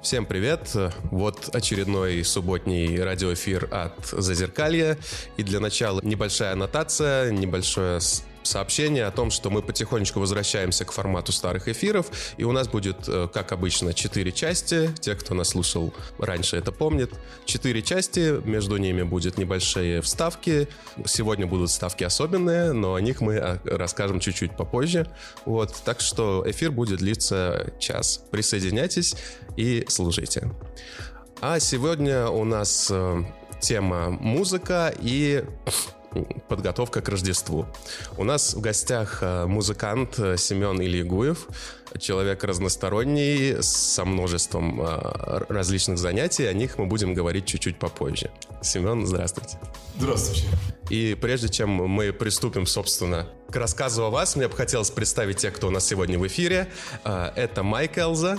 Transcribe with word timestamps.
Всем 0.00 0.26
привет! 0.26 0.76
Вот 1.10 1.50
очередной 1.52 2.24
субботний 2.24 3.02
радиоэфир 3.02 3.68
от 3.72 4.06
Зазеркалья. 4.06 4.96
И 5.36 5.42
для 5.42 5.58
начала 5.58 6.00
небольшая 6.02 6.52
аннотация, 6.52 7.32
небольшое 7.32 7.98
сообщение 8.48 9.04
о 9.04 9.10
том, 9.10 9.30
что 9.30 9.50
мы 9.50 9.62
потихонечку 9.62 10.20
возвращаемся 10.20 10.84
к 10.84 10.92
формату 10.92 11.32
старых 11.32 11.68
эфиров, 11.68 12.10
и 12.36 12.44
у 12.44 12.52
нас 12.52 12.68
будет, 12.68 13.08
э, 13.08 13.28
как 13.32 13.52
обычно, 13.52 13.94
четыре 13.94 14.32
части. 14.32 14.90
Те, 15.00 15.14
кто 15.14 15.34
нас 15.34 15.48
слушал 15.50 15.92
раньше, 16.18 16.56
это 16.56 16.72
помнит. 16.72 17.12
Четыре 17.44 17.82
части, 17.82 18.40
между 18.44 18.76
ними 18.76 19.02
будут 19.02 19.38
небольшие 19.38 20.00
вставки. 20.02 20.68
Сегодня 21.04 21.46
будут 21.46 21.70
вставки 21.70 22.04
особенные, 22.04 22.72
но 22.72 22.94
о 22.94 23.00
них 23.00 23.20
мы 23.20 23.34
э, 23.34 23.58
расскажем 23.64 24.20
чуть-чуть 24.20 24.56
попозже. 24.56 25.06
Вот, 25.44 25.74
так 25.84 26.00
что 26.00 26.44
эфир 26.46 26.70
будет 26.70 26.98
длиться 26.98 27.72
час. 27.78 28.24
Присоединяйтесь 28.30 29.14
и 29.56 29.84
слушайте. 29.88 30.50
А 31.40 31.60
сегодня 31.60 32.28
у 32.28 32.44
нас 32.44 32.88
э, 32.90 33.22
тема 33.60 34.10
музыка 34.10 34.92
и 35.00 35.44
подготовка 36.48 37.00
к 37.00 37.08
Рождеству. 37.08 37.66
У 38.16 38.24
нас 38.24 38.54
в 38.54 38.60
гостях 38.60 39.18
э, 39.22 39.46
музыкант 39.46 40.18
э, 40.18 40.36
Семен 40.36 40.80
Ильягуев, 40.80 41.46
человек 41.98 42.44
разносторонний, 42.44 43.62
со 43.62 44.04
множеством 44.04 44.80
э, 44.80 45.44
различных 45.48 45.98
занятий. 45.98 46.46
О 46.46 46.52
них 46.52 46.78
мы 46.78 46.86
будем 46.86 47.14
говорить 47.14 47.46
чуть-чуть 47.46 47.78
попозже. 47.78 48.30
Семен, 48.62 49.06
здравствуйте. 49.06 49.58
Здравствуйте. 49.96 50.46
И 50.90 51.16
прежде 51.20 51.48
чем 51.48 51.70
мы 51.70 52.12
приступим, 52.12 52.66
собственно, 52.66 53.28
к 53.50 53.56
рассказу 53.56 54.04
о 54.04 54.10
вас, 54.10 54.36
мне 54.36 54.48
бы 54.48 54.56
хотелось 54.56 54.90
представить 54.90 55.38
тех, 55.38 55.54
кто 55.54 55.68
у 55.68 55.70
нас 55.70 55.86
сегодня 55.86 56.18
в 56.18 56.26
эфире. 56.26 56.70
Это 57.04 57.62
Майк 57.62 57.98
Элза. 57.98 58.38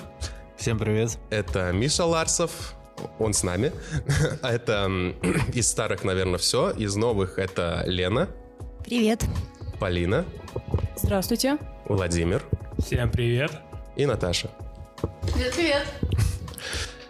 Всем 0.58 0.80
привет. 0.80 1.18
Это 1.30 1.72
Миша 1.72 2.06
Ларсов 2.06 2.74
он 3.20 3.34
с 3.34 3.44
нами. 3.44 3.72
А 4.42 4.52
это 4.52 4.90
из 5.54 5.68
старых, 5.68 6.04
наверное, 6.04 6.38
все. 6.38 6.72
Из 6.72 6.96
новых 6.96 7.38
это 7.38 7.84
Лена. 7.86 8.30
Привет. 8.86 9.26
Полина. 9.80 10.26
Здравствуйте. 10.96 11.58
Владимир. 11.86 12.44
Всем 12.86 13.10
привет. 13.12 13.52
И 13.96 14.06
Наташа. 14.06 14.50
Привет, 15.34 15.54
привет. 15.56 15.88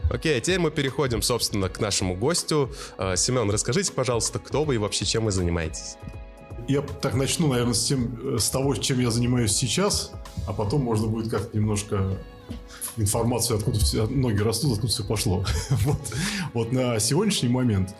Окей, 0.10 0.38
а 0.38 0.42
теперь 0.42 0.60
мы 0.60 0.72
переходим, 0.72 1.22
собственно, 1.22 1.70
к 1.70 1.80
нашему 1.80 2.16
гостю. 2.16 2.72
А, 2.98 3.16
Семен, 3.16 3.50
расскажите, 3.52 3.94
пожалуйста, 3.94 4.40
кто 4.40 4.64
вы 4.64 4.76
и 4.76 4.78
вообще 4.78 5.06
чем 5.06 5.26
вы 5.26 5.32
занимаетесь? 5.32 5.98
Я 6.68 6.82
так 6.82 7.14
начну, 7.14 7.48
наверное, 7.48 7.74
с, 7.74 7.86
тем, 7.86 8.38
с 8.40 8.50
того, 8.50 8.76
чем 8.76 9.00
я 9.00 9.12
занимаюсь 9.12 9.52
сейчас, 9.52 10.12
а 10.48 10.54
потом 10.54 10.82
можно 10.82 11.08
будет 11.08 11.30
как-то 11.32 11.56
немножко 11.56 12.18
информацию, 13.00 13.58
откуда 13.58 13.80
все, 13.80 14.08
ноги 14.08 14.42
растут, 14.42 14.74
откуда 14.74 14.92
все 14.92 15.04
пошло. 15.04 15.46
вот. 15.70 16.00
вот 16.54 16.72
на 16.72 17.00
сегодняшний 17.00 17.50
момент 17.50 17.96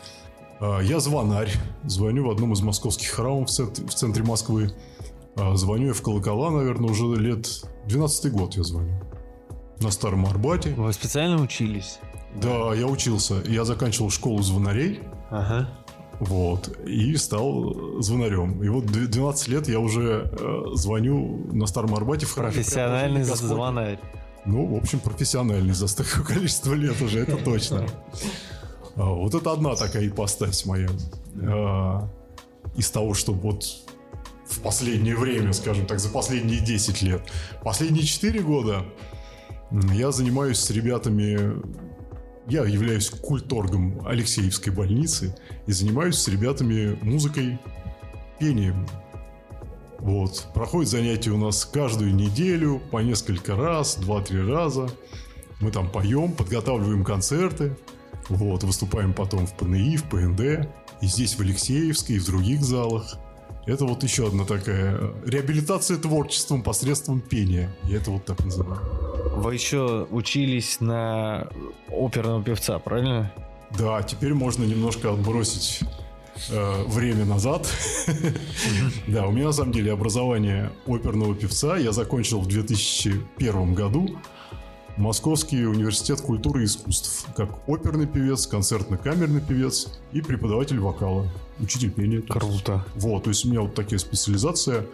э, 0.60 0.80
я 0.84 1.00
звонарь, 1.00 1.52
звоню 1.84 2.28
в 2.28 2.32
одном 2.32 2.54
из 2.54 2.62
московских 2.62 3.10
храмов 3.10 3.50
в 3.50 3.94
центре, 3.94 4.24
Москвы. 4.24 4.72
Э, 5.36 5.56
звоню 5.56 5.88
я 5.88 5.94
в 5.94 6.02
колокола, 6.02 6.52
наверное, 6.52 6.90
уже 6.90 7.06
лет 7.16 7.48
12 7.88 8.32
год 8.32 8.56
я 8.56 8.64
звоню. 8.64 8.94
На 9.82 9.92
Старом 9.92 10.26
Арбате. 10.26 10.74
Вы 10.76 10.92
специально 10.92 11.42
учились? 11.42 12.00
Да, 12.36 12.74
я 12.74 12.86
учился. 12.86 13.42
Я 13.46 13.64
заканчивал 13.64 14.10
школу 14.10 14.42
звонарей. 14.42 15.00
Ага. 15.30 15.70
Вот. 16.20 16.78
И 16.86 17.16
стал 17.16 18.02
звонарем. 18.02 18.62
И 18.62 18.68
вот 18.68 18.86
12 18.86 19.48
лет 19.48 19.68
я 19.70 19.80
уже 19.80 20.30
э, 20.32 20.62
звоню 20.74 21.48
на 21.54 21.66
Старом 21.66 21.96
Арбате 21.96 22.26
в 22.26 22.34
храме. 22.34 22.54
Профессиональный 22.54 23.24
звонарь. 23.24 24.00
Ну, 24.46 24.66
в 24.66 24.76
общем, 24.76 25.00
профессиональный 25.00 25.74
за 25.74 25.88
столько 25.88 26.24
количества 26.28 26.74
лет 26.74 27.02
уже, 27.02 27.20
это 27.20 27.38
точно. 27.38 27.88
А, 28.96 29.04
вот 29.06 29.36
это 29.36 29.52
одна 29.52 29.76
такая 29.76 30.08
ипостась 30.08 30.66
моя. 30.66 30.90
А, 31.42 32.10
из 32.76 32.90
того, 32.90 33.14
что 33.14 33.34
вот 33.34 33.66
в 34.48 34.60
последнее 34.62 35.16
время, 35.16 35.54
скажем 35.54 35.86
так, 35.86 36.00
за 36.00 36.10
последние 36.10 36.60
10 36.60 37.02
лет. 37.02 37.22
Последние 37.64 38.04
4 38.04 38.42
года 38.42 38.86
я 39.94 40.12
занимаюсь 40.12 40.58
с 40.58 40.70
ребятами 40.72 41.62
я 42.50 42.66
являюсь 42.66 43.12
культоргом 43.12 44.06
Алексеевской 44.08 44.74
больницы 44.74 45.36
и 45.68 45.72
занимаюсь 45.72 46.18
с 46.18 46.28
ребятами 46.28 46.98
музыкой, 47.04 47.60
пением. 48.40 48.88
Вот. 50.00 50.48
Проходят 50.54 50.90
занятия 50.90 51.32
у 51.32 51.38
нас 51.38 51.66
каждую 51.66 52.16
неделю, 52.16 52.82
по 52.92 53.00
несколько 53.00 53.56
раз, 53.56 53.96
два-три 53.98 54.42
раза. 54.42 54.90
Мы 55.60 55.72
там 55.72 55.90
поем, 55.90 56.32
подготавливаем 56.34 57.04
концерты. 57.04 57.78
Вот, 58.30 58.64
выступаем 58.64 59.14
потом 59.14 59.46
в 59.46 59.56
ПНИ, 59.56 59.98
в 59.98 60.04
ПНД. 60.04 60.70
И 61.02 61.08
здесь 61.08 61.36
в 61.36 61.42
Алексеевской, 61.42 62.16
и 62.16 62.20
в 62.20 62.26
других 62.26 62.62
залах. 62.62 63.18
Это 63.66 63.86
вот 63.86 64.04
еще 64.04 64.28
одна 64.28 64.46
такая 64.46 65.14
реабилитация 65.26 65.98
творчеством 65.98 66.64
посредством 66.64 67.20
пения. 67.22 67.76
Я 67.84 67.98
это 67.98 68.12
вот 68.12 68.26
так 68.26 68.44
называю. 68.44 68.82
Вы 69.36 69.54
еще 69.54 70.08
учились 70.10 70.80
на 70.80 71.50
оперного 71.90 72.44
певца, 72.44 72.80
правильно? 72.80 73.32
Да, 73.78 74.02
теперь 74.02 74.34
можно 74.34 74.64
немножко 74.64 75.14
отбросить 75.14 75.82
э, 76.50 76.84
время 76.88 77.26
назад. 77.26 77.68
Да, 79.08 79.28
у 79.28 79.32
меня 79.32 79.48
на 79.48 79.52
самом 79.52 79.72
деле 79.72 79.92
образование 79.92 80.72
оперного 80.86 81.36
певца. 81.36 81.78
Я 81.78 81.92
закончил 81.92 82.42
в 82.42 82.48
2001 82.48 83.74
году 83.74 84.18
Московский 85.00 85.66
университет 85.66 86.20
культуры 86.20 86.64
и 86.64 86.66
искусств 86.66 87.26
как 87.34 87.50
оперный 87.70 88.06
певец, 88.06 88.48
концертно-камерный 88.48 89.40
певец 89.40 89.88
и 90.12 90.22
преподаватель 90.22 90.78
вокала, 90.80 91.26
учитель 91.60 91.90
пения. 91.90 92.22
Круто. 92.22 92.86
Вот, 92.96 93.24
то 93.24 93.30
есть 93.30 93.46
у 93.46 93.50
меня 93.50 93.62
вот 93.62 93.76
такая 93.76 93.98
специализация. 93.98 94.86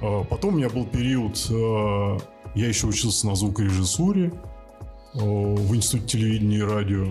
А, 0.00 0.24
потом 0.24 0.54
у 0.54 0.56
меня 0.56 0.70
был 0.70 0.86
период, 0.86 1.46
э, 1.50 2.18
я 2.54 2.68
еще 2.68 2.86
учился 2.86 3.26
на 3.26 3.34
звукорежиссуре 3.34 4.32
э, 5.14 5.18
в 5.18 5.74
Институте 5.74 6.18
телевидения 6.18 6.58
и 6.58 6.62
радио. 6.62 7.06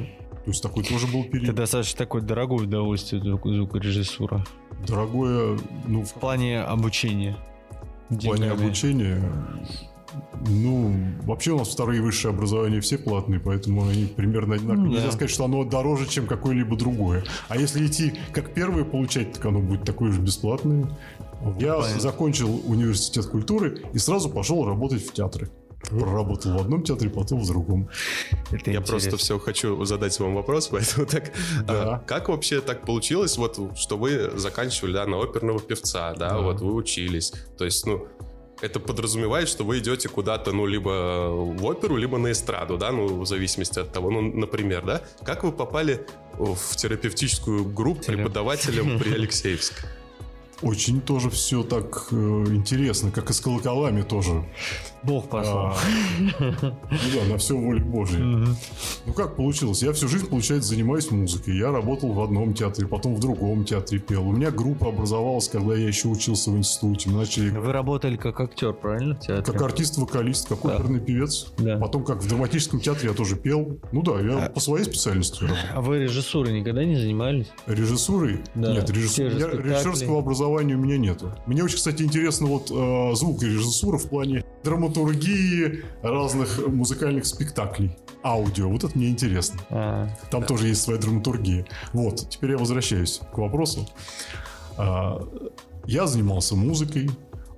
То 0.45 0.51
есть 0.51 0.61
такой 0.61 0.83
тоже 0.83 1.07
был 1.07 1.23
период. 1.23 1.49
Это 1.49 1.53
достаточно 1.53 1.97
такое 1.97 2.21
дорогое 2.21 2.65
удовольствие 2.65 3.21
звукорежиссура. 3.21 4.45
Дорогое, 4.85 5.57
ну... 5.87 6.03
В 6.03 6.13
плане 6.13 6.61
обучения. 6.61 7.37
В 8.09 8.19
плане 8.19 8.51
обучения... 8.51 9.21
Ну, 10.45 10.93
вообще 11.23 11.51
у 11.51 11.57
нас 11.57 11.69
вторые 11.69 12.01
высшие 12.01 12.31
образования 12.31 12.81
все 12.81 12.97
платные, 12.97 13.39
поэтому 13.39 13.87
они 13.87 14.05
примерно 14.05 14.55
одинаковые. 14.55 14.89
Ну, 14.89 14.93
Нельзя 14.93 15.11
сказать, 15.11 15.31
что 15.31 15.45
оно 15.45 15.63
дороже, 15.63 16.07
чем 16.07 16.27
какое-либо 16.27 16.75
другое. 16.75 17.23
А 17.47 17.57
если 17.57 17.87
идти 17.87 18.13
как 18.31 18.53
первое 18.53 18.83
получать, 18.83 19.33
так 19.33 19.45
оно 19.45 19.59
будет 19.59 19.85
такое 19.85 20.11
же 20.11 20.19
бесплатное. 20.19 20.87
Я 21.59 21.75
Понятно. 21.75 21.99
закончил 21.99 22.61
университет 22.65 23.25
культуры 23.25 23.81
и 23.93 23.97
сразу 23.97 24.29
пошел 24.29 24.65
работать 24.65 25.03
в 25.03 25.13
театры. 25.13 25.49
Проработал 25.89 26.53
в 26.53 26.61
одном 26.61 26.83
театре, 26.83 27.09
потом 27.09 27.41
в 27.41 27.47
другом. 27.47 27.89
Это 28.51 28.71
Я 28.71 28.77
интересно. 28.77 28.81
просто 28.81 29.17
все 29.17 29.39
хочу 29.39 29.83
задать 29.85 30.17
вам 30.19 30.35
вопрос, 30.35 30.67
поэтому 30.71 31.05
так. 31.05 31.31
Да. 31.67 31.95
А, 31.95 31.99
как 31.99 32.29
вообще 32.29 32.61
так 32.61 32.85
получилось, 32.85 33.38
вот, 33.38 33.59
что 33.75 33.97
вы 33.97 34.31
заканчивали 34.35 34.93
да, 34.93 35.05
на 35.05 35.22
оперного 35.22 35.59
певца, 35.59 36.13
да, 36.13 36.29
да, 36.29 36.38
вот 36.39 36.61
вы 36.61 36.73
учились. 36.73 37.33
То 37.57 37.66
есть, 37.66 37.85
ну, 37.85 38.07
это 38.61 38.79
подразумевает, 38.79 39.49
что 39.49 39.66
вы 39.66 39.79
идете 39.79 40.07
куда-то, 40.07 40.53
ну, 40.53 40.66
либо 40.66 41.29
в 41.29 41.66
оперу, 41.66 41.97
либо 41.97 42.17
на 42.17 42.31
эстраду, 42.31 42.77
да, 42.77 42.91
ну, 42.91 43.22
в 43.22 43.25
зависимости 43.25 43.79
от 43.79 43.91
того, 43.91 44.09
ну, 44.09 44.22
например, 44.22 44.85
да. 44.85 45.01
Как 45.23 45.43
вы 45.43 45.51
попали 45.51 46.05
в 46.33 46.75
терапевтическую 46.77 47.66
группу 47.66 48.03
преподавателем 48.05 48.99
при 48.99 49.13
Алексеевске? 49.13 49.83
Очень 50.63 51.01
тоже 51.01 51.29
все 51.29 51.63
так 51.63 52.07
э, 52.12 52.16
интересно, 52.16 53.12
как 53.12 53.29
и 53.29 53.34
с 53.34 53.41
колоколами 53.41 54.01
тоже. 54.01 54.44
Бог 55.03 55.28
послал. 55.28 55.74
А, 55.74 55.75
ну 56.40 56.97
да, 57.13 57.25
на 57.29 57.38
все 57.38 57.57
воле 57.57 57.84
Божьей. 57.84 58.24
Ну 59.06 59.13
как 59.13 59.35
получилось? 59.35 59.84
Я 59.84 59.91
всю 59.91 60.08
жизнь, 60.08 60.28
получается, 60.28 60.70
занимаюсь 60.70 61.11
музыкой. 61.11 61.58
Я 61.58 61.72
работал 61.72 62.14
в 62.14 62.22
одном 62.22 62.53
театре, 62.53 62.87
потом 62.87 63.16
в 63.16 63.20
другом 63.20 63.66
театре 63.66 63.99
пел. 63.99 64.26
У 64.29 64.32
меня 64.32 64.49
группа 64.52 64.87
образовалась, 64.87 65.49
когда 65.49 65.76
я 65.76 65.85
еще 65.85 66.08
учился 66.08 66.52
в 66.52 66.58
институте. 66.58 67.09
Мы 67.09 67.20
начали... 67.20 67.49
Вы 67.49 67.73
работали 67.73 68.16
как 68.16 68.40
актер, 68.40 68.72
правильно? 68.72 69.16
В 69.16 69.20
театре? 69.20 69.43
Как 69.43 69.61
артист-вокалист, 69.61 70.47
как 70.47 70.61
да. 70.64 70.78
оперный 70.78 71.02
певец. 71.02 71.47
Да. 71.58 71.78
Потом 71.78 72.05
как 72.05 72.23
в 72.23 72.28
драматическом 72.29 72.79
театре 72.79 73.09
я 73.09 73.16
тоже 73.16 73.35
пел. 73.35 73.79
Ну 73.91 74.02
да, 74.02 74.22
я 74.22 74.46
а... 74.46 74.49
по 74.49 74.61
своей 74.61 74.85
специальности 74.85 75.41
работал. 75.41 75.64
А 75.73 75.82
вы 75.82 75.99
режиссурой 75.99 76.58
никогда 76.58 76.85
не 76.85 76.96
занимались? 76.96 77.47
Режиссурой? 77.67 78.40
Да. 78.55 78.72
Нет, 78.72 78.90
режиссур... 78.90 79.26
режиссерского 79.26 80.20
образования 80.20 80.53
у 80.61 80.78
меня 80.78 80.97
нету. 80.97 81.34
Мне 81.46 81.64
очень, 81.64 81.78
кстати, 81.78 82.03
интересно 82.03 82.47
вот 82.47 82.72
э, 82.72 83.16
звук 83.16 83.44
и 83.44 83.47
режиссура 83.47 83.97
в 83.97 84.09
плане 84.09 84.44
драматургии 84.64 85.84
разных 86.02 86.67
музыкальных 86.67 87.26
спектаклей. 87.26 87.97
Аудио, 88.23 88.70
вот 88.70 88.84
это 88.84 88.97
мне 88.97 89.09
интересно. 89.09 89.59
А, 89.70 90.08
Там 90.32 90.41
да. 90.41 90.47
тоже 90.47 90.67
есть 90.67 90.82
своя 90.82 91.00
драматургия. 91.00 91.66
Вот, 91.91 92.29
теперь 92.29 92.52
я 92.52 92.58
возвращаюсь 92.58 93.20
к 93.34 93.38
вопросу. 93.38 93.88
А, 94.78 95.22
я 95.85 96.08
занимался 96.08 96.56
музыкой, 96.56 97.09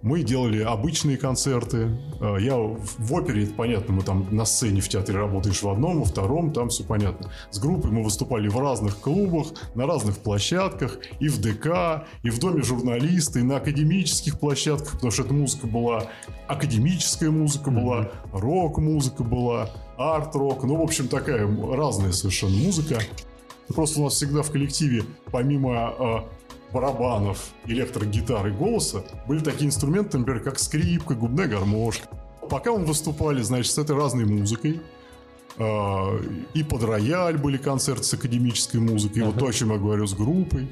Мы 0.06 0.22
делали 0.22 0.62
обычные 0.62 1.18
концерты. 1.18 1.98
Э, 2.22 2.38
Я 2.40 2.58
в 2.58 3.12
опере, 3.12 3.46
это 3.46 3.56
понятно, 3.56 3.96
мы 3.96 4.04
там 4.04 4.28
на 4.30 4.46
сцене 4.46 4.80
в 4.80 4.88
театре 4.88 5.18
работаешь 5.18 5.64
в 5.64 5.68
одном, 5.68 5.98
во 5.98 6.06
втором, 6.06 6.54
там 6.54 6.70
все 6.70 6.84
понятно. 6.84 7.32
С 7.50 7.58
группой 7.58 7.90
мы 7.90 8.04
выступали 8.04 8.48
в 8.48 8.60
разных 8.60 9.00
клубах, 9.00 9.48
на 9.74 9.88
разных 9.88 10.20
площадках, 10.20 11.00
и 11.20 11.28
в 11.28 11.42
ДК, 11.42 12.06
и 12.22 12.30
в 12.30 12.38
Доме 12.38 12.62
журналиста, 12.62 13.40
и 13.40 13.42
на 13.42 13.58
академических 13.58 14.40
площадках, 14.40 14.92
потому 14.92 15.10
что 15.10 15.24
эта 15.24 15.34
музыка 15.34 15.66
была, 15.66 16.04
академическая 16.48 17.32
музыка 17.32 17.72
была, 17.72 18.12
рок-музыка 18.32 19.24
была, 19.24 19.72
арт-рок, 19.98 20.66
ну, 20.66 20.76
в 20.76 20.84
общем, 20.84 21.08
такая 21.08 21.48
разная 21.76 22.12
совершенно 22.12 22.56
музыка. 22.56 23.00
Просто 23.70 24.02
у 24.02 24.04
нас 24.04 24.14
всегда 24.14 24.44
в 24.44 24.52
коллективе, 24.52 25.06
помимо 25.32 25.96
э, 25.98 26.45
барабанов, 26.76 27.54
электрогитары, 27.66 28.52
голоса, 28.52 29.06
были 29.28 29.40
такие 29.40 29.68
инструменты, 29.68 30.18
например, 30.18 30.44
как 30.44 30.60
скрипка, 30.60 31.16
губная 31.16 31.48
гармошка. 31.48 32.08
Пока 32.50 32.74
мы 32.74 32.86
выступали, 32.86 33.42
значит, 33.42 33.72
с 33.72 33.78
этой 33.78 33.96
разной 33.96 34.26
музыкой, 34.26 34.82
э, 35.58 36.20
и 36.54 36.64
под 36.64 36.84
рояль 36.84 37.38
были 37.38 37.56
концерты 37.56 38.04
с 38.04 38.14
академической 38.14 38.78
музыкой, 38.78 39.24
и 39.24 39.26
вот 39.26 39.40
то, 39.40 39.48
о 39.48 39.54
чем 39.54 39.72
я 39.72 39.78
говорю, 39.78 40.06
с 40.06 40.14
группой. 40.14 40.68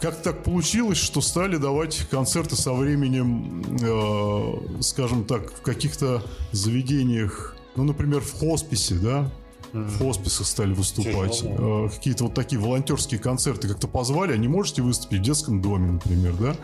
Как 0.00 0.22
так 0.22 0.44
получилось, 0.44 0.98
что 0.98 1.20
стали 1.20 1.56
давать 1.56 2.06
концерты 2.08 2.54
со 2.54 2.72
временем, 2.72 3.64
э, 3.82 4.82
скажем 4.82 5.24
так, 5.24 5.52
в 5.52 5.62
каких-то 5.62 6.22
заведениях, 6.52 7.56
ну, 7.74 7.82
например, 7.82 8.20
в 8.20 8.32
хосписе, 8.38 8.94
да, 8.94 9.32
в 9.72 9.98
хосписах 9.98 10.46
стали 10.46 10.72
выступать. 10.72 11.42
Э, 11.42 11.88
Какие-то 11.92 12.24
вот 12.24 12.34
такие 12.34 12.60
волонтерские 12.60 13.18
концерты 13.18 13.68
как-то 13.68 13.88
позвали, 13.88 14.32
а 14.32 14.36
не 14.36 14.48
можете 14.48 14.82
выступить 14.82 15.20
в 15.20 15.22
детском 15.22 15.62
доме, 15.62 15.92
например, 15.92 16.34
да? 16.34 16.56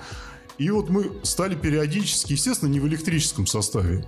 И 0.59 0.71
вот 0.71 0.91
мы 0.91 1.13
стали 1.23 1.55
периодически, 1.55 2.33
естественно, 2.33 2.69
не 2.69 2.81
в 2.81 2.87
электрическом 2.87 3.47
составе, 3.47 4.05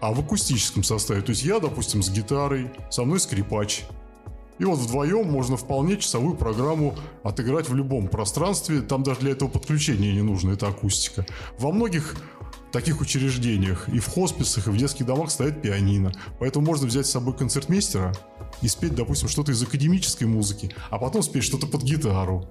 а 0.00 0.12
в 0.12 0.20
акустическом 0.20 0.84
составе. 0.84 1.20
То 1.20 1.30
есть 1.30 1.42
я, 1.42 1.58
допустим, 1.58 2.02
с 2.02 2.10
гитарой, 2.10 2.70
со 2.90 3.04
мной 3.04 3.20
скрипач. 3.20 3.84
И 4.60 4.64
вот 4.64 4.78
вдвоем 4.78 5.28
можно 5.28 5.56
вполне 5.56 5.96
часовую 5.96 6.36
программу 6.36 6.94
отыграть 7.24 7.68
в 7.68 7.74
любом 7.74 8.06
пространстве. 8.06 8.82
Там 8.82 9.02
даже 9.02 9.20
для 9.20 9.32
этого 9.32 9.48
подключения 9.48 10.12
не 10.12 10.22
нужно, 10.22 10.52
это 10.52 10.68
акустика. 10.68 11.26
Во 11.58 11.72
многих 11.72 12.14
таких 12.74 13.00
учреждениях 13.00 13.88
и 13.88 14.00
в 14.00 14.06
хосписах, 14.08 14.66
и 14.66 14.70
в 14.70 14.76
детских 14.76 15.06
домах 15.06 15.30
стоит 15.30 15.62
пианино. 15.62 16.12
Поэтому 16.40 16.66
можно 16.66 16.86
взять 16.86 17.06
с 17.06 17.10
собой 17.10 17.36
концертмейстера 17.36 18.12
и 18.62 18.68
спеть, 18.68 18.94
допустим, 18.96 19.28
что-то 19.28 19.52
из 19.52 19.62
академической 19.62 20.24
музыки, 20.24 20.74
а 20.90 20.98
потом 20.98 21.22
спеть 21.22 21.44
что-то 21.44 21.66
под 21.68 21.82
гитару. 21.82 22.50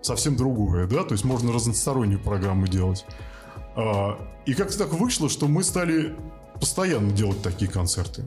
Совсем 0.00 0.36
другое, 0.36 0.86
да? 0.86 1.04
То 1.04 1.12
есть 1.12 1.24
можно 1.24 1.52
разностороннюю 1.52 2.18
программу 2.18 2.66
делать. 2.66 3.04
А, 3.76 4.18
И 4.46 4.54
как-то 4.54 4.78
так 4.78 4.92
вышло, 4.94 5.28
что 5.28 5.46
мы 5.48 5.62
стали 5.62 6.16
постоянно 6.54 7.10
делать 7.12 7.42
такие 7.42 7.70
концерты. 7.70 8.24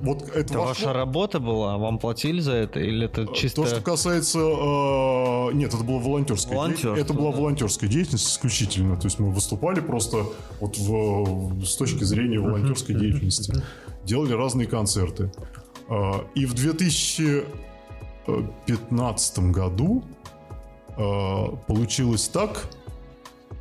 Вот 0.00 0.22
это, 0.22 0.38
Это 0.40 0.54
вошло- 0.54 0.66
ваша 0.66 0.92
работа 0.92 1.40
была? 1.40 1.76
Вам 1.78 1.98
платили 1.98 2.40
за 2.40 2.52
это? 2.52 2.80
Или 2.80 3.06
это 3.06 3.26
чисто... 3.34 3.62
То, 3.62 3.68
что 3.68 3.80
касается... 3.80 4.38
э, 4.38 5.52
нет, 5.54 5.72
это 5.74 5.82
была 5.84 5.98
волонтерская 5.98 6.66
деятельность. 6.68 7.00
Это 7.00 7.12
была 7.14 7.30
да. 7.32 7.38
волонтерская 7.38 7.88
деятельность 7.90 8.28
исключительно. 8.28 8.96
То 8.96 9.06
есть 9.06 9.18
мы 9.18 9.30
выступали 9.30 9.80
просто 9.80 10.24
вот 10.60 10.76
в- 10.78 11.64
с 11.64 11.76
точки 11.76 12.04
зрения 12.04 12.38
волонтерской 12.38 12.94
деятельности. 12.94 13.54
Делали 14.04 14.32
разные 14.32 14.66
концерты. 14.66 15.30
Э, 15.88 16.20
И 16.34 16.46
в 16.46 16.54
2015 18.26 19.38
году 19.50 20.02
э, 20.96 21.44
получилось 21.66 22.28
так, 22.28 22.66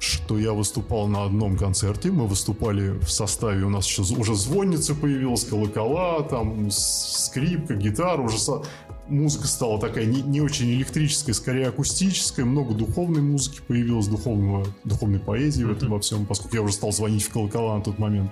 что 0.04 0.38
я 0.38 0.52
выступал 0.52 1.08
на 1.08 1.24
одном 1.24 1.58
концерте. 1.58 2.12
Мы 2.12 2.28
выступали 2.28 3.00
в 3.00 3.10
составе, 3.10 3.64
у 3.64 3.70
нас 3.70 3.88
еще 3.88 4.02
уже 4.20 4.36
звонница 4.36 4.96
появилась, 4.96 5.46
колокола, 5.46 6.24
там 6.24 6.70
скрипка, 6.72 7.76
гитара, 7.76 8.22
уже 8.22 8.38
со- 8.38 8.64
музыка 9.08 9.48
стала 9.48 9.80
такая 9.80 10.06
не, 10.06 10.22
не 10.22 10.42
очень 10.42 10.70
электрическая, 10.72 11.34
скорее 11.34 11.68
акустическая, 11.70 12.46
много 12.46 12.74
духовной 12.74 13.22
музыки 13.22 13.62
появилось, 13.66 14.08
духовного, 14.08 14.68
духовной 14.84 15.20
поэзии 15.20 15.64
в 15.64 15.72
этом 15.72 15.90
во 15.90 16.02
всем, 16.02 16.26
поскольку 16.26 16.58
я 16.58 16.62
уже 16.64 16.74
стал 16.74 16.92
звонить 16.92 17.24
в 17.24 17.32
колокола 17.32 17.78
на 17.78 17.82
тот 17.82 17.98
момент. 17.98 18.32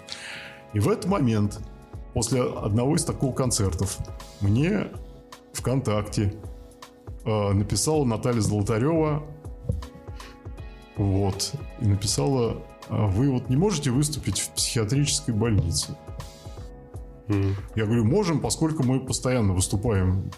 И 0.73 0.79
в 0.79 0.89
этот 0.89 1.05
момент, 1.05 1.61
после 2.13 2.41
одного 2.41 2.95
из 2.95 3.05
такого 3.05 3.33
концертов, 3.33 3.97
мне 4.41 4.87
ВКонтакте 5.53 6.33
э, 7.23 7.53
написала 7.53 8.03
Наталья 8.03 8.41
Золотарева 8.41 9.23
вот. 11.03 11.53
И 11.79 11.85
написала, 11.87 12.57
«А 12.89 13.07
вы 13.07 13.29
вот 13.29 13.49
не 13.49 13.55
можете 13.55 13.91
выступить 13.91 14.39
в 14.39 14.49
психиатрической 14.51 15.33
больнице? 15.33 15.95
Я 17.75 17.85
говорю, 17.85 18.03
можем, 18.03 18.41
поскольку 18.41 18.83
мы 18.83 18.99
постоянно 18.99 19.53
выступаем, 19.53 20.31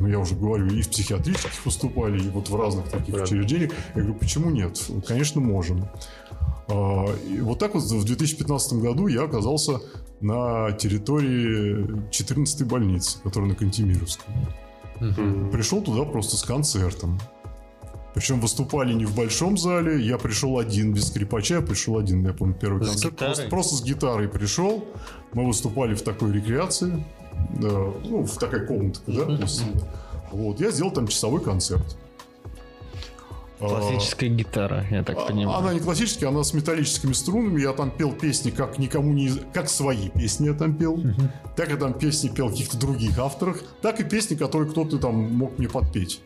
ну, 0.00 0.08
я 0.08 0.18
уже 0.18 0.34
говорю, 0.34 0.66
и 0.66 0.82
в 0.82 0.88
психиатрических 0.90 1.64
выступали, 1.64 2.20
и 2.20 2.28
вот 2.28 2.48
в 2.48 2.56
разных 2.56 2.88
таких 2.88 3.14
Да. 3.14 3.22
учреждениях. 3.22 3.72
Я 3.94 4.02
говорю, 4.02 4.18
почему 4.18 4.50
нет? 4.50 4.80
Конечно, 5.06 5.40
можем. 5.40 5.88
А, 6.68 7.06
и 7.28 7.40
вот 7.40 7.58
так 7.58 7.74
вот 7.74 7.84
в 7.84 8.04
2015 8.04 8.74
году 8.74 9.06
я 9.06 9.22
оказался 9.22 9.80
на 10.20 10.72
территории 10.72 11.86
14-й 12.10 12.64
больницы, 12.66 13.18
которая 13.22 13.50
на 13.50 13.56
Кантемировском. 13.56 14.34
М. 15.00 15.50
Пришел 15.50 15.80
туда 15.82 16.02
просто 16.04 16.36
с 16.36 16.42
концертом. 16.42 17.20
Причем 18.18 18.40
выступали 18.40 18.92
не 18.94 19.04
в 19.04 19.14
большом 19.14 19.56
зале, 19.56 20.04
я 20.04 20.18
пришел 20.18 20.58
один, 20.58 20.92
без 20.92 21.06
скрипача, 21.06 21.54
я 21.54 21.60
пришел 21.60 21.98
один, 21.98 22.26
я 22.26 22.32
помню, 22.32 22.52
первый 22.52 22.84
С 22.84 22.88
концерт. 22.88 23.14
гитарой? 23.14 23.34
Просто, 23.34 23.48
просто 23.48 23.76
с 23.76 23.82
гитарой 23.84 24.28
пришел, 24.28 24.84
мы 25.34 25.46
выступали 25.46 25.94
в 25.94 26.02
такой 26.02 26.32
рекреации, 26.32 27.04
да, 27.60 27.68
ну, 27.68 28.24
в 28.24 28.36
такой 28.36 28.66
комнатке, 28.66 29.04
да, 29.06 29.38
вот, 30.32 30.58
я 30.58 30.72
сделал 30.72 30.90
там 30.90 31.06
часовой 31.06 31.40
концерт. 31.40 31.96
А, 33.60 33.68
Классическая 33.68 34.28
гитара, 34.30 34.84
я 34.90 35.04
так 35.04 35.16
а- 35.16 35.26
понимаю. 35.26 35.56
Она 35.58 35.72
не 35.74 35.78
классическая, 35.78 36.26
она 36.26 36.42
с 36.42 36.52
металлическими 36.54 37.12
струнами. 37.12 37.60
Я 37.60 37.72
там 37.72 37.90
пел 37.90 38.10
песни, 38.12 38.50
как 38.50 38.78
никому 38.78 39.12
не... 39.12 39.26
из- 39.26 39.40
Как 39.52 39.68
свои 39.68 40.08
песни 40.10 40.46
я 40.46 40.54
там 40.54 40.74
пел. 40.74 41.00
Так 41.56 41.70
я 41.70 41.76
там 41.76 41.92
песни 41.92 42.28
пел 42.28 42.50
каких-то 42.50 42.78
других 42.78 43.18
авторах. 43.18 43.62
Так 43.82 43.98
и 43.98 44.04
песни, 44.04 44.36
которые 44.36 44.70
кто-то 44.70 44.98
там 44.98 45.14
мог 45.34 45.58
мне 45.58 45.68
подпеть. 45.68 46.20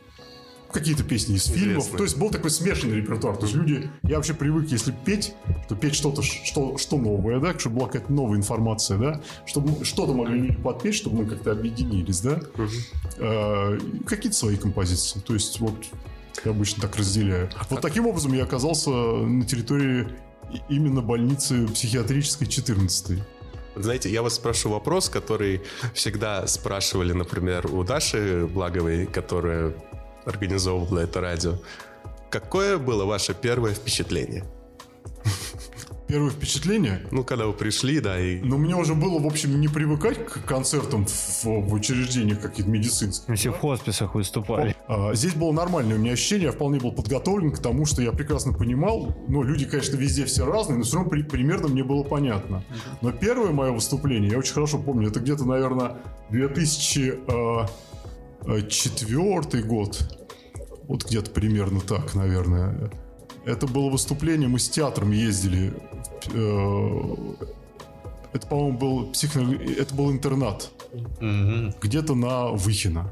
Какие-то 0.72 1.04
песни 1.04 1.36
из 1.36 1.44
фильмов. 1.44 1.84
Интересно. 1.84 1.98
То 1.98 2.04
есть 2.04 2.16
был 2.16 2.30
такой 2.30 2.50
смешанный 2.50 2.96
репертуар. 2.96 3.36
То 3.36 3.44
есть 3.44 3.54
люди... 3.54 3.90
Я 4.02 4.16
вообще 4.16 4.34
привык, 4.34 4.68
если 4.70 4.94
петь, 5.04 5.34
то 5.68 5.76
петь 5.76 5.94
что-то, 5.94 6.22
что, 6.22 6.78
что 6.78 6.98
новое, 6.98 7.40
да? 7.40 7.58
Чтобы 7.58 7.76
была 7.76 7.86
какая-то 7.88 8.12
новая 8.12 8.38
информация, 8.38 8.98
да? 8.98 9.20
Чтобы 9.44 9.84
что-то 9.84 10.14
могли 10.14 10.40
люди 10.40 10.56
подпеть, 10.56 10.94
чтобы 10.94 11.24
мы 11.24 11.26
как-то 11.26 11.52
объединились, 11.52 12.20
да? 12.20 12.40
Э, 13.18 13.78
Какие-то 14.06 14.36
свои 14.36 14.56
композиции. 14.56 15.20
То 15.20 15.34
есть 15.34 15.60
вот 15.60 15.74
я 16.44 16.50
обычно 16.50 16.82
так 16.82 16.96
разделяю. 16.96 17.50
Вот 17.70 17.80
таким 17.80 18.06
образом 18.06 18.32
я 18.32 18.44
оказался 18.44 18.90
на 18.90 19.44
территории 19.44 20.08
именно 20.68 21.00
больницы 21.00 21.66
психиатрической 21.68 22.46
14 22.46 23.18
Вот 23.74 23.84
Знаете, 23.84 24.10
я 24.10 24.22
вас 24.22 24.34
спрошу 24.34 24.70
вопрос, 24.70 25.08
который 25.08 25.62
всегда 25.94 26.46
спрашивали, 26.46 27.12
например, 27.12 27.66
у 27.66 27.84
Даши 27.84 28.46
Благовой, 28.46 29.06
которая 29.06 29.72
организовывала 30.24 31.00
это 31.00 31.20
радио. 31.20 31.54
Какое 32.30 32.78
было 32.78 33.04
ваше 33.04 33.34
первое 33.34 33.74
впечатление? 33.74 34.44
Первое 36.08 36.30
впечатление? 36.30 37.00
Ну, 37.10 37.24
когда 37.24 37.46
вы 37.46 37.54
пришли, 37.54 37.98
да, 38.00 38.20
и... 38.20 38.40
Но 38.40 38.58
мне 38.58 38.76
уже 38.76 38.94
было, 38.94 39.18
в 39.18 39.26
общем, 39.26 39.58
не 39.58 39.68
привыкать 39.68 40.26
к 40.26 40.44
концертам 40.44 41.06
в, 41.06 41.44
в 41.44 41.72
учреждениях 41.72 42.40
каких-то 42.40 42.70
медицинских. 42.70 43.34
Все 43.34 43.50
в 43.50 43.58
хосписах 43.58 44.14
выступали. 44.14 44.76
А, 44.88 45.14
Здесь 45.14 45.32
было 45.32 45.52
нормальное 45.52 45.96
у 45.96 45.98
меня 45.98 46.12
ощущение, 46.12 46.46
я 46.46 46.52
вполне 46.52 46.80
был 46.80 46.92
подготовлен 46.92 47.50
к 47.50 47.60
тому, 47.60 47.86
что 47.86 48.02
я 48.02 48.12
прекрасно 48.12 48.52
понимал. 48.52 49.16
Ну, 49.28 49.42
люди, 49.42 49.64
конечно, 49.64 49.96
везде 49.96 50.26
все 50.26 50.44
разные, 50.44 50.76
но 50.76 50.84
все 50.84 50.96
равно 50.96 51.08
при- 51.10 51.22
примерно 51.22 51.68
мне 51.68 51.82
было 51.82 52.02
понятно. 52.02 52.62
Но 53.00 53.10
первое 53.12 53.52
мое 53.52 53.70
выступление, 53.72 54.32
я 54.32 54.38
очень 54.38 54.52
хорошо 54.52 54.78
помню, 54.78 55.08
это 55.08 55.20
где-то, 55.20 55.46
наверное, 55.46 55.96
2004 58.44 59.64
год. 59.64 60.18
Вот 60.88 61.04
где-то 61.06 61.30
примерно 61.30 61.80
так, 61.80 62.14
наверное. 62.14 62.90
Это 63.44 63.66
было 63.66 63.90
выступление, 63.90 64.48
мы 64.48 64.58
с 64.58 64.68
театром 64.68 65.10
ездили. 65.10 65.72
э, 66.32 67.34
Это, 68.32 68.46
по-моему, 68.46 68.78
был 68.78 69.06
психо... 69.12 69.40
Это 69.40 69.94
был 69.94 70.12
интернат 70.12 70.70
где-то 71.80 72.14
на 72.14 72.48
Выхино. 72.48 73.10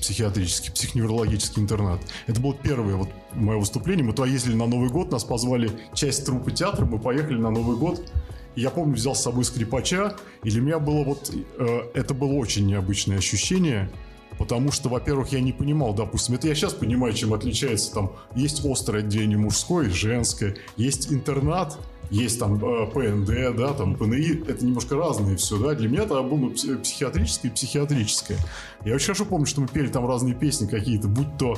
Психиатрический, 0.00 0.72
психоневрологический 0.72 1.62
интернат. 1.62 2.00
Это 2.26 2.40
было 2.40 2.54
первое 2.54 2.96
вот 2.96 3.10
мое 3.34 3.58
выступление. 3.58 4.04
Мы 4.04 4.12
туда 4.14 4.26
ездили 4.28 4.54
на 4.54 4.66
Новый 4.66 4.88
год, 4.88 5.12
нас 5.12 5.24
позвали 5.24 5.70
часть 5.94 6.24
труппы 6.24 6.52
театра, 6.52 6.86
мы 6.86 6.98
поехали 6.98 7.36
на 7.38 7.50
Новый 7.50 7.76
год. 7.76 8.10
И 8.56 8.62
я 8.62 8.70
помню, 8.70 8.94
взял 8.94 9.14
с 9.14 9.22
собой 9.22 9.44
скрипача, 9.44 10.16
и 10.42 10.50
для 10.50 10.60
меня 10.60 10.78
было 10.78 11.04
вот... 11.04 11.30
э, 11.58 11.80
это 11.94 12.14
было 12.14 12.32
очень 12.32 12.66
необычное 12.66 13.18
ощущение. 13.18 13.90
Потому 14.40 14.72
что, 14.72 14.88
во-первых, 14.88 15.32
я 15.32 15.40
не 15.40 15.52
понимал, 15.52 15.92
допустим, 15.92 16.34
это 16.34 16.48
я 16.48 16.54
сейчас 16.54 16.72
понимаю, 16.72 17.12
чем 17.12 17.34
отличается 17.34 17.92
там, 17.92 18.12
есть 18.34 18.64
острое 18.64 19.02
отделение 19.02 19.36
мужское 19.36 19.90
женское, 19.90 20.56
есть 20.78 21.12
интернат, 21.12 21.78
есть 22.10 22.40
там 22.40 22.54
э, 22.54 22.86
ПНД, 22.86 23.54
да, 23.54 23.74
там 23.74 23.96
ПНИ, 23.96 24.44
это 24.48 24.64
немножко 24.64 24.96
разные 24.96 25.36
все, 25.36 25.58
да. 25.58 25.74
Для 25.74 25.90
меня 25.90 26.04
это 26.04 26.22
было 26.22 26.48
психиатрическое 26.48 27.50
и 27.50 27.54
психиатрическое. 27.54 28.38
Я 28.84 28.94
очень 28.94 29.06
хорошо 29.06 29.26
помню, 29.26 29.44
что 29.46 29.60
мы 29.60 29.68
пели 29.68 29.88
там 29.88 30.08
разные 30.08 30.34
песни 30.34 30.66
какие-то, 30.66 31.06
будь 31.06 31.36
то 31.38 31.54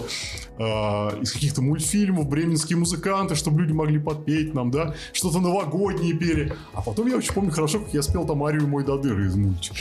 э, 0.59 1.23
из 1.23 1.33
каких-то 1.33 1.63
мультфильмов, 1.63 2.29
бременские 2.29 2.79
музыканты, 2.79 3.37
чтобы 3.37 3.63
люди 3.63 3.73
могли 3.73 4.01
подпеть 4.01 4.55
нам, 4.55 4.73
да, 4.73 4.97
что-то 5.13 5.39
новогоднее 5.39 6.15
пели. 6.15 6.53
А 6.75 6.83
потом 6.83 7.07
я 7.07 7.17
очень 7.17 7.33
помню 7.33 7.53
хорошо, 7.53 7.79
как 7.79 7.95
я 7.95 8.03
спел 8.03 8.27
там 8.27 8.43
арию 8.43 8.67
«Мой 8.67 8.85
додыр» 8.85 9.21
из 9.21 9.37
мультика. 9.37 9.77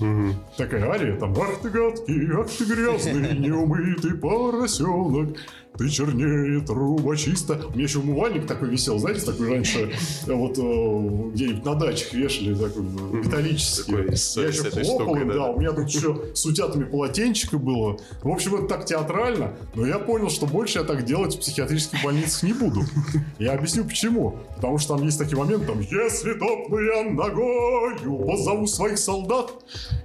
Угу. 0.00 0.34
Такая 0.56 0.90
ария, 0.90 1.16
там 1.18 1.34
«Ах 1.38 1.60
ты 1.62 1.70
гадкий, 1.70 2.28
ах 2.32 2.48
ты 2.48 2.64
грязный, 2.64 3.38
неумытый 3.38 4.14
поросенок, 4.14 5.36
ты 5.76 5.88
чернее 5.88 6.60
труба 6.60 7.16
чисто. 7.16 7.60
У 7.68 7.72
меня 7.72 7.84
еще 7.84 8.00
умывальник 8.00 8.46
такой 8.46 8.68
висел, 8.68 8.98
знаете, 8.98 9.24
такой 9.24 9.50
раньше, 9.50 9.92
э, 10.26 10.32
вот 10.32 10.58
э, 10.58 11.30
где-нибудь 11.32 11.64
на 11.64 11.74
дачах 11.74 12.12
вешали, 12.12 12.54
такой 12.54 12.82
э, 12.82 13.24
металлический. 13.24 13.92
Такой, 13.92 14.06
я 14.06 14.48
еще 14.48 14.84
хлопал 14.84 15.14
да, 15.14 15.24
да, 15.24 15.50
у 15.52 15.60
меня 15.60 15.72
тут 15.72 15.88
еще 15.88 16.20
с 16.34 16.44
утятами 16.44 16.84
полотенчика 16.84 17.58
было. 17.58 17.98
В 18.22 18.28
общем, 18.28 18.56
это 18.56 18.66
так 18.66 18.84
театрально, 18.84 19.56
но 19.74 19.86
я 19.86 19.98
понял, 19.98 20.28
что 20.28 20.46
больше 20.46 20.80
я 20.80 20.84
так 20.84 21.04
делать 21.04 21.36
в 21.36 21.40
психиатрических 21.40 22.02
больницах 22.02 22.42
не 22.42 22.52
буду. 22.52 22.82
Я 23.38 23.52
объясню 23.52 23.84
почему. 23.84 24.38
Потому 24.56 24.78
что 24.78 24.96
там 24.96 25.06
есть 25.06 25.18
такие 25.18 25.38
моменты, 25.38 25.66
там, 25.66 25.80
если 25.80 26.34
топну 26.34 26.78
я 26.78 27.10
ногою, 27.10 28.18
позову 28.26 28.66
своих 28.66 28.98
солдат. 28.98 29.50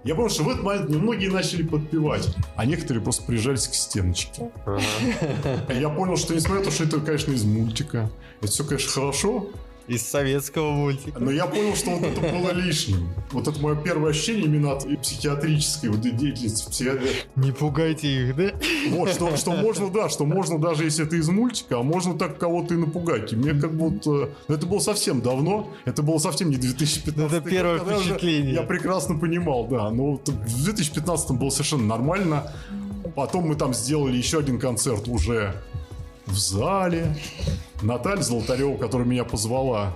Я 0.04 0.16
понял, 0.16 0.30
что 0.30 0.44
в 0.44 0.50
этот 0.50 0.64
момент 0.64 0.90
немногие 0.90 1.32
начали 1.32 1.64
подпевать, 1.64 2.28
а 2.56 2.66
некоторые 2.66 3.04
просто 3.04 3.24
прижались 3.24 3.68
к 3.68 3.74
стеночке. 3.74 4.52
Я 5.70 5.90
понял, 5.90 6.18
что 6.18 6.34
несмотря 6.34 6.60
на 6.60 6.66
то, 6.66 6.72
что 6.72 6.84
это, 6.84 7.00
конечно, 7.00 7.32
из 7.32 7.44
мультика, 7.44 8.10
это 8.42 8.52
все, 8.52 8.64
конечно, 8.64 8.92
хорошо, 8.92 9.50
из 9.88 10.02
советского 10.02 10.72
мультика. 10.72 11.20
Но 11.20 11.32
я 11.32 11.46
понял, 11.46 11.76
что 11.76 11.92
вот 11.92 12.04
это 12.04 12.22
было 12.22 12.52
лишним. 12.52 13.10
Вот 13.32 13.48
это 13.48 13.60
мое 13.62 13.76
первое 13.76 14.12
ощущение 14.12 14.46
именно 14.46 14.74
от 14.74 14.86
психиатрической 15.02 15.90
вот 15.90 16.02
деятельности. 16.02 16.70
Психи... 16.70 16.92
Не 17.36 17.52
пугайте 17.52 18.08
их, 18.08 18.36
да? 18.36 18.52
Вот, 18.90 19.10
что, 19.10 19.36
что 19.38 19.52
можно, 19.52 19.90
да, 19.90 20.10
что 20.10 20.26
можно 20.26 20.60
даже 20.60 20.86
если 20.86 21.06
это 21.06 21.16
из 21.16 21.30
мультика, 21.30 21.80
а 21.80 21.84
можно 21.84 22.18
так 22.18 22.38
кого-то 22.38 22.74
и 22.74 22.78
напугать. 22.78 23.34
И 23.34 23.36
мне 23.36 23.54
как 23.54 23.76
будто... 23.76 24.30
Это 24.48 24.66
было 24.66 24.80
совсем 24.80 25.22
давно, 25.22 25.72
это 25.86 26.02
было 26.02 26.18
совсем 26.18 26.50
не 26.50 26.58
2015. 26.58 27.18
Ну, 27.18 27.38
это 27.38 27.50
первое 27.50 27.80
год, 27.80 28.02
впечатление. 28.02 28.54
Я 28.54 28.64
прекрасно 28.64 29.18
понимал, 29.20 29.68
да. 29.68 29.90
Но 29.92 30.16
в 30.16 30.64
2015 30.64 31.32
было 31.32 31.50
совершенно 31.50 31.86
нормально. 31.86 32.52
Потом 33.16 33.48
мы 33.48 33.56
там 33.56 33.74
сделали 33.74 34.18
еще 34.18 34.40
один 34.40 34.60
концерт 34.60 35.08
уже 35.08 35.56
в 36.26 36.38
зале. 36.38 37.16
Наталья 37.82 38.22
Золотарева, 38.22 38.78
которая 38.78 39.08
меня 39.08 39.24
позвала, 39.24 39.94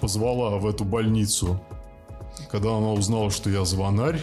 позвала 0.00 0.58
в 0.58 0.66
эту 0.66 0.84
больницу, 0.84 1.60
когда 2.50 2.76
она 2.76 2.92
узнала, 2.92 3.30
что 3.30 3.50
я 3.50 3.64
звонарь, 3.64 4.20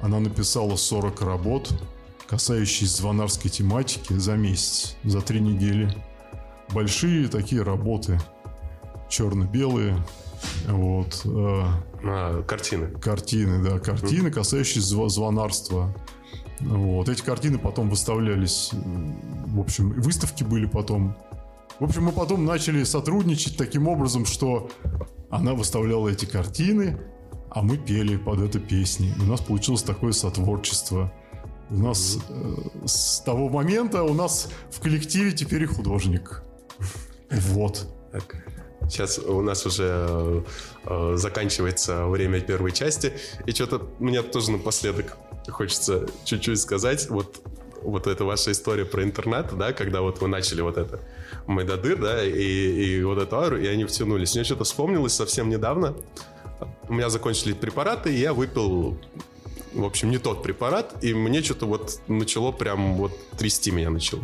она 0.00 0.20
написала 0.20 0.76
40 0.76 1.20
работ, 1.22 1.72
касающиеся 2.26 2.98
звонарской 2.98 3.50
тематики 3.50 4.12
за 4.12 4.34
месяц, 4.34 4.96
за 5.04 5.20
три 5.20 5.40
недели. 5.40 5.94
Большие 6.70 7.28
такие 7.28 7.62
работы, 7.62 8.20
черно-белые, 9.08 9.96
вот. 10.66 11.22
Э, 11.24 11.62
а, 12.04 12.42
картины. 12.42 12.88
Картины, 13.00 13.62
да, 13.62 13.78
картины, 13.78 14.30
касающиеся 14.30 15.08
звонарства. 15.08 15.94
Вот. 16.60 17.08
Эти 17.08 17.22
картины 17.22 17.58
потом 17.58 17.90
выставлялись, 17.90 18.70
в 18.72 19.60
общем, 19.60 19.90
выставки 20.00 20.42
были 20.44 20.66
потом. 20.66 21.16
В 21.78 21.84
общем, 21.84 22.04
мы 22.04 22.12
потом 22.12 22.44
начали 22.44 22.84
сотрудничать 22.84 23.56
таким 23.56 23.88
образом, 23.88 24.24
что 24.24 24.70
она 25.30 25.54
выставляла 25.54 26.08
эти 26.08 26.24
картины, 26.24 26.98
а 27.50 27.62
мы 27.62 27.76
пели 27.76 28.16
под 28.16 28.40
это 28.40 28.58
песни. 28.58 29.12
У 29.20 29.24
нас 29.24 29.40
получилось 29.40 29.82
такое 29.82 30.12
сотворчество. 30.12 31.12
У 31.68 31.76
нас 31.76 32.18
э, 32.28 32.54
с 32.86 33.20
того 33.20 33.48
момента 33.48 34.02
у 34.04 34.14
нас 34.14 34.48
в 34.70 34.80
коллективе 34.80 35.32
теперь 35.32 35.64
и 35.64 35.66
художник. 35.66 36.42
Вот. 37.30 37.86
Так. 38.12 38.36
Сейчас 38.88 39.18
у 39.18 39.42
нас 39.42 39.66
уже 39.66 40.44
э, 40.84 41.14
заканчивается 41.16 42.06
время 42.06 42.40
первой 42.40 42.70
части. 42.70 43.12
И 43.46 43.50
что-то 43.50 43.90
мне 43.98 44.22
тоже 44.22 44.52
напоследок 44.52 45.16
хочется 45.48 46.06
чуть-чуть 46.24 46.60
сказать. 46.60 47.08
Вот, 47.10 47.40
вот 47.82 48.06
эта 48.06 48.24
ваша 48.24 48.52
история 48.52 48.84
про 48.84 49.02
интернет, 49.02 49.56
да, 49.56 49.72
когда 49.72 50.00
вот 50.00 50.20
вы 50.20 50.28
начали 50.28 50.60
вот 50.60 50.76
это 50.76 51.00
Майдадыр, 51.46 51.98
да, 51.98 52.24
и, 52.24 52.32
и 52.32 53.02
вот 53.02 53.18
эту 53.18 53.38
ару, 53.38 53.58
и 53.58 53.66
они 53.66 53.84
втянулись. 53.84 54.34
Мне 54.34 54.44
что-то 54.44 54.64
вспомнилось 54.64 55.12
совсем 55.12 55.48
недавно. 55.48 55.94
У 56.88 56.94
меня 56.94 57.10
закончились 57.10 57.56
препараты, 57.56 58.14
и 58.14 58.18
я 58.18 58.32
выпил 58.32 58.98
в 59.76 59.84
общем, 59.84 60.10
не 60.10 60.18
тот 60.18 60.42
препарат, 60.42 61.04
и 61.04 61.12
мне 61.12 61.42
что-то 61.42 61.66
вот 61.66 62.00
начало 62.08 62.50
прям 62.50 62.96
вот 62.96 63.12
трясти 63.36 63.70
меня 63.70 63.90
начало. 63.90 64.22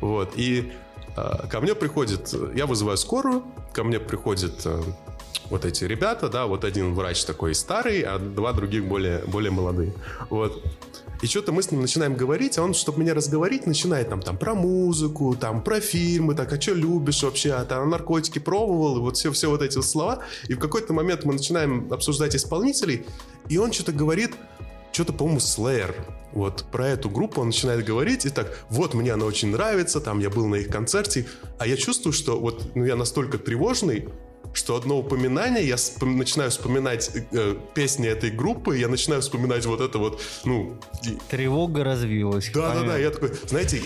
Вот, 0.00 0.32
и 0.34 0.72
э, 1.14 1.48
ко 1.50 1.60
мне 1.60 1.74
приходит, 1.74 2.34
я 2.54 2.66
вызываю 2.66 2.96
скорую, 2.96 3.44
ко 3.74 3.84
мне 3.84 4.00
приходит 4.00 4.62
э, 4.64 4.82
вот 5.50 5.64
эти 5.64 5.84
ребята, 5.84 6.28
да, 6.28 6.46
вот 6.46 6.64
один 6.64 6.94
врач 6.94 7.24
такой 7.24 7.54
старый, 7.54 8.02
а 8.02 8.18
два 8.18 8.52
других 8.52 8.86
более, 8.86 9.18
более 9.26 9.50
молодые. 9.50 9.92
Вот. 10.30 10.62
И 11.20 11.26
что-то 11.26 11.50
мы 11.50 11.62
с 11.62 11.70
ним 11.72 11.80
начинаем 11.80 12.14
говорить, 12.14 12.58
а 12.58 12.62
он, 12.62 12.74
чтобы 12.74 13.00
меня 13.00 13.12
разговорить, 13.12 13.66
начинает 13.66 14.08
там, 14.08 14.22
там 14.22 14.38
про 14.38 14.54
музыку, 14.54 15.36
там 15.38 15.62
про 15.62 15.80
фильмы, 15.80 16.34
так, 16.34 16.52
а 16.52 16.60
что 16.60 16.74
любишь 16.74 17.22
вообще, 17.24 17.52
а 17.52 17.64
там 17.64 17.90
наркотики 17.90 18.38
пробовал, 18.38 18.98
и 18.98 19.00
вот 19.00 19.16
все, 19.16 19.32
все 19.32 19.50
вот 19.50 19.62
эти 19.62 19.80
слова. 19.80 20.20
И 20.46 20.54
в 20.54 20.60
какой-то 20.60 20.92
момент 20.92 21.24
мы 21.24 21.32
начинаем 21.32 21.92
обсуждать 21.92 22.36
исполнителей, 22.36 23.04
и 23.48 23.58
он 23.58 23.72
что-то 23.72 23.92
говорит, 23.92 24.32
что-то, 24.92 25.12
по-моему, 25.12 25.40
Slayer. 25.40 25.94
Вот 26.32 26.64
про 26.70 26.88
эту 26.88 27.10
группу 27.10 27.40
он 27.40 27.48
начинает 27.48 27.84
говорить, 27.84 28.24
и 28.26 28.30
так, 28.30 28.64
вот, 28.68 28.94
мне 28.94 29.12
она 29.12 29.24
очень 29.24 29.50
нравится, 29.50 30.00
там, 30.00 30.20
я 30.20 30.30
был 30.30 30.46
на 30.46 30.56
их 30.56 30.68
концерте, 30.68 31.26
а 31.58 31.66
я 31.66 31.76
чувствую, 31.76 32.12
что 32.12 32.38
вот, 32.38 32.76
ну, 32.76 32.84
я 32.84 32.94
настолько 32.94 33.38
тревожный, 33.38 34.08
что 34.52 34.76
одно 34.76 34.98
упоминание, 34.98 35.66
я 35.66 35.76
вспом- 35.76 36.16
начинаю 36.16 36.50
вспоминать 36.50 37.10
э, 37.32 37.54
песни 37.74 38.08
этой 38.08 38.30
группы, 38.30 38.78
я 38.78 38.88
начинаю 38.88 39.22
вспоминать 39.22 39.66
вот 39.66 39.80
это 39.80 39.98
вот, 39.98 40.20
ну... 40.44 40.78
Тревога 41.30 41.84
развилась. 41.84 42.50
Да-да-да, 42.52 42.98
я 42.98 43.10
такой, 43.10 43.32
знаете, 43.46 43.80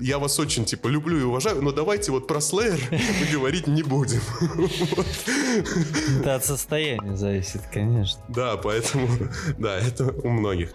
я 0.00 0.18
вас 0.18 0.38
очень, 0.38 0.64
типа, 0.64 0.88
люблю 0.88 1.18
и 1.18 1.22
уважаю, 1.22 1.62
но 1.62 1.72
давайте 1.72 2.12
вот 2.12 2.26
про 2.26 2.38
Slayer 2.38 2.80
мы 2.90 3.32
говорить 3.32 3.66
не 3.66 3.82
будем. 3.82 4.20
Это 6.20 6.36
от 6.36 6.44
состояния 6.44 7.16
зависит, 7.16 7.62
конечно. 7.72 8.20
Да, 8.28 8.56
поэтому, 8.56 9.08
да, 9.58 9.78
это 9.78 10.12
у 10.22 10.28
многих. 10.28 10.72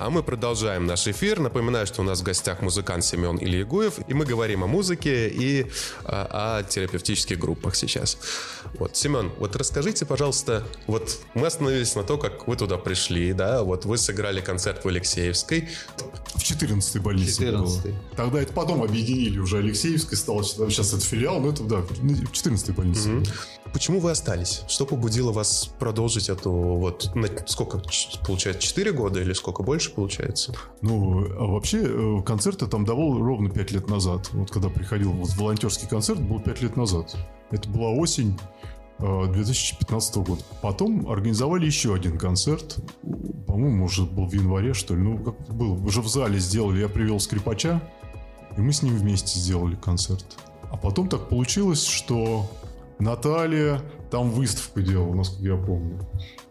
А 0.00 0.08
мы 0.08 0.22
продолжаем 0.22 0.86
наш 0.86 1.06
эфир. 1.08 1.40
Напоминаю, 1.40 1.86
что 1.86 2.00
у 2.00 2.04
нас 2.04 2.20
в 2.20 2.22
гостях 2.22 2.62
музыкант 2.62 3.04
Семен 3.04 3.36
Ильягуев, 3.36 3.98
и 4.08 4.14
мы 4.14 4.24
говорим 4.24 4.64
о 4.64 4.66
музыке 4.66 5.28
и 5.28 5.66
о, 6.04 6.60
о 6.60 6.62
терапевтических 6.62 7.38
группах 7.38 7.76
сейчас. 7.76 8.16
Вот, 8.78 8.96
Семен, 8.96 9.30
вот 9.36 9.56
расскажите, 9.56 10.06
пожалуйста, 10.06 10.66
вот 10.86 11.18
мы 11.34 11.46
остановились 11.46 11.94
на 11.96 12.02
то, 12.02 12.16
как 12.16 12.48
вы 12.48 12.56
туда 12.56 12.78
пришли, 12.78 13.34
да, 13.34 13.62
вот 13.62 13.84
вы 13.84 13.98
сыграли 13.98 14.40
концерт 14.40 14.86
в 14.86 14.88
Алексеевской. 14.88 15.68
В 16.34 16.38
14-й 16.38 17.00
больнице 17.00 17.44
14 17.44 17.82
было. 17.84 17.94
Тогда 18.16 18.40
это 18.40 18.54
потом 18.54 18.82
объединили 18.82 19.38
уже 19.38 19.58
Алексеевской, 19.58 20.16
стало 20.16 20.42
сейчас 20.44 20.94
это 20.94 21.04
филиал, 21.04 21.40
но 21.40 21.50
это, 21.50 21.62
да, 21.64 21.76
в 21.82 21.90
14-й 21.90 22.72
больнице. 22.72 23.10
Угу. 23.10 23.24
Почему 23.72 24.00
вы 24.00 24.10
остались? 24.10 24.62
Что 24.68 24.84
побудило 24.84 25.32
вас 25.32 25.70
продолжить 25.78 26.28
эту 26.28 26.50
вот, 26.50 27.14
на, 27.14 27.28
сколько, 27.46 27.80
получается, 28.26 28.62
4 28.62 28.92
года 28.92 29.20
или 29.20 29.32
сколько 29.32 29.62
больше 29.62 29.92
получается? 29.92 30.54
Ну, 30.82 31.24
а 31.38 31.46
вообще 31.46 31.82
э, 31.82 32.22
концерты 32.22 32.66
там 32.66 32.84
давал 32.84 33.18
ровно 33.18 33.48
5 33.48 33.70
лет 33.70 33.88
назад. 33.88 34.28
Вот 34.32 34.50
когда 34.50 34.68
приходил 34.68 35.12
вот 35.12 35.30
волонтерский 35.36 35.88
концерт, 35.88 36.20
был 36.20 36.40
5 36.40 36.62
лет 36.62 36.76
назад. 36.76 37.16
Это 37.50 37.68
была 37.68 37.90
осень 37.90 38.38
2015 38.98 40.16
э, 40.16 40.20
года. 40.20 40.42
Потом 40.62 41.08
организовали 41.08 41.66
еще 41.66 41.94
один 41.94 42.18
концерт. 42.18 42.76
По-моему, 43.46 43.84
уже 43.84 44.02
был 44.02 44.26
в 44.26 44.32
январе, 44.32 44.74
что 44.74 44.94
ли. 44.94 45.02
Ну, 45.02 45.18
как 45.18 45.54
был, 45.54 45.84
уже 45.86 46.02
в 46.02 46.08
зале 46.08 46.38
сделали. 46.38 46.80
Я 46.80 46.88
привел 46.88 47.20
скрипача, 47.20 47.80
и 48.56 48.60
мы 48.60 48.72
с 48.72 48.82
ним 48.82 48.96
вместе 48.96 49.38
сделали 49.38 49.76
концерт. 49.76 50.24
А 50.70 50.76
потом 50.76 51.08
так 51.08 51.28
получилось, 51.28 51.84
что 51.84 52.48
Наталья 53.00 53.80
там 54.10 54.30
выставку 54.30 54.82
делала, 54.82 55.14
насколько 55.14 55.44
я 55.44 55.56
помню. 55.56 55.98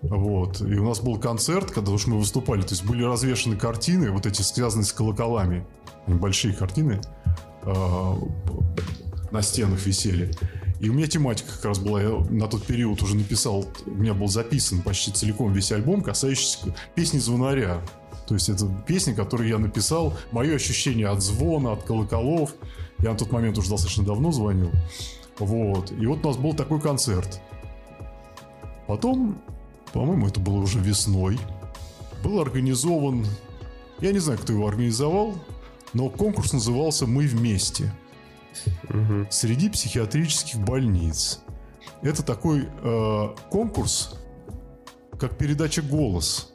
Вот. 0.01 0.61
И 0.61 0.75
у 0.75 0.87
нас 0.87 0.99
был 0.99 1.19
концерт, 1.19 1.71
когда 1.71 1.91
уж 1.91 2.07
мы 2.07 2.17
выступали. 2.17 2.61
То 2.61 2.71
есть 2.71 2.85
были 2.85 3.03
развешаны 3.03 3.55
картины, 3.55 4.11
вот 4.11 4.25
эти 4.25 4.41
связанные 4.41 4.85
с 4.85 4.93
колоколами. 4.93 5.65
Большие 6.07 6.53
картины 6.53 7.01
э, 7.63 8.13
на 9.31 9.41
стенах 9.41 9.85
висели. 9.85 10.31
И 10.79 10.89
у 10.89 10.93
меня 10.93 11.07
тематика 11.07 11.51
как 11.53 11.65
раз 11.65 11.79
была, 11.79 12.01
я 12.01 12.09
на 12.29 12.47
тот 12.47 12.65
период 12.65 13.01
уже 13.03 13.15
написал, 13.15 13.65
у 13.85 13.91
меня 13.91 14.13
был 14.13 14.27
записан 14.27 14.81
почти 14.81 15.11
целиком 15.11 15.51
весь 15.51 15.73
альбом, 15.73 16.01
касающийся 16.01 16.73
песни 16.95 17.19
звонаря. 17.19 17.81
То 18.27 18.35
есть 18.35 18.47
это 18.47 18.65
песни, 18.87 19.13
которые 19.13 19.49
я 19.49 19.57
написал, 19.57 20.13
мое 20.31 20.55
ощущение 20.55 21.09
от 21.09 21.21
звона, 21.21 21.73
от 21.73 21.83
колоколов. 21.83 22.53
Я 22.99 23.11
на 23.11 23.17
тот 23.17 23.31
момент 23.31 23.57
уже 23.57 23.69
достаточно 23.69 24.05
давно 24.05 24.31
звонил. 24.31 24.71
Вот. 25.39 25.91
И 25.91 26.05
вот 26.05 26.23
у 26.25 26.27
нас 26.27 26.37
был 26.37 26.53
такой 26.53 26.79
концерт. 26.79 27.41
Потом, 28.87 29.41
по-моему, 29.93 30.27
это 30.27 30.39
было 30.39 30.57
уже 30.57 30.79
весной, 30.79 31.39
был 32.23 32.39
организован, 32.41 33.25
я 33.99 34.11
не 34.11 34.19
знаю, 34.19 34.39
кто 34.39 34.53
его 34.53 34.67
организовал, 34.67 35.35
но 35.93 36.09
конкурс 36.09 36.53
назывался 36.53 37.05
«Мы 37.05 37.27
вместе» 37.27 37.93
среди 39.29 39.69
психиатрических 39.69 40.59
больниц. 40.59 41.41
Это 42.01 42.23
такой 42.23 42.67
э, 42.67 43.27
конкурс, 43.51 44.15
как 45.19 45.37
передача 45.37 45.81
«Голос», 45.81 46.53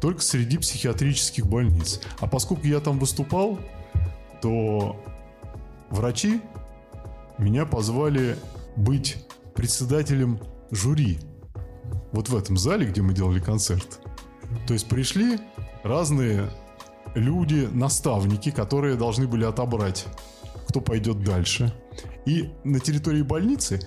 только 0.00 0.20
среди 0.20 0.58
психиатрических 0.58 1.46
больниц. 1.46 2.00
А 2.18 2.26
поскольку 2.26 2.66
я 2.66 2.80
там 2.80 2.98
выступал, 2.98 3.58
то 4.40 4.96
врачи 5.90 6.40
меня 7.42 7.66
позвали 7.66 8.36
быть 8.76 9.24
председателем 9.54 10.40
жюри. 10.70 11.18
Вот 12.12 12.28
в 12.28 12.36
этом 12.36 12.56
зале, 12.56 12.86
где 12.86 13.02
мы 13.02 13.12
делали 13.12 13.40
концерт. 13.40 14.00
То 14.66 14.74
есть 14.74 14.88
пришли 14.88 15.38
разные 15.82 16.50
люди, 17.14 17.68
наставники, 17.72 18.50
которые 18.50 18.96
должны 18.96 19.26
были 19.26 19.44
отобрать, 19.44 20.06
кто 20.68 20.80
пойдет 20.80 21.22
дальше. 21.22 21.72
И 22.26 22.50
на 22.64 22.80
территории 22.80 23.22
больницы 23.22 23.80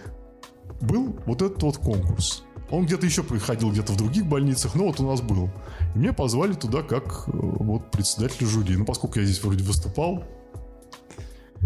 был 0.82 1.18
вот 1.26 1.42
этот 1.42 1.62
вот 1.64 1.78
конкурс. 1.78 2.44
Он 2.70 2.86
где-то 2.86 3.06
еще 3.06 3.24
проходил 3.24 3.72
где-то 3.72 3.94
в 3.94 3.98
других 3.98 4.26
больницах, 4.26 4.76
но 4.76 4.86
вот 4.86 5.00
у 5.00 5.08
нас 5.08 5.22
был. 5.22 5.50
И 5.94 6.00
меня 6.00 6.14
позвали 6.14 6.54
туда 6.54 6.82
как 6.82 7.28
э, 7.28 7.32
вот 7.32 7.92
председатель 7.92 8.48
жюри. 8.48 8.76
Ну, 8.76 8.86
поскольку 8.86 9.20
я 9.20 9.26
здесь 9.26 9.44
вроде 9.44 9.64
выступал, 9.64 10.24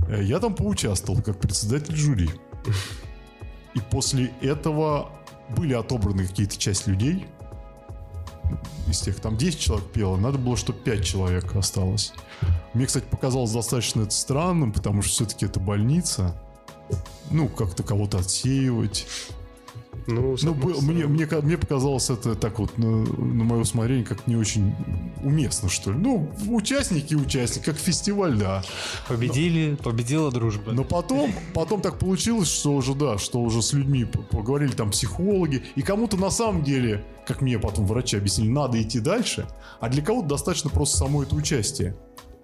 я 0.08 0.40
там 0.40 0.56
поучаствовал 0.56 1.22
как 1.22 1.40
председатель 1.40 1.96
жюри. 1.96 2.30
И 3.76 3.80
после 3.92 4.32
этого 4.42 5.10
были 5.56 5.74
отобраны 5.74 6.28
какие-то 6.28 6.58
часть 6.58 6.88
людей. 6.88 7.28
Из 8.88 9.00
тех, 9.02 9.20
там 9.20 9.38
10 9.38 9.60
человек 9.60 9.88
пело, 9.92 10.18
надо 10.18 10.40
было, 10.40 10.58
чтобы 10.58 10.80
5 10.80 11.06
человек 11.06 11.56
осталось. 11.56 12.14
Мне, 12.74 12.88
кстати, 12.88 13.06
показалось 13.06 13.52
достаточно 13.52 14.02
это 14.02 14.12
странным, 14.12 14.72
потому 14.72 15.02
что 15.04 15.12
все-таки 15.12 15.46
это 15.46 15.60
больница. 15.60 16.36
Ну, 17.30 17.48
как-то 17.48 17.84
кого-то 17.84 18.18
отсеивать. 18.18 19.06
Ну, 20.14 20.36
Ну, 20.42 20.54
был- 20.54 20.82
мне, 20.82 21.06
мне, 21.06 21.28
мне 21.42 21.58
показалось 21.58 22.10
это 22.10 22.36
так 22.36 22.60
вот, 22.60 22.78
на, 22.78 22.88
на 22.88 23.44
мое 23.44 23.62
усмотрение, 23.62 24.06
как 24.06 24.28
не 24.28 24.36
очень 24.36 24.74
уместно, 25.24 25.70
что 25.70 25.92
ли. 25.92 25.98
Ну, 25.98 26.30
участники, 26.48 27.16
участники, 27.16 27.66
как 27.66 27.78
фестиваль, 27.78 28.38
да. 28.38 28.64
Победили, 29.08 29.76
победила 29.84 30.32
дружба. 30.32 30.72
Но 30.72 30.84
потом, 30.84 31.32
потом 31.54 31.82
так 31.82 32.00
получилось, 32.00 32.48
что 32.50 32.74
уже, 32.74 32.94
да, 32.96 33.18
что 33.18 33.40
уже 33.42 33.62
с 33.62 33.74
людьми 33.74 34.06
поговорили 34.06 34.72
там 34.72 34.92
психологи, 34.92 35.64
и 35.76 35.82
кому-то 35.82 36.18
на 36.18 36.32
самом 36.32 36.64
деле, 36.64 37.04
как 37.28 37.42
мне 37.42 37.60
потом 37.60 37.86
врачи 37.86 38.18
объяснили, 38.18 38.50
надо 38.50 38.82
идти 38.82 39.00
дальше, 39.00 39.48
а 39.80 39.90
для 39.90 40.02
кого-то 40.04 40.28
достаточно 40.30 40.70
просто 40.70 40.98
само 40.98 41.24
это 41.24 41.36
участие. 41.36 41.96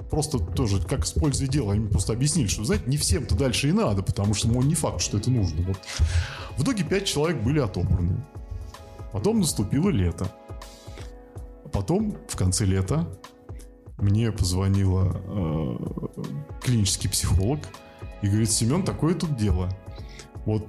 Просто 0.09 0.39
тоже, 0.39 0.81
как 0.81 1.05
с 1.05 1.13
пользой 1.13 1.47
дела, 1.47 1.73
они 1.73 1.87
просто 1.87 2.13
объяснили, 2.13 2.47
что, 2.47 2.63
знаете, 2.63 2.85
не 2.87 2.97
всем-то 2.97 3.35
дальше 3.35 3.69
и 3.69 3.71
надо, 3.71 4.03
потому 4.03 4.33
что, 4.33 4.47
ну, 4.47 4.61
не 4.61 4.75
факт, 4.75 5.01
что 5.01 5.17
это 5.17 5.31
нужно. 5.31 5.63
Вот. 5.63 5.77
В 6.57 6.63
итоге 6.63 6.83
пять 6.83 7.05
человек 7.05 7.41
были 7.41 7.59
отобраны. 7.59 8.23
Потом 9.11 9.39
наступило 9.39 9.89
лето. 9.89 10.27
Потом, 11.71 12.17
в 12.27 12.35
конце 12.35 12.65
лета, 12.65 13.07
мне 13.97 14.31
позвонила 14.31 15.21
э, 15.25 15.77
клинический 16.61 17.09
психолог 17.09 17.59
и 18.21 18.27
говорит, 18.27 18.51
Семен, 18.51 18.83
такое 18.83 19.15
тут 19.15 19.35
дело. 19.35 19.69
Вот 20.45 20.65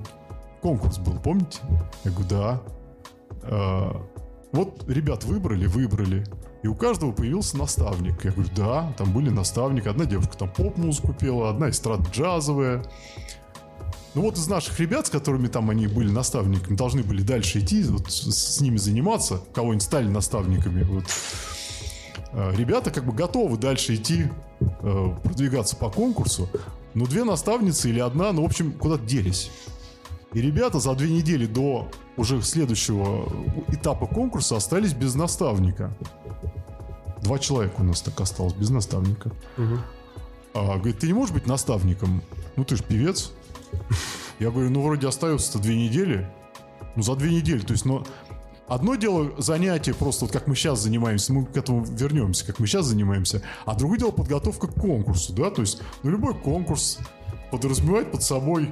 конкурс 0.62 0.98
был, 0.98 1.18
помните? 1.20 1.60
Я 2.04 2.10
говорю, 2.10 2.28
да. 2.28 2.62
Э, 3.42 3.90
вот 4.52 4.88
ребят 4.88 5.24
выбрали, 5.24 5.66
выбрали. 5.66 6.24
И 6.62 6.68
у 6.68 6.74
каждого 6.74 7.12
появился 7.12 7.56
наставник. 7.56 8.24
Я 8.24 8.32
говорю, 8.32 8.50
да, 8.56 8.92
там 8.96 9.12
были 9.12 9.30
наставники. 9.30 9.88
Одна 9.88 10.04
девушка 10.04 10.36
там 10.36 10.52
поп-музыку 10.52 11.12
пела, 11.12 11.50
одна 11.50 11.70
эстрада 11.70 12.08
джазовая. 12.10 12.82
Ну 14.14 14.22
вот 14.22 14.38
из 14.38 14.48
наших 14.48 14.80
ребят, 14.80 15.06
с 15.06 15.10
которыми 15.10 15.46
там 15.46 15.68
они 15.68 15.86
были 15.88 16.10
наставниками, 16.10 16.74
должны 16.74 17.02
были 17.02 17.22
дальше 17.22 17.58
идти, 17.60 17.82
вот 17.82 18.10
с, 18.10 18.60
ними 18.62 18.78
заниматься, 18.78 19.42
кого-нибудь 19.52 19.82
стали 19.82 20.08
наставниками. 20.08 20.84
Вот. 20.84 21.04
Э, 22.32 22.50
Ребята 22.56 22.90
как 22.90 23.04
бы 23.04 23.12
готовы 23.12 23.58
дальше 23.58 23.94
идти, 23.94 24.28
э, 24.60 25.16
продвигаться 25.22 25.76
по 25.76 25.90
конкурсу, 25.90 26.48
но 26.94 27.04
две 27.04 27.24
наставницы 27.24 27.90
или 27.90 28.00
одна, 28.00 28.32
ну, 28.32 28.40
в 28.42 28.46
общем, 28.46 28.72
куда-то 28.72 29.04
делись. 29.04 29.50
И 30.36 30.42
ребята 30.42 30.80
за 30.80 30.94
две 30.94 31.10
недели 31.10 31.46
до 31.46 31.90
уже 32.18 32.42
следующего 32.42 33.26
этапа 33.68 34.06
конкурса 34.06 34.56
остались 34.56 34.92
без 34.92 35.14
наставника. 35.14 35.96
Два 37.22 37.38
человека 37.38 37.76
у 37.78 37.84
нас 37.84 38.02
так 38.02 38.20
осталось 38.20 38.52
без 38.52 38.68
наставника. 38.68 39.32
А, 40.52 40.76
говорит, 40.76 40.98
ты 40.98 41.06
не 41.06 41.14
можешь 41.14 41.34
быть 41.34 41.46
наставником? 41.46 42.22
Ну, 42.56 42.66
ты 42.66 42.76
же 42.76 42.82
певец. 42.82 43.32
Я 44.38 44.50
говорю, 44.50 44.68
ну, 44.68 44.82
вроде 44.82 45.08
остается-то 45.08 45.58
две 45.58 45.74
недели. 45.74 46.28
Ну, 46.96 47.02
за 47.02 47.16
две 47.16 47.34
недели. 47.34 47.60
То 47.60 47.72
есть, 47.72 47.86
ну, 47.86 48.04
одно 48.68 48.96
дело 48.96 49.32
занятие, 49.38 49.94
просто 49.94 50.26
вот 50.26 50.32
как 50.32 50.48
мы 50.48 50.54
сейчас 50.54 50.80
занимаемся, 50.80 51.32
мы 51.32 51.46
к 51.46 51.56
этому 51.56 51.82
вернемся, 51.82 52.44
как 52.44 52.58
мы 52.58 52.66
сейчас 52.66 52.84
занимаемся, 52.84 53.40
а 53.64 53.74
другое 53.74 54.00
дело 54.00 54.10
подготовка 54.10 54.66
к 54.66 54.74
конкурсу, 54.74 55.32
да, 55.32 55.48
то 55.48 55.62
есть, 55.62 55.80
ну, 56.02 56.10
любой 56.10 56.34
конкурс 56.34 56.98
подразумевает 57.50 58.12
под 58.12 58.22
собой 58.22 58.70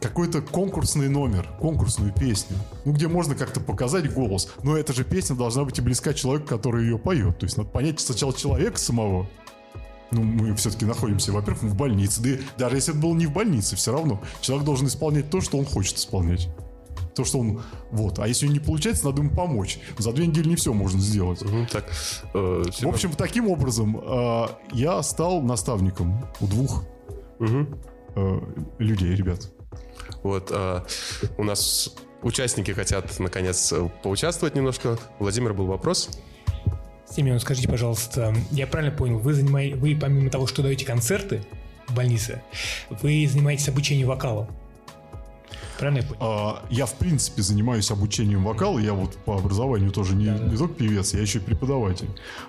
какой-то 0.00 0.42
конкурсный 0.42 1.08
номер, 1.08 1.48
конкурсную 1.60 2.12
песню, 2.12 2.56
ну, 2.84 2.92
где 2.92 3.08
можно 3.08 3.34
как-то 3.34 3.60
показать 3.60 4.12
голос. 4.12 4.52
Но 4.62 4.76
эта 4.76 4.92
же 4.92 5.04
песня 5.04 5.36
должна 5.36 5.64
быть 5.64 5.78
и 5.78 5.82
близка 5.82 6.14
человеку, 6.14 6.46
который 6.48 6.84
ее 6.84 6.98
поет. 6.98 7.38
То 7.38 7.46
есть 7.46 7.56
надо 7.56 7.70
понять 7.70 8.00
сначала 8.00 8.32
человека 8.32 8.78
самого. 8.78 9.26
Ну, 10.10 10.22
мы 10.22 10.54
все-таки 10.54 10.86
находимся, 10.86 11.32
во-первых, 11.32 11.62
в 11.64 11.76
больнице. 11.76 12.22
Да 12.22 12.30
и 12.30 12.38
даже 12.56 12.76
если 12.76 12.92
это 12.94 13.02
было 13.02 13.14
не 13.14 13.26
в 13.26 13.32
больнице, 13.32 13.76
все 13.76 13.92
равно 13.92 14.22
человек 14.40 14.64
должен 14.64 14.86
исполнять 14.86 15.30
то, 15.30 15.40
что 15.40 15.58
он 15.58 15.66
хочет 15.66 15.96
исполнять. 15.98 16.48
То, 17.14 17.24
что 17.24 17.40
он... 17.40 17.60
Вот. 17.90 18.18
А 18.20 18.28
если 18.28 18.46
не 18.46 18.60
получается, 18.60 19.04
надо 19.04 19.22
ему 19.22 19.34
помочь. 19.34 19.80
За 19.98 20.12
две 20.12 20.26
недели 20.26 20.48
не 20.48 20.56
все 20.56 20.72
можно 20.72 21.00
сделать. 21.00 21.42
Мгм, 21.42 21.66
Так, 21.66 21.84
э, 22.32 22.64
В 22.80 22.88
общем, 22.88 23.10
таким 23.12 23.48
образом, 23.48 24.00
э, 24.00 24.46
я 24.72 25.02
стал 25.02 25.42
наставником 25.42 26.24
у 26.40 26.46
двух 26.46 26.84
мгм. 27.40 27.76
э, 28.14 28.40
людей, 28.78 29.14
ребят. 29.16 29.50
Вот 30.28 30.48
э, 30.50 30.82
у 31.36 31.44
нас 31.44 31.94
участники 32.22 32.70
хотят 32.70 33.18
наконец 33.18 33.72
поучаствовать 34.02 34.54
немножко. 34.54 34.98
Владимир, 35.18 35.54
был 35.54 35.66
вопрос. 35.66 36.10
Семен, 37.10 37.40
скажите, 37.40 37.68
пожалуйста, 37.68 38.34
я 38.50 38.66
правильно 38.66 38.94
понял, 38.94 39.18
вы, 39.18 39.32
занимаете, 39.32 39.76
вы 39.76 39.96
помимо 39.98 40.30
того, 40.30 40.46
что 40.46 40.62
даете 40.62 40.84
концерты 40.84 41.42
в 41.86 41.94
больнице, 41.94 42.42
вы 42.90 43.26
занимаетесь 43.26 43.68
обучением 43.68 44.08
вокала? 44.08 44.48
Правильно 45.78 45.98
я 45.98 46.04
понял? 46.04 46.18
А, 46.20 46.64
Я, 46.70 46.86
в 46.86 46.94
принципе, 46.94 47.42
занимаюсь 47.42 47.90
обучением 47.90 48.44
вокала. 48.44 48.78
Я 48.78 48.94
вот 48.94 49.16
по 49.24 49.36
образованию 49.36 49.92
тоже 49.92 50.14
не, 50.16 50.26
не 50.26 50.56
только 50.56 50.74
певец, 50.74 51.14
я 51.14 51.20
еще 51.20 51.38
и 51.38 51.42
преподаватель. 51.42 52.08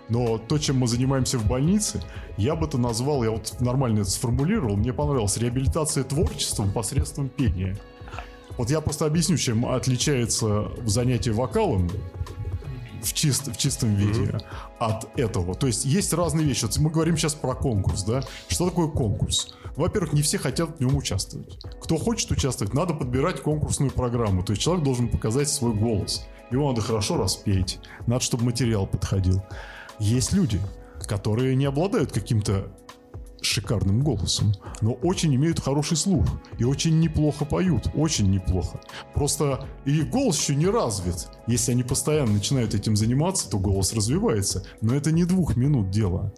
Но 0.09 0.37
то, 0.39 0.57
чем 0.57 0.77
мы 0.77 0.87
занимаемся 0.87 1.37
в 1.37 1.47
больнице, 1.47 2.01
я 2.37 2.55
бы 2.55 2.65
это 2.65 2.77
назвал, 2.77 3.23
я 3.23 3.31
вот 3.31 3.55
нормально 3.59 4.01
это 4.01 4.09
сформулировал, 4.09 4.75
мне 4.75 4.93
понравилось, 4.93 5.37
реабилитация 5.37 6.03
творчеством 6.03 6.71
посредством 6.71 7.29
пения. 7.29 7.77
Вот 8.57 8.69
я 8.71 8.81
просто 8.81 9.05
объясню, 9.05 9.37
чем 9.37 9.65
отличается 9.65 10.69
занятие 10.85 11.31
вокалом 11.31 11.89
в, 13.03 13.13
чист, 13.13 13.47
в 13.47 13.57
чистом 13.57 13.95
виде 13.95 14.39
от 14.79 15.17
этого. 15.17 15.55
То 15.55 15.67
есть 15.67 15.85
есть 15.85 16.13
разные 16.13 16.45
вещи. 16.45 16.65
Вот 16.65 16.77
мы 16.77 16.89
говорим 16.89 17.17
сейчас 17.17 17.33
про 17.33 17.55
конкурс, 17.55 18.03
да? 18.03 18.23
Что 18.47 18.69
такое 18.69 18.87
конкурс? 18.87 19.53
Во-первых, 19.75 20.13
не 20.13 20.21
все 20.21 20.37
хотят 20.37 20.77
в 20.77 20.79
нем 20.79 20.95
участвовать. 20.95 21.57
Кто 21.81 21.97
хочет 21.97 22.31
участвовать, 22.31 22.73
надо 22.73 22.93
подбирать 22.93 23.41
конкурсную 23.41 23.91
программу. 23.91 24.43
То 24.43 24.51
есть 24.51 24.61
человек 24.61 24.83
должен 24.83 25.09
показать 25.09 25.49
свой 25.49 25.73
голос. 25.73 26.25
Его 26.51 26.69
надо 26.69 26.81
хорошо 26.81 27.17
распеть. 27.17 27.79
Надо, 28.07 28.21
чтобы 28.21 28.45
материал 28.45 28.87
подходил. 28.87 29.41
Есть 29.99 30.33
люди, 30.33 30.59
которые 31.07 31.55
не 31.55 31.65
обладают 31.65 32.11
каким-то 32.11 32.71
шикарным 33.41 34.01
голосом, 34.01 34.53
но 34.81 34.93
очень 34.93 35.33
имеют 35.35 35.59
хороший 35.59 35.97
слух 35.97 36.25
и 36.57 36.63
очень 36.63 36.99
неплохо 36.99 37.45
поют, 37.45 37.89
очень 37.95 38.29
неплохо. 38.29 38.79
Просто 39.13 39.67
их 39.85 40.09
голос 40.09 40.39
еще 40.39 40.55
не 40.55 40.67
развит. 40.67 41.27
Если 41.47 41.71
они 41.71 41.83
постоянно 41.83 42.33
начинают 42.33 42.73
этим 42.73 42.95
заниматься, 42.95 43.49
то 43.49 43.59
голос 43.59 43.93
развивается. 43.93 44.65
Но 44.81 44.93
это 44.93 45.11
не 45.11 45.25
двух 45.25 45.55
минут 45.55 45.89
дело. 45.89 46.33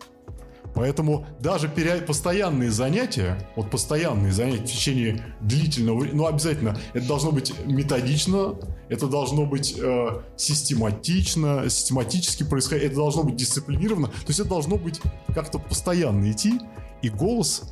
Поэтому 0.74 1.26
даже 1.40 1.68
постоянные 1.68 2.72
занятия, 2.72 3.50
вот 3.56 3.70
постоянные 3.70 4.32
занятия 4.32 4.64
в 4.64 4.72
течение 4.72 5.26
длительного 5.42 6.00
времени, 6.00 6.18
ну 6.18 6.28
обязательно, 6.28 6.78
это 6.94 7.08
должно 7.08 7.32
быть 7.32 7.54
методично, 7.66 8.56
это 8.88 9.08
должно 9.08 9.46
быть 9.46 9.76
э, 9.78 10.22
систематично, 10.38 11.70
систематически 11.70 12.44
происходить, 12.44 12.86
это 12.86 12.96
должно 12.96 13.24
быть 13.24 13.36
дисциплинировано, 13.36 14.08
то 14.08 14.28
есть 14.28 14.40
это 14.40 14.50
должно 14.50 14.78
быть 14.78 15.02
как-то 15.34 15.60
постоянно 15.60 16.32
идти, 16.32 16.60
и 17.02 17.10
голос 17.10 17.64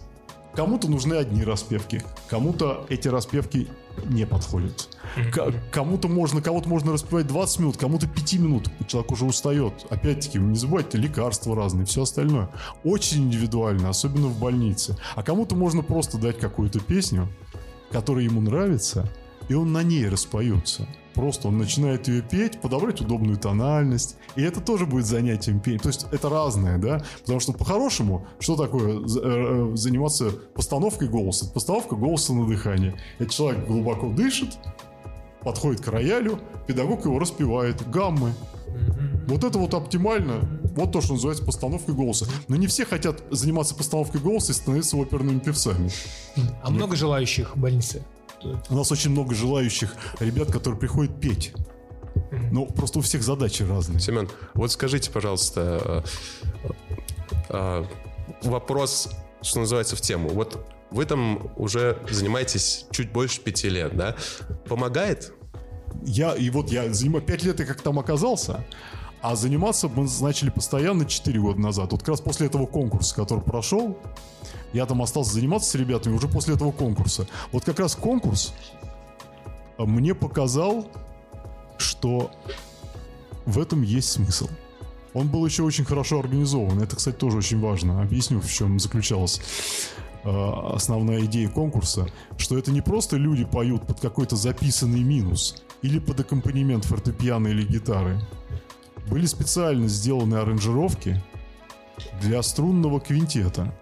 Кому-то 0.53 0.89
нужны 0.89 1.13
одни 1.13 1.43
распевки, 1.43 2.01
кому-то 2.27 2.85
эти 2.89 3.07
распевки 3.07 3.67
не 4.05 4.25
подходят. 4.25 4.89
К- 5.31 5.53
кому-то 5.71 6.07
можно, 6.07 6.41
кого-то 6.41 6.67
можно 6.67 6.91
распевать 6.91 7.27
20 7.27 7.59
минут, 7.59 7.77
кому-то 7.77 8.07
5 8.07 8.33
минут. 8.33 8.69
Человек 8.87 9.11
уже 9.11 9.25
устает. 9.25 9.85
Опять-таки, 9.89 10.39
не 10.39 10.57
забывайте, 10.57 10.97
лекарства 10.97 11.55
разные, 11.55 11.85
все 11.85 12.01
остальное. 12.01 12.49
Очень 12.83 13.25
индивидуально, 13.25 13.89
особенно 13.89 14.27
в 14.27 14.39
больнице. 14.39 14.97
А 15.15 15.23
кому-то 15.23 15.55
можно 15.55 15.83
просто 15.83 16.17
дать 16.17 16.39
какую-то 16.39 16.79
песню, 16.79 17.29
которая 17.91 18.23
ему 18.25 18.41
нравится, 18.41 19.09
и 19.49 19.53
он 19.53 19.71
на 19.71 19.83
ней 19.83 20.09
распоется. 20.09 20.87
Просто 21.13 21.47
он 21.47 21.57
начинает 21.57 22.07
ее 22.07 22.21
петь, 22.21 22.61
подобрать 22.61 23.01
удобную 23.01 23.37
тональность. 23.37 24.17
И 24.35 24.41
это 24.41 24.61
тоже 24.61 24.85
будет 24.85 25.05
занятием 25.05 25.59
пения. 25.59 25.79
То 25.79 25.89
есть 25.89 26.05
это 26.11 26.29
разное, 26.29 26.77
да? 26.77 27.03
Потому 27.21 27.39
что 27.39 27.53
по-хорошему, 27.53 28.27
что 28.39 28.55
такое 28.55 28.99
э, 28.99 29.05
э, 29.05 29.71
заниматься 29.75 30.31
постановкой 30.53 31.09
голоса? 31.09 31.45
Это 31.45 31.53
Постановка 31.53 31.95
голоса 31.95 32.33
на 32.33 32.47
дыхание. 32.47 32.95
Это 33.17 33.31
человек 33.31 33.65
глубоко 33.67 34.09
дышит, 34.09 34.57
подходит 35.41 35.81
к 35.81 35.87
роялю, 35.87 36.39
педагог 36.67 37.05
его 37.05 37.19
распевает. 37.19 37.87
Гаммы. 37.89 38.33
Вот 39.27 39.43
это 39.43 39.59
вот 39.59 39.73
оптимально. 39.73 40.39
Вот 40.75 40.91
то, 40.91 41.01
что 41.01 41.13
называется 41.13 41.43
постановкой 41.43 41.95
голоса. 41.95 42.25
Но 42.47 42.55
не 42.55 42.67
все 42.67 42.85
хотят 42.85 43.23
заниматься 43.31 43.75
постановкой 43.75 44.21
голоса 44.21 44.51
и 44.51 44.55
становиться 44.55 44.97
оперными 44.97 45.39
певцами. 45.39 45.91
А 46.63 46.69
много 46.69 46.95
желающих 46.95 47.55
в 47.55 47.59
больнице? 47.59 48.03
У 48.69 48.75
нас 48.75 48.91
очень 48.91 49.11
много 49.11 49.35
желающих 49.35 49.95
ребят, 50.19 50.51
которые 50.51 50.79
приходят 50.79 51.19
петь. 51.19 51.53
Ну, 52.51 52.65
просто 52.65 52.99
у 52.99 53.01
всех 53.01 53.23
задачи 53.23 53.63
разные. 53.63 53.99
Семен, 53.99 54.29
вот 54.53 54.71
скажите, 54.71 55.11
пожалуйста, 55.11 56.03
э, 56.63 56.71
э, 57.49 57.85
вопрос, 58.43 59.09
что 59.41 59.59
называется, 59.59 59.95
в 59.95 60.01
тему. 60.01 60.29
Вот 60.29 60.65
вы 60.91 61.05
там 61.05 61.51
уже 61.55 61.97
занимаетесь 62.09 62.85
чуть 62.91 63.11
больше 63.11 63.41
пяти 63.41 63.69
лет, 63.69 63.95
да? 63.95 64.15
Помогает? 64.67 65.33
Я, 66.03 66.33
и 66.33 66.49
вот 66.49 66.71
я 66.71 66.91
занимаю 66.93 67.23
5 67.23 67.43
лет, 67.43 67.59
я 67.59 67.65
как 67.65 67.81
там 67.81 67.99
оказался, 67.99 68.65
а 69.21 69.35
заниматься 69.35 69.87
мы 69.87 70.07
начали 70.21 70.49
постоянно 70.49 71.05
4 71.05 71.39
года 71.39 71.59
назад. 71.59 71.91
Вот 71.91 72.01
как 72.01 72.09
раз 72.09 72.21
после 72.21 72.47
этого 72.47 72.65
конкурса, 72.65 73.15
который 73.15 73.41
прошел, 73.41 73.97
я 74.73 74.85
там 74.85 75.01
остался 75.01 75.33
заниматься 75.33 75.69
с 75.69 75.75
ребятами 75.75 76.15
уже 76.15 76.27
после 76.27 76.55
этого 76.55 76.71
конкурса. 76.71 77.27
Вот 77.51 77.65
как 77.65 77.79
раз 77.79 77.95
конкурс 77.95 78.53
мне 79.77 80.13
показал, 80.13 80.87
что 81.77 82.31
в 83.45 83.59
этом 83.59 83.81
есть 83.81 84.09
смысл. 84.11 84.47
Он 85.13 85.27
был 85.27 85.45
еще 85.45 85.63
очень 85.63 85.85
хорошо 85.85 86.19
организован. 86.19 86.81
Это, 86.81 86.95
кстати, 86.95 87.15
тоже 87.15 87.37
очень 87.37 87.59
важно. 87.59 88.01
Объясню, 88.01 88.39
в 88.39 88.51
чем 88.51 88.79
заключалась 88.79 89.41
э, 90.23 90.51
основная 90.73 91.25
идея 91.25 91.49
конкурса, 91.49 92.07
что 92.37 92.57
это 92.57 92.71
не 92.71 92.81
просто 92.81 93.17
люди 93.17 93.43
поют 93.43 93.87
под 93.87 93.99
какой-то 93.99 94.35
записанный 94.35 95.01
минус 95.01 95.63
или 95.81 95.97
под 95.97 96.19
аккомпанемент 96.19 96.85
фортепиано 96.85 97.47
или 97.47 97.63
гитары. 97.63 98.21
Были 99.09 99.25
специально 99.25 99.87
сделаны 99.87 100.35
аранжировки 100.35 101.21
для 102.21 102.41
струнного 102.43 102.99
квинтета. 102.99 103.73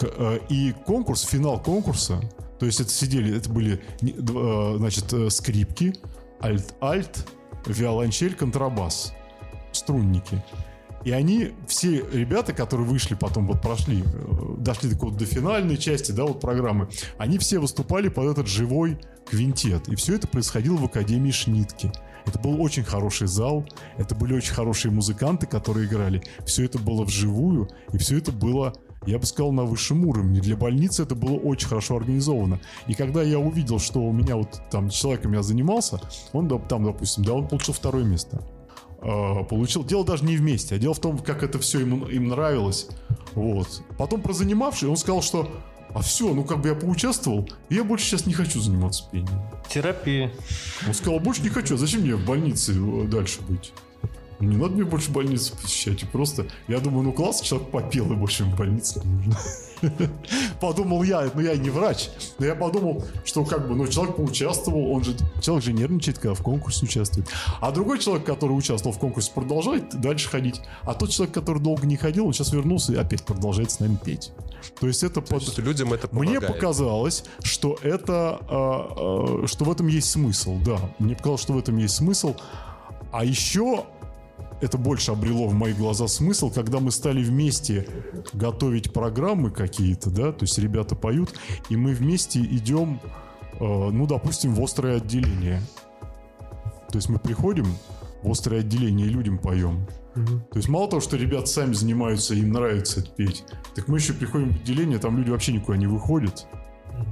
Э, 0.00 0.38
И 0.48 0.72
конкурс, 0.86 1.22
финал 1.22 1.62
конкурса, 1.62 2.20
то 2.58 2.66
есть 2.66 2.80
это 2.80 2.90
сидели, 2.90 3.36
это 3.36 3.50
были, 3.50 3.82
э, 4.02 4.76
значит, 4.78 5.12
э, 5.12 5.30
скрипки, 5.30 5.94
альт, 6.42 6.74
альт, 6.82 7.26
виолончель, 7.66 8.34
контрабас, 8.34 9.12
струнники. 9.72 10.42
И 11.04 11.12
они, 11.12 11.52
все 11.68 12.04
ребята, 12.12 12.52
которые 12.52 12.86
вышли 12.88 13.14
потом, 13.14 13.46
вот 13.46 13.62
прошли, 13.62 14.02
дошли 14.58 14.88
до, 14.90 14.94
какой-то- 14.96 15.18
до 15.18 15.24
финальной 15.26 15.76
части, 15.76 16.10
да, 16.10 16.24
вот 16.24 16.40
программы, 16.40 16.88
они 17.16 17.38
все 17.38 17.58
выступали 17.60 18.08
под 18.08 18.32
этот 18.32 18.48
живой 18.48 18.98
квинтет. 19.24 19.88
И 19.88 19.94
все 19.94 20.16
это 20.16 20.26
происходило 20.26 20.76
в 20.76 20.84
Академии 20.84 21.30
Шнитки. 21.30 21.92
Это 22.26 22.38
был 22.38 22.60
очень 22.60 22.82
хороший 22.82 23.28
зал, 23.28 23.64
это 23.96 24.14
были 24.14 24.34
очень 24.34 24.52
хорошие 24.52 24.90
музыканты, 24.90 25.46
которые 25.46 25.86
играли. 25.86 26.22
Все 26.44 26.64
это 26.64 26.78
было 26.78 27.04
вживую, 27.04 27.68
и 27.92 27.98
все 27.98 28.18
это 28.18 28.32
было, 28.32 28.72
я 29.06 29.18
бы 29.18 29.26
сказал, 29.26 29.52
на 29.52 29.64
высшем 29.64 30.04
уровне. 30.04 30.40
Для 30.40 30.56
больницы 30.56 31.04
это 31.04 31.14
было 31.14 31.36
очень 31.36 31.68
хорошо 31.68 31.96
организовано. 31.96 32.60
И 32.88 32.94
когда 32.94 33.22
я 33.22 33.38
увидел, 33.38 33.78
что 33.78 34.00
у 34.00 34.12
меня 34.12 34.36
вот 34.36 34.60
там 34.70 34.90
человек 34.90 35.24
у 35.24 35.28
меня 35.28 35.42
занимался, 35.42 36.00
он 36.32 36.48
там, 36.68 36.84
допустим, 36.84 37.24
да, 37.24 37.34
он 37.34 37.46
получил 37.46 37.74
второе 37.74 38.04
место. 38.04 38.42
А, 39.02 39.44
получил. 39.44 39.84
Дело 39.84 40.04
даже 40.04 40.24
не 40.24 40.36
вместе, 40.36 40.74
а 40.74 40.78
дело 40.78 40.94
в 40.94 40.98
том, 40.98 41.18
как 41.18 41.42
это 41.42 41.58
все 41.58 41.80
ему, 41.80 42.06
им 42.06 42.28
нравилось. 42.28 42.88
Вот. 43.34 43.82
Потом 43.98 44.20
прозанимавший, 44.20 44.88
он 44.88 44.96
сказал, 44.96 45.22
что 45.22 45.48
а 45.96 46.02
все, 46.02 46.34
ну 46.34 46.44
как 46.44 46.60
бы 46.60 46.68
я 46.68 46.74
поучаствовал, 46.74 47.48
и 47.70 47.76
я 47.76 47.82
больше 47.82 48.04
сейчас 48.04 48.26
не 48.26 48.34
хочу 48.34 48.60
заниматься 48.60 49.04
пением. 49.10 49.40
Терапия. 49.66 50.30
Он 50.86 50.92
сказал, 50.92 51.20
больше 51.20 51.40
не 51.40 51.48
хочу, 51.48 51.76
а 51.76 51.78
зачем 51.78 52.02
мне 52.02 52.14
в 52.14 52.24
больнице 52.26 52.72
э, 52.72 53.06
дальше 53.06 53.40
быть? 53.40 53.72
Не 54.40 54.56
надо 54.56 54.74
мне 54.74 54.84
больше 54.84 55.10
больницы 55.10 55.56
посещать. 55.56 56.02
И 56.02 56.06
просто, 56.06 56.46
я 56.68 56.80
думаю, 56.80 57.04
ну 57.04 57.12
класс, 57.12 57.40
человек 57.40 57.70
попел, 57.70 58.10
и 58.12 58.14
больше 58.14 58.44
в 58.44 58.56
больнице 58.56 59.00
не 59.04 59.12
нужно. 59.12 59.38
Подумал 60.60 61.02
я, 61.02 61.30
ну 61.34 61.40
я 61.40 61.56
не 61.56 61.70
врач, 61.70 62.08
но 62.38 62.46
я 62.46 62.54
подумал, 62.54 63.04
что 63.24 63.44
как 63.44 63.68
бы, 63.68 63.74
ну 63.74 63.86
человек 63.86 64.16
поучаствовал, 64.16 64.90
он 64.92 65.04
же, 65.04 65.16
человек 65.40 65.64
же 65.64 65.72
нервничает, 65.72 66.18
когда 66.18 66.34
в 66.34 66.42
конкурсе 66.42 66.84
участвует. 66.84 67.28
А 67.60 67.70
другой 67.72 67.98
человек, 67.98 68.26
который 68.26 68.52
участвовал 68.52 68.94
в 68.94 68.98
конкурсе, 68.98 69.32
продолжает 69.34 70.00
дальше 70.00 70.28
ходить. 70.28 70.60
А 70.82 70.94
тот 70.94 71.10
человек, 71.10 71.34
который 71.34 71.62
долго 71.62 71.86
не 71.86 71.96
ходил, 71.96 72.26
он 72.26 72.32
сейчас 72.32 72.52
вернулся 72.52 72.92
и 72.92 72.96
опять 72.96 73.24
продолжает 73.24 73.70
с 73.70 73.80
нами 73.80 73.98
петь. 74.02 74.32
То 74.80 74.86
есть 74.86 75.02
это 75.02 75.20
То 75.20 75.34
под... 75.34 75.42
есть 75.42 75.58
людям 75.58 75.92
это 75.92 76.08
Мне 76.12 76.40
помогает. 76.40 76.46
показалось, 76.46 77.24
что 77.42 77.78
это, 77.82 78.40
а, 78.48 79.42
а, 79.42 79.46
что 79.46 79.64
в 79.64 79.70
этом 79.70 79.86
есть 79.86 80.10
смысл, 80.10 80.58
да. 80.64 80.78
Мне 80.98 81.14
показалось, 81.14 81.42
что 81.42 81.52
в 81.52 81.58
этом 81.58 81.76
есть 81.76 81.94
смысл. 81.94 82.34
А 83.12 83.24
еще 83.24 83.84
это 84.60 84.78
больше 84.78 85.12
обрело 85.12 85.48
в 85.48 85.54
мои 85.54 85.72
глаза 85.72 86.08
смысл, 86.08 86.50
когда 86.50 86.80
мы 86.80 86.90
стали 86.90 87.22
вместе 87.22 87.86
готовить 88.32 88.92
программы 88.92 89.50
какие-то, 89.50 90.10
да, 90.10 90.32
то 90.32 90.44
есть 90.44 90.58
ребята 90.58 90.96
поют, 90.96 91.34
и 91.68 91.76
мы 91.76 91.92
вместе 91.92 92.40
идем, 92.40 93.00
э, 93.54 93.58
ну, 93.60 94.06
допустим, 94.06 94.54
в 94.54 94.62
острое 94.62 94.96
отделение. 94.96 95.60
То 96.88 96.96
есть 96.98 97.08
мы 97.08 97.18
приходим 97.18 97.66
в 98.22 98.30
острое 98.30 98.60
отделение 98.60 99.06
и 99.06 99.10
людям 99.10 99.38
поем. 99.38 99.86
То 100.14 100.56
есть 100.56 100.68
мало 100.68 100.88
того, 100.88 101.00
что 101.00 101.18
ребята 101.18 101.46
сами 101.46 101.74
занимаются, 101.74 102.34
им 102.34 102.50
нравится 102.50 103.00
это 103.00 103.10
петь, 103.10 103.44
так 103.74 103.86
мы 103.88 103.98
еще 103.98 104.14
приходим 104.14 104.52
в 104.52 104.56
отделение, 104.62 104.98
там 104.98 105.18
люди 105.18 105.30
вообще 105.30 105.52
никуда 105.52 105.76
не 105.76 105.86
выходят. 105.86 106.46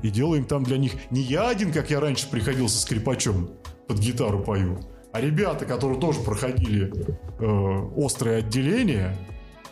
И 0.03 0.09
делаем 0.09 0.47
там 0.47 0.65
для 0.65 0.79
них 0.79 0.93
не 1.11 1.21
я 1.21 1.51
один, 1.51 1.71
как 1.71 1.91
я 1.91 2.01
раньше 2.01 2.31
приходил 2.31 2.69
со 2.71 2.81
скрипачом, 2.81 3.51
под 3.87 3.99
гитару 3.99 4.41
пою, 4.41 4.81
а 5.15 5.21
ребята, 5.21 5.65
которые 5.65 6.01
тоже 6.01 6.19
проходили 6.19 6.93
э, 7.39 7.91
острое 7.97 8.39
отделение, 8.39 9.17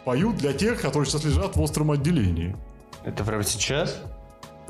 поют 0.05 0.37
для 0.37 0.53
тех, 0.53 0.81
которые 0.81 1.11
сейчас 1.11 1.25
лежат 1.25 1.57
в 1.57 1.61
остром 1.61 1.91
отделении. 1.91 2.57
Это 3.05 3.25
прямо 3.25 3.43
сейчас? 3.43 4.01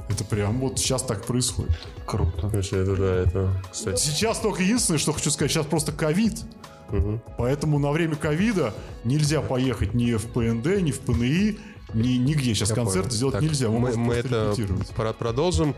Это 0.09 0.25
прям 0.25 0.61
вот 0.61 0.79
сейчас 0.79 1.03
так 1.03 1.27
происходит. 1.27 1.79
Круто. 2.07 2.49
Вообще, 2.49 2.85
это, 2.85 2.97
да, 2.97 3.15
это, 3.17 3.51
кстати. 3.71 4.01
Сейчас 4.01 4.39
только 4.39 4.63
единственное, 4.63 4.97
что 4.97 5.13
хочу 5.13 5.31
сказать, 5.31 5.53
сейчас 5.53 5.67
просто 5.67 5.93
ковид. 5.93 6.41
Мгм. 6.89 7.21
Поэтому 7.37 7.79
на 7.79 7.91
время 7.91 8.17
ковида 8.17 8.73
нельзя 9.05 9.43
поехать 9.43 9.93
ни 9.93 10.15
в 10.15 10.27
ПНД, 10.29 10.81
ни 10.81 10.91
в 10.91 11.01
ПНИ, 11.01 11.59
ни, 11.95 12.17
нигде 12.17 12.55
сейчас 12.55 12.71
Я 12.71 12.75
концерты 12.75 13.09
понял. 13.09 13.17
сделать 13.17 13.33
Так, 13.35 13.43
нельзя. 13.43 13.69
Мы, 13.69 13.75
Мы, 13.75 13.81
можем 13.81 14.03
мы 14.03 14.15
это 14.15 14.55
продолжим. 15.19 15.75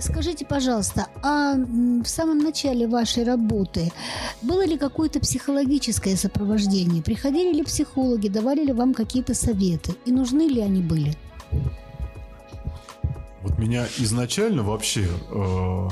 Скажите, 0.00 0.44
пожалуйста, 0.44 1.08
а 1.22 1.54
в 1.54 2.06
самом 2.06 2.38
начале 2.38 2.86
вашей 2.86 3.24
работы 3.24 3.92
было 4.42 4.64
ли 4.64 4.78
какое-то 4.78 5.20
психологическое 5.20 6.16
сопровождение? 6.16 7.02
Приходили 7.02 7.52
ли 7.52 7.62
психологи, 7.64 8.28
давали 8.28 8.64
ли 8.64 8.72
вам 8.72 8.94
какие-то 8.94 9.34
советы? 9.34 9.94
И 10.04 10.12
нужны 10.12 10.48
ли 10.48 10.60
они 10.60 10.82
были? 10.82 11.16
Вот 13.42 13.58
меня 13.58 13.86
изначально 13.98 14.62
вообще 14.62 15.06
э, 15.30 15.88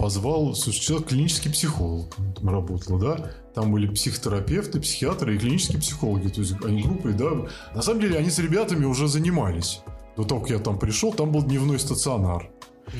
позвал, 0.00 0.54
слушай, 0.54 0.80
человек 0.80 1.08
клинический 1.08 1.50
психолог 1.50 2.16
там 2.34 2.48
работал, 2.48 2.98
да? 2.98 3.32
Там 3.54 3.70
были 3.70 3.86
психотерапевты, 3.86 4.80
психиатры 4.80 5.34
и 5.34 5.38
клинические 5.38 5.78
психологи. 5.78 6.28
То 6.28 6.40
есть 6.40 6.54
они 6.64 6.82
группой, 6.82 7.12
да? 7.12 7.30
На 7.74 7.82
самом 7.82 8.00
деле 8.00 8.16
они 8.16 8.30
с 8.30 8.38
ребятами 8.38 8.86
уже 8.86 9.08
занимались. 9.08 9.80
До 10.16 10.24
того, 10.24 10.40
как 10.40 10.50
я 10.50 10.58
там 10.58 10.78
пришел, 10.78 11.12
там 11.12 11.32
был 11.32 11.42
дневной 11.42 11.78
стационар. 11.78 12.50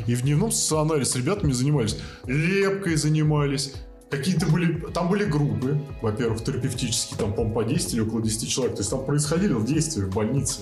И 0.06 0.14
в 0.14 0.22
дневном 0.22 0.52
стационаре 0.52 1.06
с 1.06 1.16
ребятами 1.16 1.52
занимались. 1.52 1.96
Лепкой 2.26 2.96
занимались, 2.96 3.72
какие-то 4.10 4.46
были, 4.46 4.78
там 4.92 5.08
были 5.08 5.24
группы, 5.24 5.80
во-первых, 6.02 6.44
терапевтические, 6.44 7.18
там, 7.18 7.32
по 7.32 7.44
по 7.44 7.64
10 7.64 7.94
или 7.94 8.00
около 8.00 8.20
10 8.20 8.48
человек, 8.48 8.76
то 8.76 8.80
есть 8.80 8.90
там 8.90 9.04
происходило 9.06 9.64
действие 9.64 10.06
в 10.06 10.14
больнице. 10.14 10.60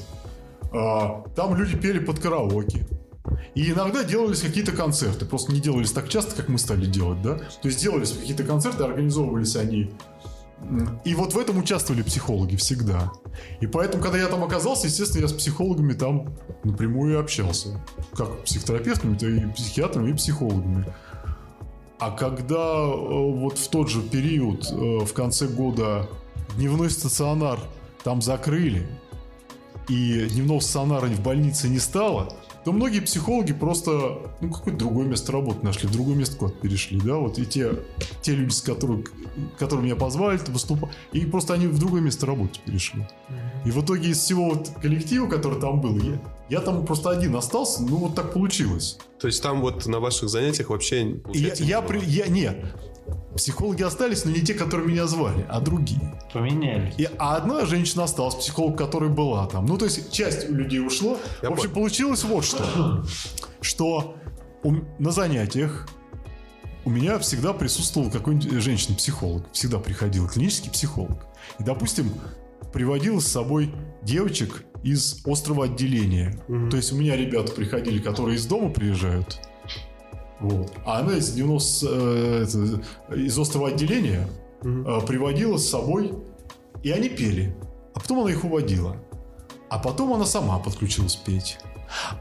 А, 0.73 1.25
там 1.35 1.57
люди 1.57 1.77
пели 1.77 1.99
под 1.99 2.21
караоке. 2.21 2.87
И 3.55 3.71
иногда 3.71 4.05
делались 4.05 4.41
какие-то 4.41 4.73
концерты, 4.73 5.25
просто 5.25 5.53
не 5.53 5.61
делались 5.61 5.93
так 5.93 6.09
часто, 6.09 6.35
как 6.35 6.49
мы 6.49 6.59
стали 6.59 6.87
делать, 6.87 7.23
да? 7.23 7.35
То 7.35 7.69
есть 7.69 7.81
делались 7.81 8.13
какие-то 8.13 8.45
концерты, 8.45 8.85
организовывались 8.85 9.57
они 9.57 9.91
и 11.05 11.15
вот 11.15 11.35
в 11.35 11.39
этом 11.39 11.59
участвовали 11.59 12.03
психологи 12.03 12.57
всегда. 12.57 13.13
И 13.61 13.67
поэтому, 13.67 14.03
когда 14.03 14.19
я 14.19 14.27
там 14.27 14.43
оказался, 14.43 14.89
естественно, 14.89 15.23
я 15.23 15.29
с 15.29 15.33
психологами 15.33 15.93
там 15.93 16.35
напрямую 16.65 17.21
общался. 17.21 17.81
Как 18.15 18.43
психотерапевтами, 18.43 19.17
то 19.17 19.27
и 19.27 19.47
психиатрами, 19.53 20.11
и 20.11 20.15
психологами. 20.15 20.85
А 22.01 22.11
когда 22.11 22.55
э, 22.57 22.91
вот 22.91 23.59
в 23.59 23.69
тот 23.69 23.89
же 23.89 24.03
период, 24.03 24.69
э, 24.71 24.75
в 25.05 25.13
конце 25.13 25.47
года, 25.47 26.09
дневной 26.57 26.91
стационар 26.91 27.61
там 28.03 28.21
закрыли, 28.21 28.87
и 29.89 30.27
дневного 30.27 30.61
стационара 30.61 31.07
в 31.07 31.21
больнице 31.21 31.69
не 31.69 31.79
стало, 31.79 32.35
то 32.69 32.73
многие 32.73 33.01
психологи 33.01 33.55
просто, 33.55 34.19
ну, 34.43 34.53
какое-то 34.53 34.81
другое 34.81 35.07
место 35.07 35.33
работы 35.33 35.65
нашли, 35.65 35.89
в 35.89 35.93
другое 35.93 36.15
место 36.15 36.37
куда 36.37 36.53
перешли, 36.53 37.01
да, 37.01 37.15
вот 37.15 37.39
и 37.39 37.47
те, 37.47 37.71
те 38.21 38.35
люди, 38.35 38.53
с 38.53 38.61
которых, 38.61 39.11
которые 39.59 39.87
меня 39.87 39.97
позвали 39.97 40.39
выступать, 40.49 40.91
и 41.15 41.25
просто 41.25 41.55
они 41.55 41.67
в 41.67 41.79
другое 41.79 42.03
место 42.03 42.27
работы 42.27 42.61
перешли. 42.67 43.09
И 43.65 43.71
в 43.71 43.83
итоге 43.83 44.11
из 44.11 44.19
всего 44.19 44.51
вот 44.51 44.69
коллектива, 44.83 45.27
который 45.29 45.59
там 45.59 45.81
был, 45.81 45.97
я, 45.97 46.21
я 46.51 46.61
там 46.61 46.85
просто 46.85 47.09
один 47.09 47.37
остался, 47.37 47.83
ну, 47.83 47.97
вот 47.97 48.15
так 48.15 48.35
получилось. 48.35 48.99
То 49.19 49.29
есть 49.29 49.43
там 49.43 49.63
вот 49.63 49.87
на 49.87 49.99
ваших 49.99 50.29
занятиях 50.29 50.69
вообще... 50.69 51.23
Я, 51.33 51.55
я, 51.55 51.81
при, 51.81 52.05
я, 52.05 52.27
нет, 52.27 52.67
Психологи 53.37 53.83
остались, 53.83 54.25
но 54.25 54.31
не 54.31 54.41
те, 54.41 54.55
которые 54.55 54.89
меня 54.89 55.07
звали, 55.07 55.47
а 55.49 55.61
другие. 55.61 56.19
Поменялись. 56.33 56.95
И, 56.99 57.09
а 57.19 57.37
одна 57.37 57.67
женщина 57.67 58.05
осталась, 58.05 58.35
психолог, 58.35 58.77
которая 58.77 59.11
была 59.11 59.47
там. 59.47 59.67
Ну, 59.67 59.79
то 59.79 59.85
есть 59.85 60.13
часть 60.13 60.49
людей 60.49 60.81
ушло. 60.81 61.19
Я 61.43 61.51
в 61.51 61.53
общем, 61.53 61.71
понял. 61.71 61.75
получилось 61.75 62.25
вот 62.25 62.45
что. 62.45 63.05
Что 63.61 64.17
у, 64.63 64.75
на 64.99 65.11
занятиях 65.11 65.89
у 66.85 66.91
меня 66.91 67.19
всегда 67.19 67.53
присутствовал 67.53 68.11
какой-нибудь 68.11 68.63
женщина-психолог. 68.63 69.53
Всегда 69.53 69.79
приходил 69.79 70.29
клинический 70.29 70.71
психолог. 70.71 71.27
И, 71.59 71.63
допустим, 71.63 72.13
приводил 72.73 73.21
с 73.21 73.27
собой 73.27 73.73
девочек 74.03 74.65
из 74.83 75.21
острого 75.27 75.67
отделения. 75.67 76.39
Угу. 76.49 76.71
То 76.71 76.77
есть 76.77 76.93
у 76.93 76.97
меня 76.97 77.17
ребята 77.17 77.53
приходили, 77.53 78.01
которые 78.01 78.37
из 78.37 78.47
дома 78.47 78.71
приезжают, 78.71 79.41
вот. 80.41 80.73
А 80.85 81.01
она 81.01 81.17
из 81.17 81.33
90, 81.33 81.87
э, 81.91 82.47
из 83.17 83.39
острого 83.39 83.69
отделения 83.69 84.29
э, 84.63 85.01
приводила 85.07 85.57
с 85.57 85.69
собой, 85.69 86.13
и 86.83 86.91
они 86.91 87.09
пели. 87.09 87.57
А 87.95 88.01
потом 88.01 88.21
она 88.21 88.31
их 88.31 88.45
уводила. 88.45 88.97
А 89.69 89.79
потом 89.79 90.13
она 90.15 90.25
сама 90.25 90.59
подключилась 90.59 91.17
петь. 91.17 91.59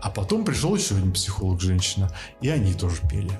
А 0.01 0.09
потом 0.09 0.45
пришел 0.45 0.75
еще 0.75 0.95
один 0.95 1.11
психолог, 1.11 1.61
женщина, 1.61 2.09
и 2.41 2.49
они 2.49 2.73
тоже 2.73 3.01
пели. 3.09 3.31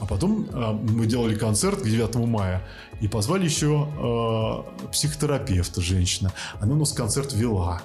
А 0.00 0.06
потом 0.06 0.48
э, 0.50 0.72
мы 0.72 1.06
делали 1.06 1.36
концерт 1.36 1.82
к 1.82 1.84
9 1.84 2.16
мая, 2.26 2.66
и 3.00 3.08
позвали 3.08 3.44
еще 3.44 3.88
э, 3.96 4.88
психотерапевта, 4.88 5.80
женщина. 5.80 6.32
Она 6.60 6.74
у 6.74 6.78
нас 6.78 6.92
концерт 6.92 7.32
вела. 7.32 7.82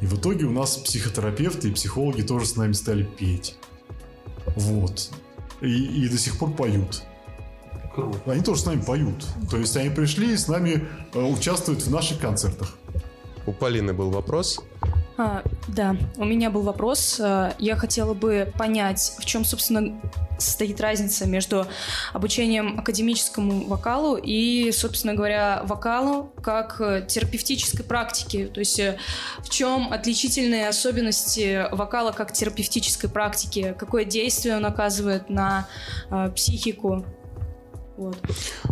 И 0.00 0.06
в 0.06 0.14
итоге 0.18 0.46
у 0.46 0.52
нас 0.52 0.76
психотерапевты 0.76 1.68
и 1.68 1.72
психологи 1.72 2.22
тоже 2.22 2.46
с 2.46 2.56
нами 2.56 2.72
стали 2.72 3.04
петь. 3.04 3.56
Вот 4.56 5.10
и, 5.60 6.04
и 6.04 6.08
до 6.08 6.18
сих 6.18 6.38
пор 6.38 6.52
поют. 6.52 7.02
Круто. 7.94 8.18
Они 8.26 8.42
тоже 8.42 8.62
с 8.62 8.66
нами 8.66 8.80
поют. 8.80 9.26
То 9.50 9.56
есть 9.56 9.76
они 9.76 9.90
пришли 9.90 10.32
и 10.32 10.36
с 10.36 10.48
нами 10.48 10.86
э, 11.12 11.22
участвуют 11.22 11.82
в 11.82 11.90
наших 11.90 12.20
концертах. 12.20 12.76
У 13.46 13.52
Полины 13.52 13.92
был 13.92 14.10
вопрос. 14.10 14.60
А, 15.20 15.42
да, 15.68 15.96
у 16.16 16.24
меня 16.24 16.48
был 16.50 16.62
вопрос. 16.62 17.20
А, 17.22 17.52
я 17.58 17.76
хотела 17.76 18.14
бы 18.14 18.50
понять, 18.56 19.12
в 19.18 19.26
чем, 19.26 19.44
собственно, 19.44 20.00
состоит 20.38 20.80
разница 20.80 21.26
между 21.28 21.66
обучением 22.14 22.78
академическому 22.78 23.66
вокалу 23.66 24.16
и, 24.16 24.72
собственно 24.72 25.12
говоря, 25.12 25.60
вокалу 25.64 26.32
как 26.42 26.78
терапевтической 27.06 27.84
практики. 27.84 28.50
То 28.52 28.60
есть 28.60 28.80
э, 28.80 28.96
в 29.40 29.50
чем 29.50 29.92
отличительные 29.92 30.68
особенности 30.68 31.66
вокала 31.70 32.12
как 32.12 32.32
терапевтической 32.32 33.10
практики? 33.10 33.76
Какое 33.78 34.06
действие 34.06 34.56
он 34.56 34.64
оказывает 34.64 35.28
на 35.28 35.68
э, 36.10 36.30
психику? 36.34 37.04
Вот. 37.98 38.16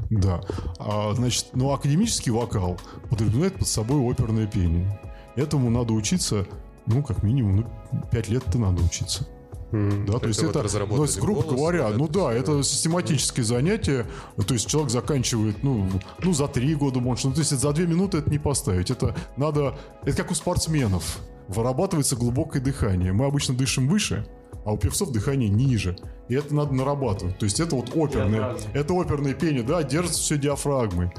Да. 0.09 0.41
А, 0.79 1.13
значит, 1.15 1.49
ну, 1.53 1.71
академический 1.73 2.33
вокал 2.33 2.81
подразумевает 3.11 3.59
под 3.59 3.69
собой 3.69 4.01
оперное 4.11 4.47
пение. 4.47 4.99
Этому 5.39 5.71
надо 5.71 5.93
учиться, 5.93 6.47
ну, 6.87 7.03
как 7.05 7.23
минимум, 7.23 7.69
ну, 7.93 8.03
5 8.11 8.29
лет 8.29 8.43
это 8.49 8.59
надо 8.59 8.83
учиться. 8.83 9.25
Mm, 9.71 10.07
да, 10.07 10.15
то, 10.15 10.21
то 10.21 10.29
есть 10.29 10.43
это, 10.43 10.63
вот 10.63 10.91
ну, 10.91 11.03
есть, 11.03 11.21
грубо 11.21 11.43
голос, 11.43 11.57
говоря, 11.57 11.89
ну 11.91 12.09
да, 12.09 12.33
это 12.33 12.63
систематическое 12.63 13.45
занятие, 13.45 14.07
то 14.47 14.55
есть 14.55 14.67
человек 14.67 14.91
заканчивает, 14.91 15.63
ну, 15.63 15.89
ну 16.23 16.33
за 16.33 16.49
три 16.49 16.75
года 16.75 17.01
может, 17.01 17.27
ну, 17.27 17.33
то 17.33 17.41
есть 17.41 17.51
за 17.51 17.73
две 17.73 17.87
минуты 17.87 18.19
это 18.19 18.31
не 18.31 18.39
поставить, 18.39 18.91
это 18.91 19.15
надо, 19.37 19.79
это 20.05 20.17
как 20.17 20.31
у 20.31 20.35
спортсменов, 20.35 21.19
вырабатывается 21.49 22.17
глубокое 22.17 22.63
дыхание, 22.63 23.13
мы 23.13 23.27
обычно 23.27 23.55
дышим 23.55 23.89
выше, 23.89 24.27
а 24.65 24.73
у 24.73 24.79
певцов 24.79 25.13
дыхание 25.13 25.51
ниже, 25.51 25.99
и 26.29 26.35
это 26.35 26.55
надо 26.55 26.73
нарабатывать, 26.75 27.39
то 27.39 27.45
есть 27.45 27.61
это 27.61 27.77
вот 27.77 27.95
оперное, 27.95 28.57
это 28.73 28.95
оперное 28.95 29.35
пение, 29.35 29.63
да, 29.63 29.83
держится 29.83 30.19
все 30.19 30.39
диафрагмой, 30.39 31.13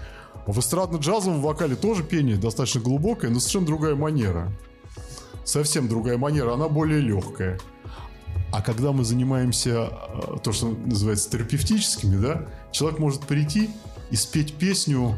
в 0.48 0.58
эстрадно-джазовом 0.60 1.42
вокале 1.42 1.76
тоже 1.76 2.04
пение 2.04 2.38
достаточно 2.38 2.82
глубокое, 2.82 3.30
но 3.30 3.40
совершенно 3.40 3.68
другая 3.68 3.96
манера. 3.96 4.52
Совсем 5.44 5.88
другая 5.88 6.18
манера, 6.18 6.54
она 6.54 6.68
более 6.68 7.02
легкая. 7.02 7.60
А 8.52 8.62
когда 8.62 8.92
мы 8.92 9.04
занимаемся 9.04 9.90
э, 9.92 10.38
то, 10.44 10.52
что 10.52 10.70
называется 10.70 11.30
терапевтическими, 11.30 12.18
да, 12.18 12.48
человек 12.72 13.00
может 13.00 13.22
прийти 13.22 13.70
и 14.10 14.16
спеть 14.16 14.56
песню, 14.56 15.16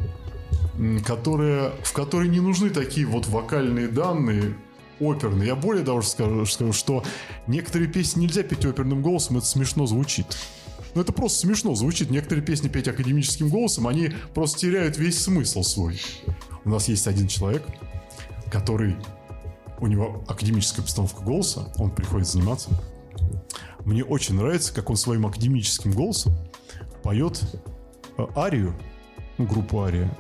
которая, 1.06 1.71
в 1.84 1.93
которой 1.93 2.28
не 2.28 2.39
нужны 2.39 2.69
такие 2.69 3.06
вот 3.06 3.28
вокальные 3.28 3.88
данные, 3.88 4.58
оперные. 5.00 5.47
Я 5.47 5.56
более 5.56 5.84
даже 5.84 6.08
скажу, 6.08 6.45
скажу, 6.45 6.74
что 6.74 7.04
некоторые 7.47 7.89
песни 7.89 8.21
нельзя 8.21 8.43
петь 8.43 8.65
оперным 8.65 9.02
голосом, 9.02 9.38
это 9.38 9.45
смешно 9.45 9.86
звучит. 9.86 10.26
Ну, 10.94 11.02
это 11.02 11.14
просто 11.14 11.40
смешно 11.40 11.76
звучит. 11.76 12.10
Некоторые 12.10 12.46
песни 12.46 12.68
петь 12.68 12.88
академическим 12.88 13.50
голосом, 13.50 13.88
они 13.88 14.12
просто 14.34 14.60
теряют 14.60 14.98
весь 14.98 15.22
смысл 15.22 15.64
свой. 15.64 16.02
У 16.66 16.70
нас 16.70 16.88
есть 16.88 17.08
один 17.08 17.28
человек, 17.28 17.64
который... 18.52 18.96
У 19.80 19.88
него 19.88 20.24
академическая 20.28 20.86
постановка 20.86 21.24
голоса, 21.24 21.74
он 21.78 21.90
приходит 21.90 22.28
заниматься. 22.28 22.70
Мне 23.84 24.04
очень 24.04 24.36
нравится, 24.36 24.74
как 24.74 24.92
он 24.92 24.96
своим 24.96 25.26
академическим 25.26 25.92
голосом 25.92 26.36
поет 27.02 27.42
э, 28.18 28.28
арию, 28.36 28.78
ну, 29.40 29.48
группу 29.48 29.82
ария. 29.82 30.16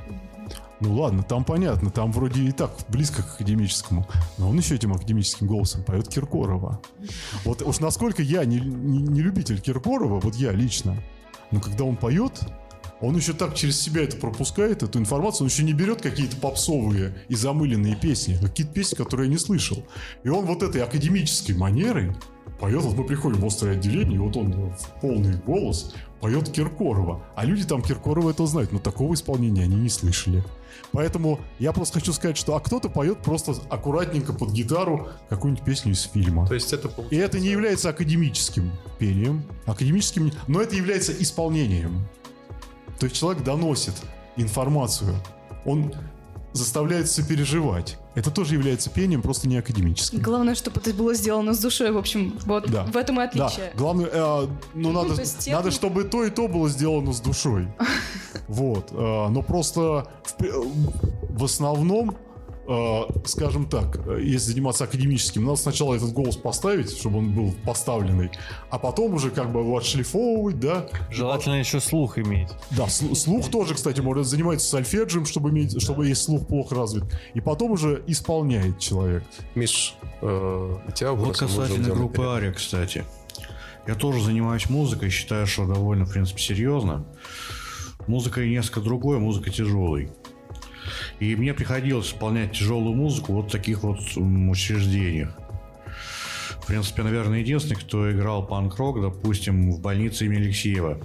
Ну 0.81 0.95
ладно, 0.95 1.21
там 1.21 1.45
понятно, 1.45 1.91
там 1.91 2.11
вроде 2.11 2.41
и 2.41 2.51
так 2.51 2.71
близко 2.89 3.21
к 3.21 3.35
академическому. 3.35 4.07
Но 4.39 4.49
он 4.49 4.57
еще 4.57 4.75
этим 4.75 4.91
академическим 4.93 5.45
голосом 5.45 5.83
поет 5.83 6.07
Киркорова. 6.07 6.81
Вот 7.45 7.61
уж 7.61 7.79
насколько 7.79 8.23
я 8.23 8.43
не, 8.45 8.59
не, 8.59 8.97
не 8.97 9.21
любитель 9.21 9.61
Киркорова, 9.61 10.19
вот 10.19 10.35
я 10.35 10.51
лично, 10.51 11.01
но 11.51 11.61
когда 11.61 11.83
он 11.83 11.97
поет, 11.97 12.41
он 12.99 13.15
еще 13.15 13.33
так 13.33 13.53
через 13.53 13.79
себя 13.79 14.03
это 14.03 14.17
пропускает, 14.17 14.81
эту 14.81 14.97
информацию, 14.97 15.45
он 15.45 15.49
еще 15.49 15.63
не 15.63 15.73
берет 15.73 16.01
какие-то 16.01 16.37
попсовые 16.37 17.15
и 17.29 17.35
замыленные 17.35 17.95
песни, 17.95 18.37
какие-то 18.41 18.73
песни, 18.73 18.95
которые 18.95 19.27
я 19.27 19.31
не 19.31 19.39
слышал. 19.39 19.85
И 20.23 20.29
он 20.29 20.45
вот 20.45 20.63
этой 20.63 20.81
академической 20.83 21.53
манерой 21.53 22.15
поет, 22.59 22.81
вот 22.83 22.95
мы 22.95 23.03
приходим 23.03 23.39
в 23.39 23.45
острое 23.45 23.75
отделение, 23.75 24.15
и 24.15 24.19
вот 24.19 24.37
он 24.37 24.71
в 24.71 24.99
полный 25.01 25.35
голос 25.35 25.93
поет 26.19 26.49
Киркорова. 26.49 27.23
А 27.35 27.45
люди 27.45 27.65
там 27.65 27.81
Киркорова 27.81 28.29
это 28.31 28.45
знают, 28.45 28.71
но 28.71 28.79
такого 28.79 29.13
исполнения 29.13 29.63
они 29.63 29.75
не 29.75 29.89
слышали. 29.89 30.43
Поэтому 30.91 31.39
я 31.59 31.71
просто 31.71 31.99
хочу 31.99 32.13
сказать, 32.13 32.37
что 32.37 32.55
а 32.55 32.59
кто-то 32.59 32.89
поет 32.89 33.19
просто 33.19 33.53
аккуратненько 33.69 34.33
под 34.33 34.51
гитару 34.51 35.09
какую-нибудь 35.29 35.63
песню 35.63 35.93
из 35.93 36.03
фильма. 36.03 36.47
То 36.47 36.53
есть 36.53 36.73
это 36.73 36.91
И 37.09 37.15
это 37.15 37.39
не 37.39 37.49
является 37.49 37.89
академическим 37.89 38.71
пением, 38.99 39.43
академическим, 39.65 40.31
но 40.47 40.61
это 40.61 40.75
является 40.75 41.11
исполнением. 41.13 42.07
То 42.99 43.05
есть 43.05 43.17
человек 43.17 43.43
доносит 43.43 43.95
информацию. 44.37 45.15
Он 45.65 45.93
заставляет 46.53 47.09
сопереживать. 47.09 47.97
Это 48.13 48.29
тоже 48.29 48.55
является 48.55 48.89
пением, 48.89 49.21
просто 49.21 49.47
не 49.47 49.57
академическим. 49.57 50.19
Главное, 50.21 50.55
чтобы 50.55 50.81
это 50.81 50.93
было 50.93 51.13
сделано 51.13 51.53
с 51.53 51.59
душой, 51.59 51.91
в 51.91 51.97
общем, 51.97 52.37
вот 52.45 52.69
да. 52.69 52.83
в 52.83 52.97
этом 52.97 53.21
и 53.21 53.23
отличие. 53.23 53.71
Да. 53.71 53.77
Главное, 53.77 54.09
э, 54.11 54.47
ну, 54.73 54.91
надо, 55.07 55.15
надо, 55.47 55.71
чтобы 55.71 56.03
то 56.03 56.23
и 56.25 56.29
то 56.29 56.47
было 56.47 56.67
сделано 56.67 57.13
с 57.13 57.21
душой. 57.21 57.67
Вот. 58.51 58.91
Э, 58.91 59.29
но 59.29 59.41
просто 59.41 60.07
в, 60.23 60.35
в 61.29 61.43
основном 61.45 62.17
э, 62.67 63.01
скажем 63.23 63.65
так, 63.69 64.05
э, 64.05 64.19
если 64.21 64.51
заниматься 64.51 64.83
академическим, 64.83 65.45
надо 65.45 65.55
сначала 65.55 65.95
этот 65.95 66.11
голос 66.11 66.35
поставить, 66.35 66.91
чтобы 66.91 67.19
он 67.19 67.31
был 67.33 67.55
поставленный, 67.65 68.29
а 68.69 68.77
потом 68.77 69.13
уже 69.13 69.31
как 69.31 69.53
бы 69.53 69.61
его 69.61 69.77
отшлифовывать, 69.77 70.59
да. 70.59 70.87
Желательно 71.09 71.59
еще 71.59 71.79
слух 71.79 72.17
иметь. 72.17 72.49
Да, 72.71 72.87
сл- 72.87 73.15
слух 73.15 73.49
тоже, 73.49 73.73
кстати, 73.73 74.01
может 74.01 74.27
занимается 74.27 74.67
сольфеджием, 74.67 75.25
чтобы 75.25 75.49
иметь, 75.51 75.81
чтобы 75.81 76.07
есть 76.07 76.23
слух 76.23 76.45
плохо 76.45 76.75
развит. 76.75 77.05
И 77.33 77.39
потом 77.39 77.71
уже 77.71 78.03
исполняет 78.07 78.79
человек. 78.79 79.23
Миш, 79.55 79.95
у 80.21 80.91
тебя 80.93 81.13
Вот 81.13 81.37
касательно 81.37 81.89
группы. 81.89 82.21
Ария, 82.23 82.51
кстати. 82.51 83.05
Я 83.87 83.95
тоже 83.95 84.21
занимаюсь 84.21 84.69
музыкой, 84.69 85.09
считаю, 85.09 85.47
что 85.47 85.65
довольно, 85.65 86.05
в 86.05 86.11
принципе, 86.11 86.39
серьезно. 86.41 87.05
Музыка 88.11 88.45
несколько 88.45 88.81
другой, 88.81 89.19
музыка 89.19 89.51
тяжелой. 89.51 90.09
И 91.21 91.33
мне 91.37 91.53
приходилось 91.53 92.07
исполнять 92.07 92.51
тяжелую 92.51 92.93
музыку 92.93 93.31
вот 93.31 93.47
в 93.47 93.51
таких 93.51 93.83
вот 93.83 94.01
учреждениях. 94.17 95.33
В 96.61 96.67
принципе, 96.67 97.03
наверное, 97.03 97.39
единственный, 97.39 97.77
кто 97.77 98.11
играл 98.11 98.45
панк-рок, 98.45 99.01
допустим, 99.01 99.71
в 99.71 99.79
больнице 99.79 100.25
имени 100.25 100.41
Алексеева. 100.41 100.99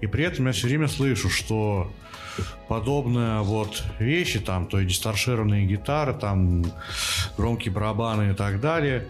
И 0.00 0.08
при 0.08 0.24
этом 0.24 0.48
я 0.48 0.52
все 0.52 0.66
время 0.66 0.88
слышу, 0.88 1.30
что 1.30 1.92
подобные 2.66 3.42
вот 3.42 3.84
вещи, 4.00 4.40
там, 4.40 4.66
то 4.66 4.80
есть 4.80 4.90
дисторшированные 4.90 5.66
гитары, 5.66 6.14
там, 6.14 6.64
громкие 7.36 7.72
барабаны 7.72 8.32
и 8.32 8.34
так 8.34 8.60
далее, 8.60 9.06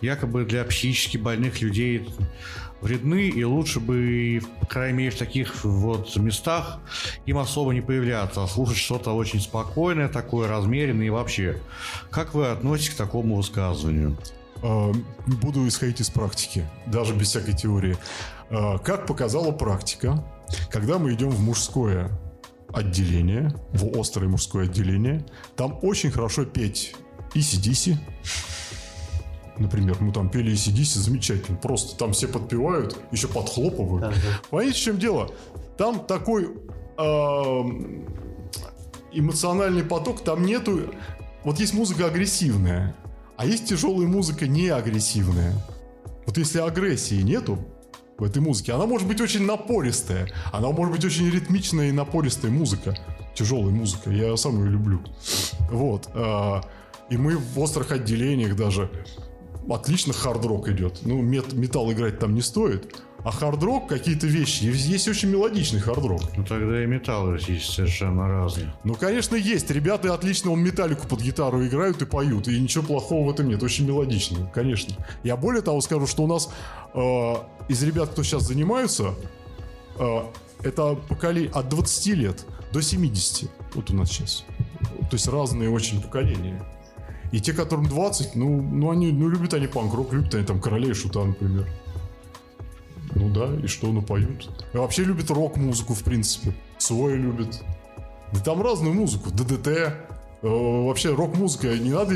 якобы 0.00 0.46
для 0.46 0.64
психически 0.64 1.18
больных 1.18 1.60
людей 1.60 2.08
вредны, 2.80 3.28
и 3.28 3.44
лучше 3.44 3.80
бы, 3.80 4.40
по 4.60 4.66
крайней 4.66 4.98
мере, 4.98 5.10
в 5.10 5.18
таких 5.18 5.64
вот 5.64 6.14
местах 6.16 6.78
им 7.26 7.38
особо 7.38 7.72
не 7.72 7.80
появляться, 7.80 8.42
а 8.42 8.46
слушать 8.46 8.78
что-то 8.78 9.12
очень 9.12 9.40
спокойное 9.40 10.08
такое, 10.08 10.48
размеренное 10.48 11.06
и 11.06 11.10
вообще. 11.10 11.60
Как 12.10 12.34
вы 12.34 12.48
относитесь 12.48 12.94
к 12.94 12.96
такому 12.96 13.36
высказыванию? 13.36 14.16
Э, 14.62 14.92
Буду 15.26 15.66
исходить 15.68 16.00
из 16.00 16.10
практики, 16.10 16.64
даже 16.86 17.14
без 17.14 17.28
всякой 17.28 17.54
теории. 17.54 17.96
Э, 18.50 18.78
Как 18.82 19.06
показала 19.06 19.52
практика, 19.52 20.24
когда 20.70 20.98
мы 20.98 21.14
идем 21.14 21.30
в 21.30 21.40
мужское 21.40 22.10
отделение, 22.72 23.54
в 23.72 23.98
острое 23.98 24.28
мужское 24.28 24.64
отделение, 24.64 25.24
там 25.56 25.78
очень 25.82 26.10
хорошо 26.10 26.44
петь 26.44 26.94
ECDC. 27.34 27.96
Например, 29.60 29.96
мы 30.00 30.10
там 30.12 30.30
пели 30.30 30.52
ECDC 30.52 30.98
замечательно. 30.98 31.58
Просто 31.58 31.96
там 31.96 32.12
все 32.12 32.26
подпевают, 32.26 32.98
еще 33.12 33.28
подхлопывают. 33.28 34.14
Понимаете, 34.50 34.74
в 34.74 34.80
чем 34.82 34.98
дело? 34.98 35.30
Там 35.76 36.04
такой 36.06 36.48
эм, 36.98 38.06
эмоциональный 39.12 39.84
поток, 39.84 40.24
там 40.24 40.44
нету... 40.44 40.92
Вот 41.44 41.58
есть 41.60 41.72
музыка 41.74 42.06
агрессивная, 42.06 42.94
а 43.36 43.46
есть 43.46 43.66
тяжелая 43.66 44.06
музыка 44.06 44.46
не 44.46 44.68
агрессивная. 44.68 45.54
Вот 46.26 46.36
если 46.36 46.58
агрессии 46.60 47.22
нету 47.22 47.58
в 48.18 48.24
этой 48.24 48.42
музыке, 48.42 48.72
она 48.72 48.86
может 48.86 49.08
быть 49.08 49.20
очень 49.20 49.46
напористая, 49.46 50.28
она 50.52 50.70
может 50.70 50.94
быть 50.94 51.04
очень 51.04 51.30
ритмичная 51.30 51.88
и 51.88 51.92
напористая 51.92 52.50
музыка. 52.50 52.94
Тяжелая 53.34 53.72
музыка, 53.72 54.10
я 54.10 54.36
сам 54.36 54.62
ее 54.62 54.70
люблю. 54.70 55.00
Вот. 55.70 56.08
а, 56.14 56.62
И 57.08 57.16
мы 57.16 57.36
в 57.38 57.58
острых 57.58 57.90
отделениях 57.92 58.54
даже 58.56 58.90
отлично 59.68 60.12
хард-рок 60.12 60.68
идет. 60.68 61.00
Ну, 61.02 61.20
мет- 61.22 61.52
металл 61.52 61.92
играть 61.92 62.18
там 62.18 62.34
не 62.34 62.42
стоит. 62.42 62.94
А 63.22 63.30
хард-рок, 63.32 63.86
какие-то 63.86 64.26
вещи, 64.26 64.64
есть 64.64 64.86
есть 64.86 65.06
очень 65.06 65.28
мелодичный 65.28 65.80
хард-рок. 65.80 66.22
Ну 66.36 66.44
тогда 66.44 66.82
и 66.82 66.86
металлы 66.86 67.38
здесь 67.38 67.66
совершенно 67.66 68.26
разные. 68.28 68.72
Ну, 68.82 68.94
конечно, 68.94 69.36
есть. 69.36 69.70
Ребята 69.70 70.14
отлично 70.14 70.52
он 70.52 70.60
металлику 70.60 71.06
под 71.06 71.20
гитару 71.20 71.66
играют 71.66 72.00
и 72.00 72.06
поют. 72.06 72.48
И 72.48 72.58
ничего 72.58 72.82
плохого 72.82 73.28
в 73.28 73.34
этом 73.34 73.48
нет. 73.48 73.62
Очень 73.62 73.86
мелодично, 73.86 74.50
конечно. 74.54 74.94
Я 75.22 75.36
более 75.36 75.60
того 75.60 75.82
скажу, 75.82 76.06
что 76.06 76.22
у 76.22 76.26
нас 76.26 76.50
э, 76.94 77.34
из 77.68 77.82
ребят, 77.82 78.08
кто 78.10 78.22
сейчас 78.22 78.44
занимаются, 78.44 79.14
э, 79.98 80.22
это 80.62 80.94
поколение 80.94 81.50
от 81.52 81.68
20 81.68 82.06
лет 82.14 82.46
до 82.72 82.80
70. 82.80 83.50
Вот 83.74 83.90
у 83.90 83.94
нас 83.94 84.08
сейчас. 84.08 84.44
То 85.10 85.16
есть 85.16 85.28
разные 85.28 85.68
очень 85.68 86.00
поколения. 86.00 86.64
И 87.32 87.40
те, 87.40 87.52
которым 87.52 87.86
20, 87.86 88.34
ну, 88.34 88.60
ну 88.60 88.90
они, 88.90 89.12
ну, 89.12 89.28
любят 89.28 89.54
они 89.54 89.66
панк-рок, 89.68 90.12
любят 90.12 90.34
они 90.34 90.44
там 90.44 90.60
Короля 90.60 90.88
и 90.90 90.94
Шута, 90.94 91.24
например. 91.24 91.66
Ну 93.14 93.28
да, 93.30 93.48
и 93.62 93.66
что, 93.66 93.88
ну 93.88 94.02
поют. 94.02 94.48
И 94.72 94.76
вообще 94.76 95.04
любят 95.04 95.30
рок-музыку, 95.30 95.94
в 95.94 96.02
принципе. 96.02 96.54
Свой 96.78 97.14
любят. 97.16 97.62
Да 98.32 98.40
там 98.40 98.62
разную 98.62 98.94
музыку. 98.94 99.30
ДДТ. 99.30 99.66
э, 99.68 99.92
вообще 100.42 101.12
рок-музыка. 101.14 101.76
Не 101.76 101.90
надо... 101.90 102.14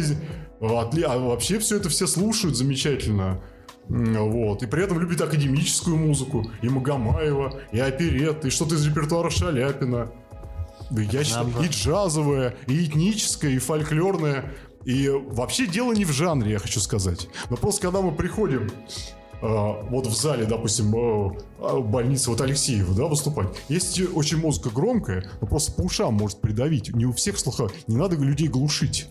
отли- 0.60 1.02
А 1.02 1.18
вообще 1.18 1.58
все 1.58 1.76
это 1.76 1.88
все 1.88 2.06
слушают 2.06 2.56
замечательно. 2.56 3.40
Вот. 3.88 4.62
И 4.62 4.66
при 4.66 4.84
этом 4.84 5.00
любят 5.00 5.20
академическую 5.20 5.96
музыку. 5.96 6.48
И 6.62 6.68
Магомаева, 6.68 7.60
и 7.72 7.80
оперет, 7.80 8.44
и 8.44 8.50
что-то 8.50 8.76
из 8.76 8.86
репертуара 8.86 9.30
Шаляпина. 9.30 10.10
Да 10.90 11.02
я 11.02 11.24
считаю, 11.24 11.48
и 11.62 11.66
джазовая, 11.68 12.54
и 12.66 12.84
этническая, 12.86 13.50
и 13.50 13.58
фольклорная. 13.58 14.52
И 14.84 15.08
вообще 15.08 15.66
дело 15.66 15.92
не 15.92 16.04
в 16.04 16.12
жанре, 16.12 16.52
я 16.52 16.58
хочу 16.58 16.80
сказать. 16.80 17.28
Но 17.50 17.56
просто 17.56 17.82
когда 17.82 18.00
мы 18.00 18.12
приходим 18.12 18.70
э, 19.40 19.88
вот 19.90 20.06
в 20.06 20.14
зале, 20.14 20.44
допустим, 20.44 20.94
э, 20.94 21.38
э, 21.60 21.78
больницы 21.80 22.30
вот 22.30 22.40
Алексеева, 22.40 22.94
да, 22.94 23.04
выступать, 23.04 23.48
есть 23.68 24.00
очень 24.14 24.38
музыка 24.38 24.70
громкая, 24.70 25.30
но 25.40 25.46
просто 25.46 25.72
по 25.72 25.82
ушам 25.82 26.14
может 26.14 26.40
придавить. 26.40 26.94
Не 26.94 27.06
у 27.06 27.12
всех 27.12 27.38
слуха. 27.38 27.68
Не 27.86 27.96
надо 27.96 28.16
людей 28.16 28.48
глушить. 28.48 29.08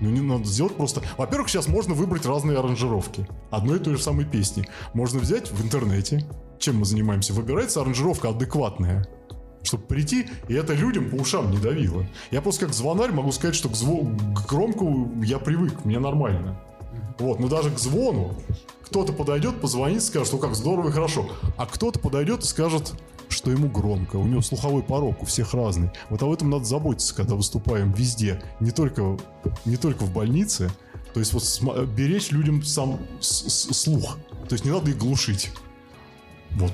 Ну, 0.00 0.10
не 0.10 0.20
надо 0.20 0.44
сделать 0.44 0.74
просто... 0.74 1.02
Во-первых, 1.16 1.48
сейчас 1.48 1.68
можно 1.68 1.94
выбрать 1.94 2.26
разные 2.26 2.58
аранжировки 2.58 3.26
одной 3.50 3.78
и 3.78 3.82
той 3.82 3.94
же 3.94 4.02
самой 4.02 4.26
песни. 4.26 4.68
Можно 4.92 5.20
взять 5.20 5.50
в 5.50 5.64
интернете, 5.64 6.26
чем 6.58 6.78
мы 6.78 6.84
занимаемся, 6.84 7.32
выбирается 7.32 7.80
аранжировка 7.80 8.28
адекватная 8.28 9.06
чтобы 9.64 9.84
прийти, 9.84 10.28
и 10.48 10.54
это 10.54 10.74
людям 10.74 11.10
по 11.10 11.16
ушам 11.16 11.50
не 11.50 11.58
давило. 11.58 12.06
Я 12.30 12.40
просто 12.40 12.66
как 12.66 12.74
звонарь 12.74 13.12
могу 13.12 13.32
сказать, 13.32 13.56
что 13.56 13.68
к, 13.68 13.72
зво- 13.72 14.16
к 14.34 14.48
громку 14.48 15.10
я 15.24 15.38
привык, 15.38 15.84
мне 15.84 15.98
нормально. 15.98 16.60
Вот, 17.18 17.40
но 17.40 17.48
даже 17.48 17.70
к 17.70 17.78
звону 17.78 18.36
кто-то 18.82 19.12
подойдет, 19.12 19.60
позвонит, 19.60 20.02
скажет, 20.02 20.28
что 20.28 20.38
как 20.38 20.54
здорово 20.54 20.90
и 20.90 20.92
хорошо. 20.92 21.28
А 21.56 21.66
кто-то 21.66 21.98
подойдет 21.98 22.42
и 22.42 22.46
скажет, 22.46 22.92
что 23.28 23.50
ему 23.50 23.68
громко, 23.68 24.16
у 24.16 24.26
него 24.26 24.42
слуховой 24.42 24.82
порог, 24.82 25.22
у 25.22 25.26
всех 25.26 25.54
разный. 25.54 25.90
Вот 26.10 26.22
об 26.22 26.32
этом 26.32 26.50
надо 26.50 26.64
заботиться, 26.64 27.14
когда 27.14 27.34
выступаем 27.34 27.92
везде, 27.92 28.42
не 28.60 28.70
только, 28.70 29.18
не 29.64 29.76
только 29.76 30.04
в 30.04 30.12
больнице. 30.12 30.70
То 31.12 31.20
есть 31.20 31.32
вот 31.32 31.88
беречь 31.88 32.30
людям 32.30 32.62
сам 32.62 33.00
слух. 33.20 34.18
То 34.48 34.54
есть 34.54 34.64
не 34.64 34.70
надо 34.70 34.90
их 34.90 34.98
глушить. 34.98 35.50
Вот. 36.52 36.72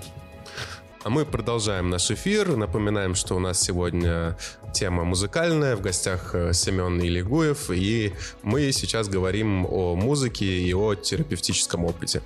А 1.03 1.09
мы 1.09 1.25
продолжаем 1.25 1.89
наш 1.89 2.11
эфир. 2.11 2.57
Напоминаем, 2.57 3.15
что 3.15 3.35
у 3.35 3.39
нас 3.39 3.59
сегодня 3.59 4.37
тема 4.75 5.03
музыкальная. 5.03 5.75
В 5.75 5.81
гостях 5.81 6.35
э, 6.35 6.53
Семен 6.53 7.01
Илигуев. 7.01 7.71
И 7.71 8.13
мы 8.43 8.71
сейчас 8.73 9.09
говорим 9.09 9.65
о 9.65 9.95
музыке 9.95 10.45
и 10.45 10.75
о 10.75 10.95
терапевтическом 10.95 11.87
опыте. 11.87 12.21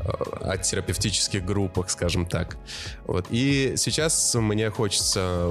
Э, 0.00 0.12
О 0.40 0.56
терапевтических 0.56 1.44
группах, 1.44 1.90
скажем 1.90 2.24
так. 2.24 2.56
Вот. 3.04 3.26
И 3.28 3.74
сейчас 3.76 4.34
мне 4.34 4.70
хочется 4.70 5.50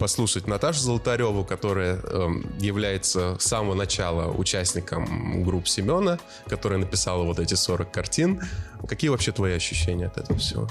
послушать 0.00 0.48
Наташу 0.48 0.80
Золотареву, 0.80 1.44
которая 1.44 2.00
эм, 2.02 2.52
является 2.58 3.36
с 3.38 3.44
самого 3.44 3.74
начала 3.74 4.32
участником 4.32 5.44
групп 5.44 5.68
Семена, 5.68 6.18
которая 6.48 6.80
написала 6.80 7.22
вот 7.22 7.38
эти 7.38 7.54
40 7.54 7.92
картин. 7.92 8.42
Какие 8.88 9.10
вообще 9.10 9.30
твои 9.30 9.54
ощущения 9.54 10.06
от 10.06 10.18
этого 10.18 10.38
всего? 10.40 10.68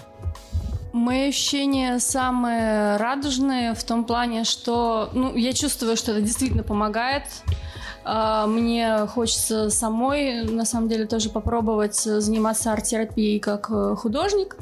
Мои 0.93 1.29
ощущения 1.29 1.99
самые 1.99 2.97
радужные 2.97 3.73
в 3.73 3.83
том 3.83 4.05
плане, 4.05 4.43
что 4.43 5.09
ну, 5.13 5.35
я 5.35 5.53
чувствую, 5.53 5.97
что 5.97 6.11
это 6.11 6.21
действительно 6.21 6.63
помогает. 6.63 7.23
А, 8.03 8.47
Мне 8.47 9.05
хочется 9.07 9.69
самой, 9.69 10.43
на 10.45 10.65
самом 10.65 10.87
деле, 10.87 11.05
тоже 11.05 11.29
попробовать 11.29 11.95
заниматься 11.95 12.71
арт-терапией 12.71 13.39
как 13.39 13.69
э, 13.69 13.95
художник. 13.95 14.55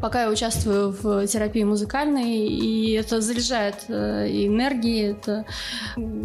Пока 0.00 0.22
я 0.22 0.30
участвую 0.30 0.90
в 0.92 1.26
терапии 1.26 1.64
музыкальной, 1.64 2.46
и 2.46 2.92
это 2.92 3.20
заряжает 3.20 3.84
э, 3.88 4.28
и 4.28 4.46
энергией, 4.46 5.12
это 5.12 5.44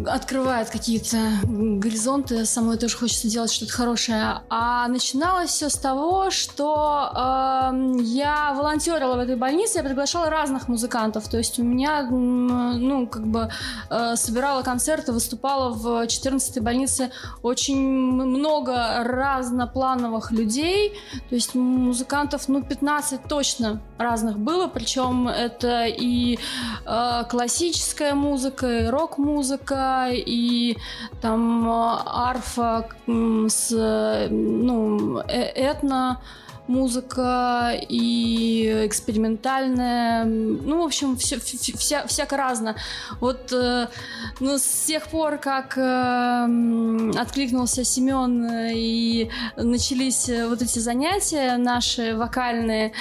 открывает 0.06 0.70
какие-то 0.70 1.16
горизонты, 1.44 2.44
самой 2.44 2.78
тоже 2.78 2.96
хочется 2.96 3.28
делать 3.28 3.52
что-то 3.52 3.72
хорошее. 3.72 4.40
А 4.48 4.88
начиналось 4.88 5.50
все 5.50 5.68
с 5.68 5.74
того, 5.74 6.30
что 6.30 7.10
эм, 7.14 7.98
я 7.98 8.54
волонтерила 8.54 9.16
в 9.16 9.18
этой 9.18 9.36
больнице, 9.36 9.78
я 9.78 9.84
приглашала 9.84 10.30
разных 10.30 10.68
музыкантов, 10.68 11.28
то 11.28 11.38
есть 11.38 11.58
у 11.58 11.64
меня, 11.64 12.02
ну, 12.02 13.06
как 13.06 13.26
бы 13.26 13.50
э, 13.90 14.16
собирала 14.16 14.62
концерты, 14.62 15.12
выступала 15.12 15.70
в 15.70 16.04
14-й 16.04 16.60
больнице. 16.60 17.10
Очень 17.42 17.78
много 17.78 19.02
разноплановых 19.04 20.30
людей, 20.30 20.92
то 21.28 21.34
есть 21.34 21.54
музыкантов, 21.54 22.48
ну, 22.48 22.62
15 22.62 23.24
точно 23.28 23.57
достаточно 23.58 23.80
разных 23.98 24.38
было, 24.38 24.68
причем 24.68 25.28
это 25.28 25.86
и 25.86 26.38
э, 26.86 27.24
классическая 27.28 28.14
музыка, 28.14 28.66
и 28.66 28.86
рок-музыка, 28.86 30.08
и 30.10 30.76
там 31.20 31.68
э, 31.68 31.98
арфа 32.06 32.88
с 33.06 33.72
э, 33.72 34.28
ну, 34.30 35.18
э- 35.18 35.52
этно 35.54 36.20
музыка 36.68 37.72
и 37.88 38.84
экспериментальная, 38.86 40.24
ну, 40.24 40.82
в 40.82 40.84
общем, 40.84 41.16
все, 41.16 41.38
вся, 41.40 42.06
всяко 42.06 42.36
разно. 42.36 42.76
Вот, 43.20 43.52
э, 43.52 43.88
ну, 44.40 44.58
с 44.58 44.84
тех 44.86 45.08
пор, 45.08 45.38
как 45.38 45.76
э, 45.78 47.12
откликнулся 47.18 47.84
Семен 47.84 48.44
э, 48.44 48.72
и 48.74 49.30
начались 49.56 50.28
вот 50.28 50.62
эти 50.62 50.78
занятия 50.78 51.56
наши 51.56 52.14
вокальные, 52.14 52.92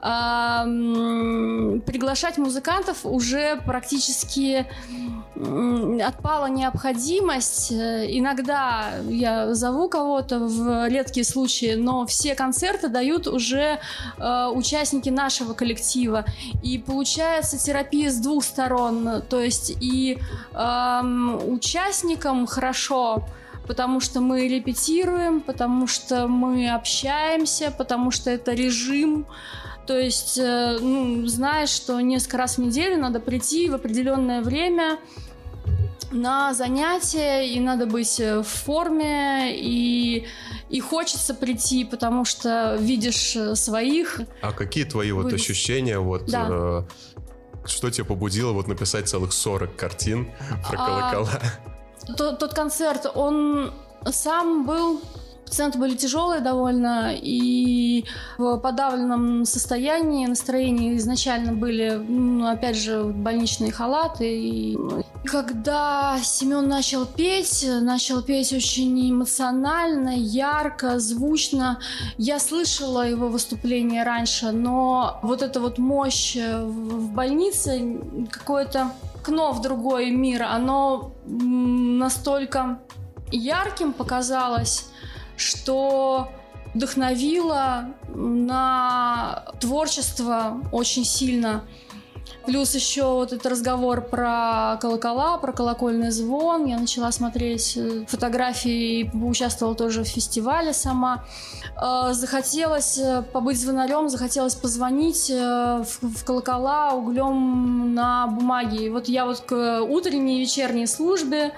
а, 0.00 0.64
приглашать 0.64 2.38
музыкантов 2.38 3.04
уже 3.04 3.60
практически 3.64 4.66
отпала 5.36 6.46
необходимость. 6.46 7.72
Иногда 7.72 8.90
я 9.08 9.54
зову 9.54 9.88
кого-то 9.88 10.38
в 10.38 10.88
редкие 10.88 11.24
случаи, 11.24 11.74
но 11.74 12.06
все 12.06 12.34
концерты 12.34 12.88
дают 12.88 13.03
уже 13.12 13.78
э, 14.18 14.50
участники 14.54 15.10
нашего 15.10 15.54
коллектива. 15.54 16.24
И 16.62 16.78
получается 16.78 17.58
терапия 17.58 18.10
с 18.10 18.16
двух 18.16 18.44
сторон. 18.44 19.22
То 19.28 19.40
есть 19.40 19.76
и 19.80 20.18
эм, 20.54 21.52
участникам 21.52 22.46
хорошо, 22.46 23.24
потому 23.66 24.00
что 24.00 24.20
мы 24.20 24.48
репетируем, 24.48 25.40
потому 25.40 25.86
что 25.86 26.26
мы 26.28 26.70
общаемся, 26.70 27.72
потому 27.76 28.10
что 28.10 28.30
это 28.30 28.52
режим. 28.52 29.26
То 29.86 29.98
есть, 29.98 30.38
э, 30.38 30.78
ну, 30.80 31.26
знаешь, 31.26 31.68
что 31.68 32.00
несколько 32.00 32.38
раз 32.38 32.56
в 32.56 32.60
неделю 32.60 32.98
надо 33.00 33.20
прийти 33.20 33.68
в 33.68 33.74
определенное 33.74 34.40
время 34.40 34.98
на 36.10 36.54
занятия, 36.54 37.42
и 37.42 37.60
надо 37.60 37.86
быть 37.86 38.18
э, 38.20 38.38
в 38.38 38.44
форме, 38.44 39.52
и, 39.54 40.24
и 40.70 40.80
хочется 40.80 41.34
прийти, 41.34 41.84
потому 41.84 42.24
что 42.24 42.76
видишь 42.80 43.36
э, 43.36 43.54
своих. 43.54 44.20
А 44.42 44.52
какие 44.52 44.84
твои 44.84 45.12
вот 45.12 45.24
Вылез. 45.24 45.40
ощущения, 45.40 45.98
вот, 45.98 46.26
Да. 46.26 46.48
э, 46.50 46.82
что 47.66 47.90
тебя 47.90 48.04
побудило 48.04 48.52
вот 48.52 48.66
написать 48.68 49.08
целых 49.08 49.32
40 49.32 49.76
картин 49.76 50.30
про 50.68 50.78
А, 50.78 51.10
колокола? 51.12 51.40
Тот, 52.16 52.38
тот 52.38 52.54
концерт, 52.54 53.06
он 53.14 53.72
сам 54.10 54.66
был 54.66 55.00
Пациенты 55.46 55.78
были 55.78 55.94
тяжелые 55.94 56.40
довольно 56.40 57.14
и 57.14 58.04
в 58.38 58.56
подавленном 58.58 59.44
состоянии, 59.44 60.26
настроении 60.26 60.96
изначально 60.96 61.52
были, 61.52 61.90
ну, 61.90 62.46
опять 62.46 62.76
же, 62.76 63.04
больничные 63.04 63.70
халаты. 63.70 64.24
И 64.24 64.78
когда 65.24 66.18
Семен 66.22 66.68
начал 66.68 67.06
петь, 67.06 67.66
начал 67.80 68.22
петь 68.22 68.52
очень 68.52 69.10
эмоционально, 69.10 70.16
ярко, 70.16 70.98
звучно, 70.98 71.78
я 72.18 72.38
слышала 72.38 73.08
его 73.08 73.28
выступление 73.28 74.02
раньше, 74.02 74.50
но 74.50 75.18
вот 75.22 75.42
эта 75.42 75.60
вот 75.60 75.78
мощь 75.78 76.36
в 76.36 76.94
в 77.04 77.12
больнице, 77.12 78.00
какое-то 78.30 78.92
окно 79.16 79.52
в 79.52 79.60
другой 79.60 80.10
мир, 80.10 80.42
оно 80.42 81.12
настолько 81.26 82.80
ярким 83.30 83.92
показалось, 83.92 84.88
что 85.36 86.30
вдохновило 86.74 87.94
на 88.08 89.44
творчество 89.60 90.60
очень 90.72 91.04
сильно. 91.04 91.64
Плюс 92.46 92.74
еще 92.74 93.04
вот 93.04 93.32
этот 93.32 93.46
разговор 93.46 94.02
про 94.02 94.76
колокола, 94.80 95.38
про 95.38 95.52
колокольный 95.52 96.10
звон. 96.10 96.66
Я 96.66 96.78
начала 96.78 97.10
смотреть 97.10 97.76
э, 97.76 98.04
фотографии 98.06 99.00
и 99.00 99.10
поучаствовала 99.10 99.74
тоже 99.74 100.04
в 100.04 100.08
фестивале 100.08 100.74
сама. 100.74 101.24
Э, 101.80 102.12
Захотелось 102.12 102.98
э, 102.98 103.22
побыть 103.32 103.58
звонарем, 103.58 104.08
захотелось 104.08 104.54
позвонить 104.54 105.30
в 105.30 106.24
колокола 106.24 106.92
углем 106.92 107.94
на 107.94 108.26
бумаге. 108.26 108.86
И 108.86 108.90
вот 108.90 109.08
я 109.08 109.24
вот 109.24 109.40
к 109.40 109.80
утренней 109.80 110.38
и 110.38 110.40
вечерней 110.40 110.86
службе, 110.86 111.52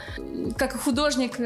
как 0.56 0.80
художник, 0.80 1.36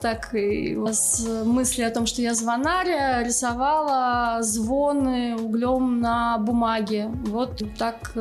так 0.00 0.34
и 0.34 0.78
с 0.92 1.26
мысли 1.44 1.82
о 1.82 1.90
том, 1.90 2.06
что 2.06 2.20
я 2.20 2.34
звонарь, 2.34 2.90
э, 2.90 3.24
рисовала 3.24 4.42
звоны 4.42 5.36
углем 5.36 6.00
на 6.00 6.38
бумаге. 6.38 7.10
Вот 7.26 7.62
так 7.78 8.12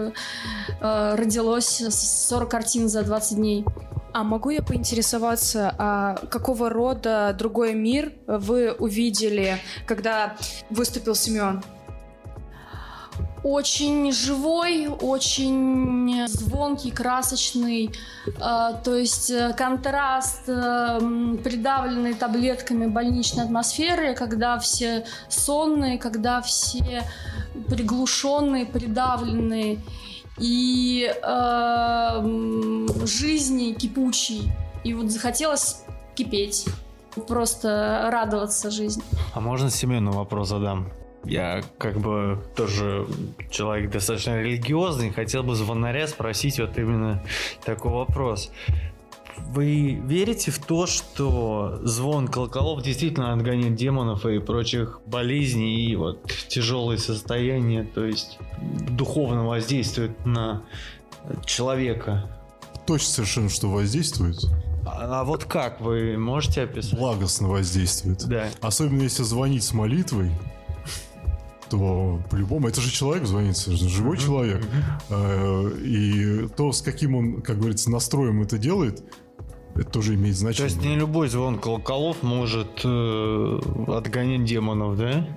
родилось 0.80 1.84
40 1.90 2.50
картин 2.50 2.90
за 2.90 3.04
20 3.04 3.38
дней. 3.38 3.66
А 4.14 4.24
могу 4.24 4.50
я 4.50 4.62
поинтересоваться, 4.62 5.74
а 5.78 6.16
какого 6.30 6.70
рода 6.70 7.34
другой 7.38 7.74
мир 7.74 8.12
вы 8.28 8.72
увидели, 8.74 9.58
когда 9.86 10.36
выступил 10.70 11.16
Семен? 11.16 11.64
очень 13.44 14.12
живой, 14.12 14.88
очень 14.88 16.28
звонкий, 16.28 16.92
красочный, 16.92 17.92
э, 18.28 18.32
то 18.40 18.96
есть 18.96 19.32
э, 19.32 19.54
контраст 19.58 20.44
э, 20.48 20.52
м, 20.52 21.40
придавленной 21.40 22.14
таблетками 22.14 22.86
больничной 22.86 23.46
атмосферы, 23.46 24.14
когда 24.14 24.60
все 24.60 25.06
сонные, 25.28 25.98
когда 25.98 26.42
все 26.42 27.04
приглушенные, 27.68 28.66
придавленные 28.66 29.80
и 30.42 31.10
э, 31.10 33.06
жизни 33.06 33.74
кипучий. 33.74 34.52
И 34.84 34.94
вот 34.94 35.12
захотелось 35.12 35.84
кипеть, 36.16 36.66
просто 37.28 38.10
радоваться 38.12 38.72
жизни. 38.72 39.04
А 39.34 39.40
можно 39.40 39.70
Семену 39.70 40.12
вопрос 40.12 40.50
задам? 40.50 40.92
Я 41.24 41.62
как 41.78 42.00
бы 42.00 42.44
тоже 42.56 43.06
человек 43.52 43.92
достаточно 43.92 44.42
религиозный, 44.42 45.12
хотел 45.12 45.44
бы 45.44 45.54
звонаря 45.54 46.08
спросить 46.08 46.60
вот 46.60 46.76
именно 46.80 47.24
такой 47.64 47.92
вопрос. 47.92 48.52
Вы 49.54 50.02
верите 50.06 50.50
в 50.50 50.60
то, 50.60 50.86
что 50.86 51.82
звон 51.84 52.30
колоколов 52.30 52.84
действительно 52.84 53.34
отгоняет 53.34 53.76
демонов 53.76 54.26
и 54.26 54.40
прочих 54.40 55.02
болезней 55.06 55.92
и 55.92 55.96
вот 55.98 56.26
тяжелые 56.48 56.98
состояния, 56.98 57.84
то 57.84 58.06
есть 58.06 58.40
духовно 58.90 59.46
воздействует 59.46 60.26
на 60.26 60.64
человека? 61.46 62.30
Точно 62.88 63.08
совершенно, 63.08 63.50
что 63.50 63.70
воздействует. 63.70 64.38
А, 64.86 65.22
а 65.22 65.24
вот 65.26 65.44
как 65.44 65.82
вы 65.82 66.18
можете 66.18 66.62
описать? 66.62 66.98
Благостно 66.98 67.50
воздействует. 67.50 68.26
Да. 68.28 68.48
Особенно 68.62 69.04
если 69.04 69.24
звонить 69.24 69.64
с 69.64 69.74
молитвой, 69.74 70.32
то 71.70 72.22
по-любому, 72.30 72.68
это 72.68 72.82
же 72.82 72.92
человек 72.92 73.26
звонит, 73.26 73.58
это 73.58 73.90
живой 73.90 74.18
человек. 74.18 74.66
Э, 75.10 75.72
И 75.84 76.48
то, 76.56 76.72
с 76.72 76.82
каким 76.82 77.16
он, 77.16 77.42
как 77.42 77.60
говорится, 77.60 77.90
настроем 77.90 78.42
это 78.42 78.58
делает, 78.58 79.04
это 79.76 79.86
тоже 79.86 80.16
имеет 80.16 80.38
То 80.40 80.48
есть 80.48 80.60
не 80.62 80.68
значение. 80.70 80.98
любой 81.00 81.30
звон 81.30 81.58
колоколов 81.60 82.22
может 82.24 82.82
э, 82.84 83.60
отгонять 83.88 84.44
демонов, 84.46 84.98
да? 84.98 85.28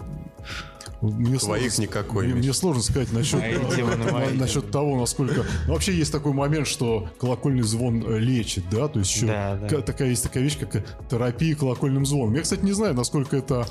Мне 1.01 1.39
Твоих 1.39 1.70
сложно- 1.72 1.82
никакой, 1.82 2.26
Мне, 2.26 2.35
мне 2.37 2.53
сложно 2.55 2.82
сказать 2.82 3.12
насчет, 3.12 3.39
Мои 3.41 3.55
демоны, 3.76 4.11
мои 4.11 4.32
насчет 4.32 4.70
того, 4.70 4.99
насколько... 4.99 5.45
Ну, 5.66 5.72
вообще 5.74 5.95
есть 5.95 6.11
такой 6.11 6.32
момент, 6.32 6.66
что 6.66 7.09
колокольный 7.20 7.62
звон 7.62 8.03
э, 8.07 8.18
лечит, 8.18 8.64
да? 8.70 8.89
То 8.89 9.01
есть 9.01 9.14
еще 9.14 9.26
Да, 9.26 9.57
да. 9.57 9.68
ка- 9.68 9.82
такая 9.82 10.09
есть 10.09 10.22
такая 10.22 10.43
вещь, 10.43 10.59
как 10.59 10.82
терапия 11.11 11.55
колокольным 11.57 12.07
звоном. 12.07 12.35
Я, 12.35 12.41
кстати, 12.43 12.64
не 12.64 12.72
знаю, 12.72 12.95
насколько 12.95 13.37
это 13.37 13.66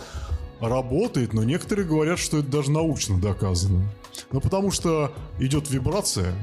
работает, 0.60 1.34
но 1.34 1.44
некоторые 1.44 1.88
говорят, 1.88 2.20
что 2.20 2.38
это 2.38 2.48
даже 2.50 2.70
научно 2.72 3.20
доказано. 3.20 3.84
Ну, 4.32 4.40
потому 4.40 4.70
что 4.72 5.12
идет 5.40 5.70
вибрация, 5.72 6.34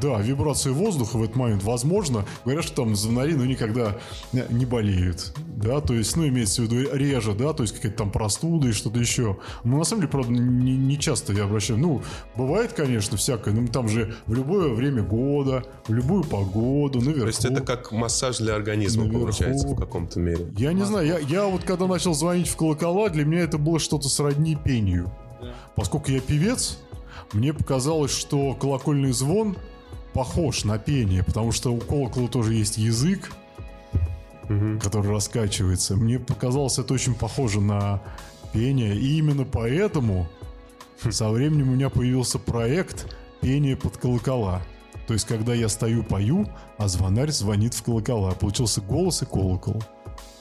да, 0.00 0.20
вибрация 0.20 0.72
воздуха 0.72 1.16
в 1.16 1.22
этот 1.22 1.36
момент, 1.36 1.62
возможно, 1.62 2.24
говорят, 2.44 2.64
что 2.64 2.84
там 2.84 2.96
звонари, 2.96 3.34
ну, 3.34 3.44
никогда 3.44 3.96
не- 4.32 4.64
болеют, 4.64 5.34
да, 5.56 5.80
то 5.80 5.92
есть, 5.94 6.16
ну, 6.16 6.26
имеется 6.26 6.62
в 6.62 6.64
виду 6.64 6.88
реже, 6.94 7.34
да, 7.34 7.52
то 7.52 7.62
есть 7.62 7.74
какая-то 7.74 7.98
там 7.98 8.10
простуда 8.10 8.68
и 8.68 8.72
что-то 8.72 8.98
еще. 8.98 9.36
Но 9.62 9.78
на 9.78 9.84
самом 9.84 10.00
деле, 10.02 10.10
правда, 10.10 10.32
не, 10.32 10.76
не 10.76 10.98
часто 10.98 11.32
я 11.32 11.44
обращаю, 11.44 11.78
ну, 11.78 12.02
бывает, 12.34 12.72
конечно, 12.72 13.16
всякое, 13.16 13.52
но 13.54 13.66
там 13.68 13.88
же 13.88 14.14
в 14.26 14.34
любое 14.34 14.72
время 14.74 15.02
года, 15.02 15.64
в 15.86 15.92
любую 15.92 16.24
погоду, 16.24 17.00
наверху. 17.00 17.20
То 17.20 17.26
есть 17.26 17.44
это 17.44 17.60
как 17.60 17.92
массаж 17.92 18.38
для 18.38 18.54
организма 18.54 19.04
Наверху. 19.04 19.20
получается 19.26 19.68
в 19.68 19.76
каком-то 19.76 20.18
мере. 20.18 20.46
Я 20.56 20.72
не 20.72 20.84
знаю, 20.84 21.06
я, 21.06 21.18
я 21.18 21.46
вот 21.46 21.64
когда 21.64 21.86
начал 21.86 22.14
звонить 22.14 22.48
в 22.48 22.56
колокола, 22.56 23.08
для 23.10 23.24
меня 23.24 23.42
это 23.42 23.58
было 23.58 23.78
что-то 23.78 24.08
сродни 24.08 24.56
пению. 24.56 25.12
Поскольку 25.76 26.10
я 26.10 26.20
певец, 26.20 26.78
мне 27.32 27.52
показалось, 27.52 28.12
что 28.12 28.54
колокольный 28.54 29.12
звон 29.12 29.56
похож 30.12 30.64
на 30.64 30.78
пение, 30.78 31.22
потому 31.24 31.50
что 31.52 31.72
у 31.72 31.78
колокола 31.78 32.28
тоже 32.28 32.54
есть 32.54 32.78
язык, 32.78 33.32
Мгм. 34.48 34.78
который 34.78 35.10
раскачивается. 35.10 35.96
Мне 35.96 36.18
показалось 36.18 36.78
это 36.78 36.92
очень 36.94 37.14
похоже 37.14 37.60
на 37.60 38.02
пение, 38.52 38.94
и 38.96 39.18
именно 39.18 39.44
поэтому 39.44 40.26
Со 41.10 41.28
временем 41.28 41.68
у 41.68 41.72
меня 41.74 41.90
появился 41.90 42.38
проект 42.38 43.14
пение 43.42 43.76
под 43.76 43.96
колокола. 43.98 44.62
То 45.06 45.12
есть, 45.12 45.26
когда 45.26 45.52
я 45.52 45.68
стою, 45.68 46.02
пою, 46.02 46.46
а 46.78 46.88
звонарь 46.88 47.30
звонит 47.30 47.74
в 47.74 47.82
колокола. 47.82 48.30
Получился 48.32 48.80
голос 48.80 49.20
и 49.20 49.26
колокол. 49.26 49.82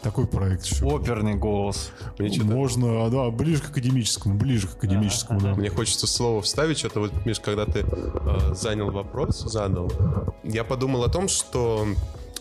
Такой 0.03 0.27
проект 0.27 0.65
еще. 0.65 0.86
Оперный 0.86 1.36
голос. 1.36 1.91
Можно, 2.19 3.05
а, 3.05 3.09
да, 3.09 3.29
ближе 3.29 3.61
к 3.61 3.69
академическому, 3.69 4.36
ближе 4.36 4.67
к 4.67 4.75
академическому, 4.75 5.39
да. 5.39 5.55
Мне 5.55 5.69
хочется 5.69 6.07
слово 6.07 6.41
вставить, 6.41 6.79
что-то 6.79 6.99
вот, 6.99 7.25
Миш, 7.25 7.39
когда 7.39 7.65
ты 7.65 7.86
э, 7.86 8.53
занял 8.53 8.91
вопрос, 8.91 9.39
задал, 9.39 9.89
я 10.43 10.65
подумал 10.65 11.05
о 11.05 11.09
том, 11.09 11.29
что 11.29 11.88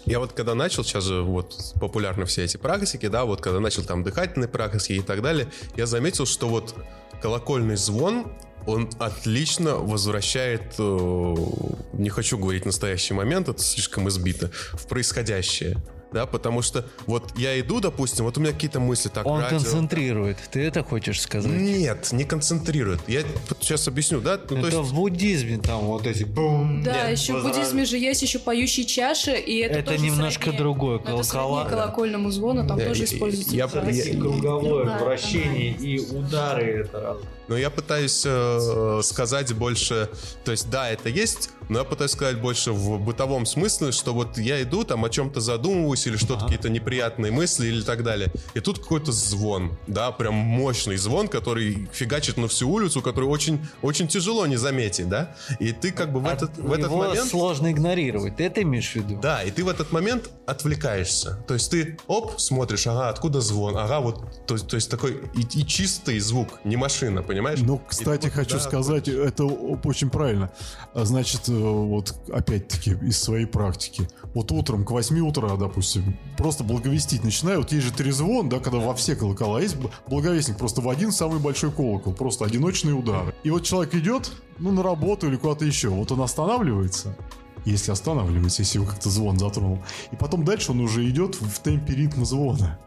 я 0.04 0.18
вот 0.18 0.32
когда 0.32 0.56
начал, 0.56 0.82
сейчас 0.82 1.04
же 1.04 1.22
вот 1.22 1.74
популярны 1.80 2.24
все 2.26 2.42
эти 2.44 2.56
практики, 2.56 3.06
да, 3.06 3.24
вот 3.24 3.40
когда 3.40 3.60
начал 3.60 3.84
там 3.84 4.02
дыхательные 4.02 4.48
практики 4.48 4.94
и 4.94 5.00
так 5.02 5.22
далее, 5.22 5.46
я 5.76 5.86
заметил, 5.86 6.26
что 6.26 6.48
вот 6.48 6.74
колокольный 7.20 7.76
звон, 7.76 8.26
он 8.66 8.90
отлично 8.98 9.76
возвращает, 9.76 10.74
э, 10.78 11.34
не 11.92 12.08
хочу 12.08 12.38
говорить 12.38 12.66
настоящий 12.66 13.14
момент, 13.14 13.48
это 13.48 13.62
слишком 13.62 14.08
избито, 14.08 14.50
в 14.72 14.88
происходящее. 14.88 15.76
Да, 16.12 16.26
потому 16.26 16.62
что 16.62 16.84
вот 17.06 17.32
я 17.36 17.58
иду, 17.60 17.80
допустим, 17.80 18.24
вот 18.24 18.36
у 18.36 18.40
меня 18.40 18.52
какие-то 18.52 18.80
мысли 18.80 19.08
так 19.08 19.26
Он 19.26 19.40
радио- 19.40 19.58
концентрирует. 19.58 20.36
Ты 20.50 20.60
это 20.64 20.82
хочешь 20.84 21.20
сказать? 21.20 21.50
Нет, 21.50 22.08
не 22.12 22.24
концентрирует. 22.24 23.00
Я 23.08 23.22
сейчас 23.60 23.88
объясню, 23.88 24.20
да? 24.20 24.38
Ну, 24.38 24.46
то 24.60 24.68
это 24.68 24.76
есть, 24.78 24.90
в 24.90 24.94
буддизме 24.94 25.58
там 25.58 25.80
вот 25.86 26.06
эти 26.06 26.24
бум. 26.24 26.82
Да, 26.82 27.08
Нет, 27.08 27.18
еще 27.18 27.32
в 27.32 27.36
возра- 27.36 27.48
буддизме 27.54 27.84
же 27.84 27.96
есть 27.98 28.22
еще 28.22 28.38
поющие 28.38 28.84
чаши, 28.86 29.32
и 29.36 29.58
это, 29.58 29.78
Это 29.78 29.92
тоже 29.92 30.04
немножко 30.04 30.44
сродни- 30.44 30.58
другое. 30.58 30.98
ну, 31.04 31.18
Это 31.20 31.28
Колокола. 31.30 31.64
колокольному 31.68 32.30
звону, 32.30 32.66
там 32.66 32.78
Я- 32.78 32.86
тоже 32.88 33.00
я- 33.00 33.06
используется. 33.06 33.54
я- 33.56 33.66
фраза. 33.68 33.90
я- 33.90 34.18
Круговое 34.20 34.84
Да, 34.84 34.98
вращение 34.98 35.72
и 35.72 35.98
удары 35.98 36.84
это 36.84 37.00
разное. 37.00 37.28
Но 37.48 37.56
я 37.56 37.70
пытаюсь 37.70 38.22
э, 38.24 39.00
сказать 39.02 39.52
больше, 39.54 40.08
то 40.44 40.52
есть, 40.52 40.70
да, 40.70 40.90
это 40.90 41.08
есть, 41.08 41.50
но 41.68 41.80
я 41.80 41.84
пытаюсь 41.84 42.12
сказать 42.12 42.40
больше 42.40 42.72
в 42.72 42.98
бытовом 42.98 43.46
смысле, 43.46 43.92
что 43.92 44.12
вот 44.12 44.38
я 44.38 44.62
иду, 44.62 44.84
там 44.84 45.04
о 45.04 45.10
чем-то 45.10 45.40
задумываюсь, 45.40 46.06
или 46.06 46.16
что-то, 46.16 46.44
какие-то 46.44 46.68
неприятные 46.68 47.32
мысли 47.32 47.66
или 47.66 47.82
так 47.82 48.02
далее. 48.02 48.32
И 48.54 48.60
тут 48.60 48.78
какой-то 48.78 49.12
звон, 49.12 49.78
да, 49.86 50.10
прям 50.12 50.34
мощный 50.34 50.96
звон, 50.96 51.28
который 51.28 51.88
фигачит 51.92 52.36
на 52.36 52.48
всю 52.48 52.68
улицу, 52.68 53.00
который 53.00 53.24
очень, 53.24 53.66
очень 53.80 54.08
тяжело 54.08 54.46
не 54.46 54.56
заметить, 54.56 55.08
да. 55.08 55.34
И 55.60 55.72
ты 55.72 55.92
как 55.92 56.12
бы 56.12 56.20
в 56.20 56.26
этот, 56.26 56.58
в 56.58 56.72
этот 56.72 56.90
момент... 56.90 57.28
сложно 57.28 57.70
игнорировать. 57.70 58.36
Ты 58.36 58.44
это 58.44 58.62
имеешь 58.62 58.92
в 58.92 58.96
виду? 58.96 59.18
Да, 59.20 59.42
и 59.42 59.50
ты 59.50 59.64
в 59.64 59.68
этот 59.68 59.92
момент 59.92 60.30
отвлекаешься. 60.46 61.42
То 61.48 61.54
есть 61.54 61.70
ты, 61.70 61.98
оп, 62.06 62.40
смотришь, 62.40 62.86
ага, 62.86 63.08
откуда 63.08 63.40
звон, 63.40 63.76
ага, 63.76 64.00
вот, 64.00 64.46
то, 64.46 64.58
то 64.58 64.76
есть 64.76 64.90
такой 64.90 65.22
и, 65.34 65.40
и 65.40 65.66
чистый 65.66 66.18
звук, 66.18 66.60
не 66.64 66.76
машина, 66.76 67.22
понимаешь? 67.32 67.60
Ну, 67.62 67.80
кстати, 67.86 68.26
вот, 68.26 68.34
хочу 68.34 68.56
да, 68.56 68.60
сказать, 68.60 69.08
это 69.08 69.44
о- 69.44 69.78
очень 69.84 70.10
правильно. 70.10 70.50
А, 70.94 71.04
Значит, 71.04 71.48
э, 71.48 71.52
вот 71.52 72.14
опять-таки 72.32 72.92
из 73.02 73.18
своей 73.20 73.46
практики. 73.46 74.08
Вот 74.34 74.50
утром 74.52 74.84
к 74.84 74.90
8 74.90 75.18
утра, 75.20 75.56
допустим, 75.56 76.16
просто 76.36 76.64
благовестить 76.64 77.24
начинаю. 77.24 77.58
Вот 77.58 77.72
есть 77.72 77.84
же 77.86 77.92
трезвон, 77.92 78.48
да, 78.48 78.60
когда 78.60 78.78
во 78.78 78.94
все 78.94 79.16
колокола. 79.16 79.58
А 79.58 79.60
есть 79.60 79.76
благовестник 80.08 80.56
просто 80.56 80.80
в 80.80 80.88
один 80.88 81.12
самый 81.12 81.38
большой 81.38 81.70
колокол. 81.72 82.14
Просто 82.14 82.44
одиночные 82.44 82.94
удары. 82.94 83.34
И 83.42 83.50
вот 83.50 83.64
человек 83.64 83.94
идет, 83.94 84.32
ну, 84.58 84.70
на 84.70 84.82
работу 84.82 85.28
или 85.28 85.36
куда-то 85.36 85.64
еще. 85.64 85.88
Вот 85.88 86.12
он 86.12 86.20
останавливается, 86.22 87.16
если 87.64 87.92
останавливается, 87.92 88.62
если 88.62 88.78
его 88.78 88.86
как-то 88.86 89.10
звон 89.10 89.38
затронул. 89.38 89.82
И 90.12 90.16
потом 90.16 90.44
дальше 90.44 90.72
он 90.72 90.80
уже 90.80 91.08
идет 91.08 91.34
в 91.40 91.58
темпе 91.60 91.94
ритма 91.94 92.24
звона. 92.24 92.78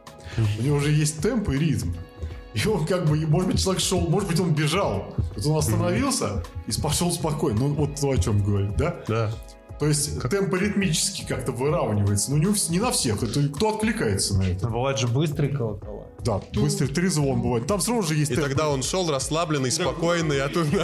У 0.60 0.64
него 0.64 0.78
уже 0.78 0.92
есть 0.92 1.22
темп 1.22 1.50
и 1.50 1.58
ритм. 1.58 1.94
И 2.56 2.68
он 2.68 2.86
как 2.86 3.06
бы, 3.06 3.18
может 3.28 3.52
быть, 3.52 3.62
человек 3.62 3.82
шел, 3.82 4.00
может 4.00 4.30
быть, 4.30 4.40
он 4.40 4.54
бежал. 4.54 5.14
Вот 5.36 5.46
он 5.46 5.58
остановился 5.58 6.44
и 6.68 6.82
пошел 6.82 7.12
спокойно. 7.12 7.60
Ну, 7.60 7.74
вот 7.74 7.96
то, 8.00 8.12
о 8.12 8.18
чем 8.18 8.44
говорит, 8.44 8.78
да? 8.78 8.96
Да. 9.08 9.32
То 9.78 9.88
есть 9.88 10.22
темп 10.30 10.54
ритмически 10.54 11.26
как-то 11.28 11.52
выравнивается. 11.52 12.32
Но 12.32 12.38
не, 12.38 12.48
не 12.72 12.80
на 12.80 12.92
всех. 12.92 13.22
Это 13.24 13.50
кто 13.50 13.76
откликается 13.76 14.38
на 14.38 14.44
это? 14.44 14.70
Бывают 14.70 15.00
же 15.00 15.08
быстрые 15.08 15.52
колокола. 15.54 16.06
Да, 16.26 16.42
быстрый 16.56 16.88
трезвон 16.88 17.40
бывает. 17.40 17.68
Там 17.68 17.80
равно 17.86 18.02
же 18.02 18.16
есть 18.16 18.32
И 18.32 18.36
темп. 18.36 18.48
тогда 18.48 18.70
он 18.70 18.82
шел 18.82 19.10
расслабленный, 19.12 19.72
спокойный, 19.72 20.42
а 20.42 20.50
тут. 20.50 20.68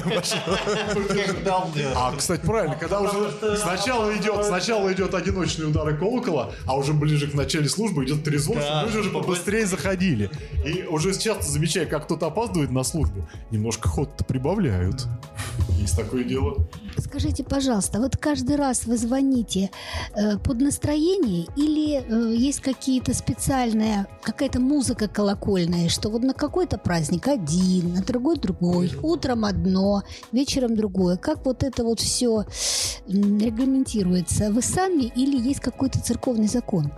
А, 1.95 2.15
кстати, 2.15 2.41
правильно, 2.45 2.75
когда 2.75 3.01
уже 3.01 3.31
сначала 3.57 4.15
идет, 4.15 4.45
сначала 4.45 4.93
идет 4.93 5.13
одиночные 5.15 5.67
удары 5.67 5.97
колокола, 5.97 6.51
а 6.65 6.77
уже 6.77 6.93
ближе 6.93 7.27
к 7.27 7.33
начале 7.33 7.67
службы 7.69 8.05
идет 8.05 8.23
трезвон, 8.23 8.59
чтобы 8.61 8.87
люди 8.87 8.97
уже 8.97 9.09
побыстрее 9.09 9.65
заходили. 9.65 10.29
И 10.65 10.83
уже 10.83 11.17
часто 11.17 11.43
замечая, 11.51 11.85
как 11.85 12.05
кто-то 12.05 12.27
опаздывает 12.27 12.71
на 12.71 12.83
службу, 12.83 13.27
немножко 13.49 13.89
ход-то 13.89 14.23
прибавляют. 14.23 15.07
Есть 15.79 15.97
такое 15.97 16.23
дело. 16.23 16.67
Скажите, 16.97 17.43
пожалуйста, 17.43 17.99
вот 17.99 18.17
каждый 18.17 18.55
раз 18.55 18.85
вы 18.85 18.97
звоните 18.97 19.71
э, 20.15 20.37
под 20.37 20.61
настроение 20.61 21.47
или 21.55 22.01
э, 22.01 22.35
есть 22.35 22.61
какие-то 22.61 23.13
специальная, 23.13 24.07
какая-то 24.21 24.59
музыка 24.59 25.07
колокольная, 25.07 25.30
что 25.89 26.09
вот 26.09 26.23
на 26.23 26.33
какой-то 26.33 26.77
праздник 26.77 27.27
один, 27.27 27.93
на 27.93 28.01
другой 28.01 28.37
другой, 28.37 28.91
утром 29.01 29.45
одно, 29.45 30.03
вечером 30.31 30.75
другое. 30.75 31.17
Как 31.17 31.45
вот 31.45 31.63
это 31.63 31.83
вот 31.83 31.99
все 31.99 32.45
регламентируется? 33.07 34.51
Вы 34.51 34.61
сами 34.61 35.03
или 35.03 35.37
есть 35.37 35.59
какой-то 35.59 35.99
церковный 35.99 36.47
закон? 36.47 36.91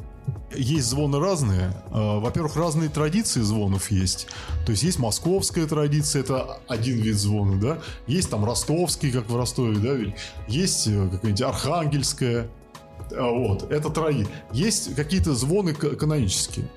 Есть 0.56 0.88
звоны 0.88 1.20
разные. 1.20 1.72
Э, 1.92 2.20
Во-первых, 2.20 2.56
разные 2.56 2.90
традиции 2.90 3.42
звонов 3.42 3.90
есть. 3.92 4.28
То 4.66 4.72
есть 4.72 4.84
есть 4.84 5.00
московская 5.00 5.66
традиция, 5.66 6.22
это 6.22 6.60
один 6.68 7.00
вид 7.00 7.16
звона, 7.16 7.60
да. 7.60 7.80
Есть 8.08 8.30
там 8.30 8.46
ростовский, 8.46 9.12
как 9.12 9.30
в 9.30 9.36
Ростове, 9.36 9.78
да, 9.80 9.94
ведь. 9.94 10.16
Есть 10.48 10.88
э, 10.88 11.10
какая-нибудь 11.12 11.42
архангельская. 11.42 12.48
А, 13.12 13.32
Вот, 13.32 13.72
это 13.72 13.90
трои. 13.90 14.28
Есть 14.52 14.96
какие-то 14.96 15.34
звоны 15.34 15.74
канонические. 15.74 16.70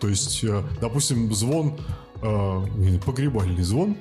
То 0.00 0.08
есть, 0.08 0.42
э, 0.44 0.62
допустим, 0.80 1.32
звон, 1.34 1.78
э, 2.22 2.98
погребальный 3.04 3.62
звон, 3.62 3.96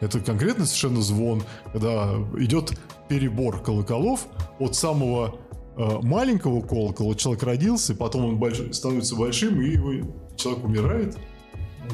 это 0.00 0.20
конкретный 0.20 0.66
совершенно 0.66 1.00
звон, 1.02 1.42
когда 1.72 2.14
идет 2.38 2.72
перебор 3.08 3.60
колоколов 3.62 4.26
от 4.58 4.74
самого 4.74 5.38
э, 5.76 5.98
маленького 6.02 6.60
колокола 6.60 7.14
человек 7.14 7.42
родился, 7.44 7.94
потом 7.94 8.24
он 8.24 8.36
больш- 8.38 8.72
становится 8.72 9.16
большим, 9.16 9.60
и 9.62 10.04
человек 10.36 10.64
умирает. 10.64 11.16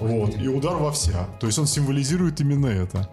Вот, 0.00 0.36
и 0.36 0.48
удар 0.48 0.74
во 0.76 0.90
вся. 0.90 1.28
То 1.38 1.46
есть 1.46 1.58
он 1.58 1.66
символизирует 1.66 2.40
именно 2.40 2.66
это. 2.66 3.08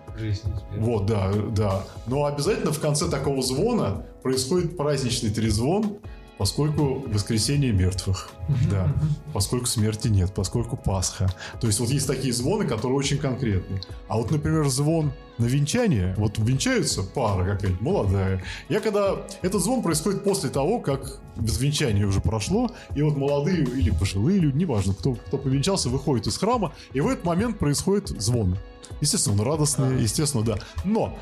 Вот, 0.78 1.06
да, 1.06 1.32
да. 1.56 1.84
Но 2.08 2.26
обязательно 2.26 2.72
в 2.72 2.80
конце 2.80 3.08
такого 3.08 3.44
звона 3.44 4.06
происходит 4.24 4.78
праздничный 4.78 5.30
трезвон, 5.30 5.98
поскольку 6.38 7.04
воскресение 7.08 7.72
мертвых. 7.72 8.32
Да. 8.70 8.94
Поскольку 9.34 9.66
смерти 9.66 10.08
нет, 10.08 10.34
поскольку 10.34 10.78
Пасха. 10.78 11.32
То 11.60 11.68
есть 11.68 11.80
вот 11.80 11.90
есть 11.90 12.08
такие 12.08 12.34
звоны, 12.34 12.66
которые 12.66 12.98
очень 12.98 13.18
конкретны. 13.18 13.82
А 14.08 14.18
вот, 14.18 14.32
например, 14.32 14.68
звон 14.68 15.12
на 15.38 15.46
венчание, 15.46 16.14
вот 16.18 16.38
венчаются 16.38 17.04
пара 17.04 17.46
какая-нибудь 17.46 17.82
молодая. 17.82 18.44
Я 18.70 18.80
когда... 18.80 19.18
Этот 19.42 19.62
звон 19.62 19.82
происходит 19.82 20.24
после 20.24 20.50
того, 20.50 20.80
как 20.80 21.20
венчание 21.38 22.06
уже 22.06 22.22
прошло, 22.22 22.72
и 22.96 23.02
вот 23.02 23.18
молодые 23.18 23.64
или 23.64 23.90
пожилые 23.90 24.40
люди, 24.40 24.58
неважно, 24.58 24.94
кто, 24.94 25.16
кто 25.16 25.38
повенчался, 25.38 25.90
выходит 25.90 26.28
из 26.28 26.38
храма, 26.38 26.74
и 26.94 27.02
в 27.02 27.08
этот 27.08 27.26
момент 27.26 27.60
происходит 27.60 28.10
звон. 28.10 28.58
Естественно, 29.00 29.42
он 29.42 29.48
радостный, 29.48 30.02
естественно, 30.02 30.44
да. 30.44 30.60
Но 30.84 31.18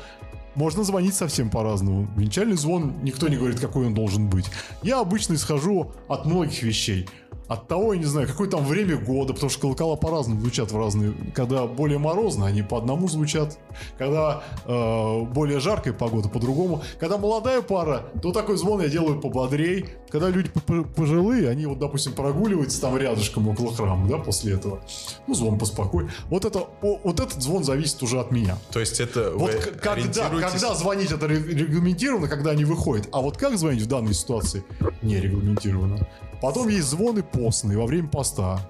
можно 0.54 0.84
звонить 0.84 1.14
совсем 1.14 1.50
по-разному. 1.50 2.08
Венчальный 2.16 2.56
звон, 2.56 2.94
никто 3.02 3.28
не 3.28 3.36
говорит, 3.36 3.60
какой 3.60 3.86
он 3.86 3.94
должен 3.94 4.28
быть. 4.28 4.46
Я 4.82 5.00
обычно 5.00 5.34
исхожу 5.34 5.92
от 6.08 6.26
многих 6.26 6.62
вещей. 6.62 7.08
От 7.50 7.66
того, 7.66 7.94
я 7.94 7.98
не 7.98 8.06
знаю, 8.06 8.28
какое 8.28 8.48
там 8.48 8.64
время 8.64 8.96
года, 8.96 9.34
потому 9.34 9.50
что 9.50 9.60
колокола 9.60 9.96
по-разному 9.96 10.40
звучат 10.40 10.70
в 10.70 10.78
разные... 10.78 11.12
Когда 11.34 11.66
более 11.66 11.98
морозно, 11.98 12.46
они 12.46 12.62
по 12.62 12.78
одному 12.78 13.08
звучат. 13.08 13.58
Когда 13.98 14.44
э, 14.66 15.22
более 15.22 15.58
жаркая 15.58 15.92
погода, 15.92 16.28
по-другому. 16.28 16.82
Когда 17.00 17.18
молодая 17.18 17.60
пара, 17.60 18.04
то 18.22 18.30
такой 18.30 18.56
звон 18.56 18.80
я 18.82 18.88
делаю 18.88 19.20
пободрей. 19.20 19.86
Когда 20.10 20.28
люди 20.28 20.50
по- 20.50 20.82
пожилые, 20.82 21.48
они 21.48 21.66
вот, 21.66 21.78
допустим, 21.78 22.12
прогуливаются 22.12 22.80
там 22.80 22.96
рядышком 22.96 23.48
около 23.48 23.72
храма, 23.74 24.08
да, 24.08 24.18
после 24.18 24.54
этого. 24.54 24.80
Ну, 25.26 25.34
звон 25.34 25.58
поспокойнее. 25.58 26.12
Вот, 26.28 26.44
это, 26.44 26.66
вот 26.82 27.20
этот 27.20 27.40
звон 27.42 27.62
зависит 27.64 28.02
уже 28.02 28.18
от 28.18 28.30
меня. 28.32 28.58
То 28.72 28.80
есть 28.80 28.98
это 29.00 29.30
Вот 29.36 29.54
вы 29.54 29.60
когда, 29.60 29.92
ориентируетесь- 29.92 30.50
когда 30.52 30.74
звонить 30.74 31.12
это 31.12 31.28
ре- 31.28 31.42
регламентировано, 31.42 32.28
когда 32.28 32.50
они 32.50 32.64
выходят. 32.64 33.08
А 33.12 33.20
вот 33.20 33.36
как 33.36 33.56
звонить 33.56 33.82
в 33.82 33.86
данной 33.86 34.14
ситуации 34.14 34.64
не 35.02 35.20
регламентировано. 35.20 36.08
Потом 36.42 36.68
есть 36.68 36.88
звоны 36.88 37.22
постные 37.22 37.78
во 37.78 37.86
время 37.86 38.08
поста. 38.08 38.68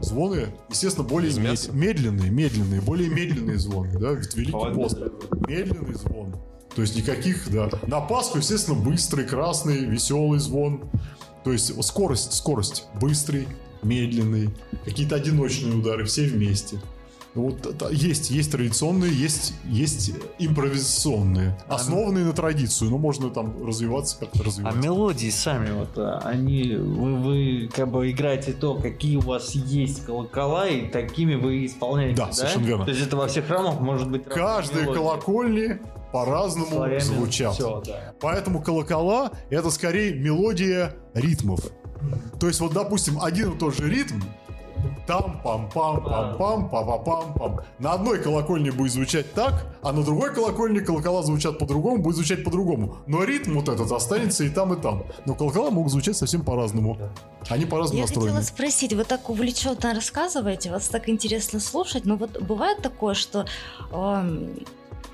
Звоны, 0.00 0.48
естественно, 0.68 1.06
более 1.06 1.32
мед- 1.34 1.72
медленные, 1.72 2.30
медленные, 2.30 2.80
более 2.80 3.08
медленные 3.08 3.58
звоны, 3.58 3.98
да, 3.98 4.12
ведь 4.12 4.34
Великий 4.34 4.52
Холодный. 4.52 4.82
пост. 4.82 4.98
Медленный 5.48 5.94
звон. 5.94 6.34
То 6.74 6.82
есть 6.82 6.96
никаких, 6.96 7.50
да. 7.50 7.68
На 7.86 8.00
Пасху, 8.00 8.38
естественно, 8.38 8.78
быстрый, 8.78 9.24
красный, 9.24 9.84
веселый 9.84 10.38
звон. 10.40 10.82
То 11.44 11.52
есть 11.52 11.72
скорость, 11.84 12.32
скорость. 12.32 12.84
Быстрый, 13.00 13.46
медленный. 13.82 14.50
Какие-то 14.84 15.14
одиночные 15.16 15.74
удары, 15.76 16.04
все 16.04 16.26
вместе. 16.26 16.78
Вот 17.34 17.66
это- 17.66 17.88
есть, 17.90 18.30
есть 18.30 18.52
традиционные, 18.52 19.12
есть, 19.12 19.54
есть 19.64 20.12
импровизационные, 20.38 21.56
основанные 21.68 22.24
на 22.24 22.32
традицию, 22.32 22.90
но 22.90 22.98
можно 22.98 23.28
там 23.30 23.66
развиваться 23.66 24.16
как-то 24.20 24.40
А 24.40 24.44
развивать. 24.44 24.76
мелодии 24.76 25.30
сами, 25.30 25.70
вот 25.72 25.90
а, 25.98 26.20
они, 26.24 26.76
вы, 26.76 27.16
вы 27.16 27.70
как 27.74 27.90
бы 27.90 28.08
играете 28.10 28.52
то, 28.52 28.74
какие 28.76 29.16
у 29.16 29.20
вас 29.20 29.52
есть 29.54 30.04
колокола, 30.06 30.68
и 30.68 30.88
такими 30.88 31.34
вы 31.34 31.66
исполняете, 31.66 32.16
Да, 32.16 32.32
совершенно 32.32 32.64
верно. 32.66 32.84
То 32.84 32.90
есть 32.92 33.04
это 33.04 33.16
во 33.16 33.26
всех 33.26 33.46
храмах 33.46 33.80
может 33.80 34.08
быть 34.10 34.26
разные 34.28 34.44
Каждые 34.46 34.82
мелодии. 34.84 34.98
колокольни 35.00 35.78
по-разному 36.14 37.00
звучат. 37.00 37.54
Все, 37.54 37.82
да. 37.84 38.14
Поэтому 38.20 38.62
колокола 38.62 39.32
это 39.50 39.68
скорее 39.70 40.14
мелодия 40.14 40.94
ритмов. 41.12 41.58
То 42.38 42.46
есть 42.46 42.60
вот, 42.60 42.72
допустим, 42.72 43.20
один 43.20 43.52
и 43.52 43.58
тот 43.58 43.74
же 43.74 43.90
ритм, 43.90 44.20
там 45.08 45.40
пам 45.42 45.68
пам 45.70 46.04
пам 46.04 46.36
пам 46.38 46.68
пам 46.68 47.04
пам 47.04 47.34
пам 47.34 47.60
На 47.80 47.94
одной 47.94 48.20
колокольне 48.22 48.70
будет 48.70 48.92
звучать 48.92 49.32
так, 49.34 49.66
а 49.82 49.92
на 49.92 50.04
другой 50.04 50.32
колокольне 50.32 50.80
колокола 50.80 51.22
звучат 51.22 51.58
по-другому, 51.58 51.98
будет 51.98 52.14
звучать 52.14 52.44
по-другому. 52.44 52.98
Но 53.06 53.24
ритм 53.24 53.54
вот 53.54 53.68
этот 53.68 53.90
останется 53.90 54.44
и 54.44 54.50
там, 54.50 54.72
и 54.72 54.80
там. 54.80 55.04
Но 55.26 55.34
колокола 55.34 55.70
могут 55.70 55.90
звучать 55.90 56.16
совсем 56.16 56.44
по-разному. 56.44 56.96
Они 57.48 57.66
по-разному 57.66 57.98
Я 57.98 58.04
настроены. 58.06 58.30
хотела 58.30 58.44
спросить, 58.44 58.92
вы 58.92 59.04
так 59.04 59.28
увлеченно 59.28 59.94
рассказываете, 59.94 60.70
вас 60.70 60.88
так 60.88 61.08
интересно 61.08 61.58
слушать, 61.58 62.04
но 62.04 62.16
вот 62.16 62.40
бывает 62.40 62.82
такое, 62.82 63.14
что 63.14 63.46
э, 63.90 64.54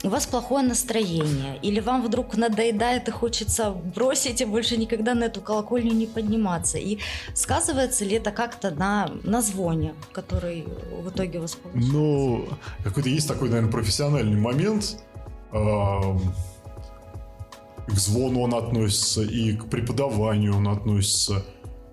у 0.02 0.08
вас 0.08 0.26
плохое 0.26 0.66
настроение, 0.66 1.58
или 1.62 1.80
вам 1.80 2.02
вдруг 2.02 2.36
надоедает 2.36 3.08
и 3.08 3.10
хочется 3.10 3.70
бросить 3.70 4.40
и 4.40 4.44
больше 4.44 4.76
никогда 4.76 5.14
на 5.14 5.24
эту 5.24 5.40
колокольню 5.40 5.92
не 5.92 6.06
подниматься. 6.06 6.78
И 6.78 6.98
сказывается 7.34 8.04
ли 8.04 8.16
это 8.16 8.30
как-то 8.30 8.70
на, 8.70 9.10
на 9.24 9.42
звоне, 9.42 9.94
который 10.12 10.66
в 11.02 11.08
итоге 11.10 11.38
у 11.38 11.42
вас 11.42 11.54
получился? 11.54 11.92
Ну, 11.92 12.48
какой-то 12.84 13.08
есть 13.08 13.28
такой, 13.28 13.48
наверное, 13.48 13.72
профессиональный 13.72 14.40
момент. 14.40 15.02
К 15.52 16.20
звону 17.92 18.42
он 18.42 18.54
относится, 18.54 19.22
и 19.22 19.56
к 19.56 19.68
преподаванию 19.68 20.56
он 20.56 20.68
относится, 20.68 21.44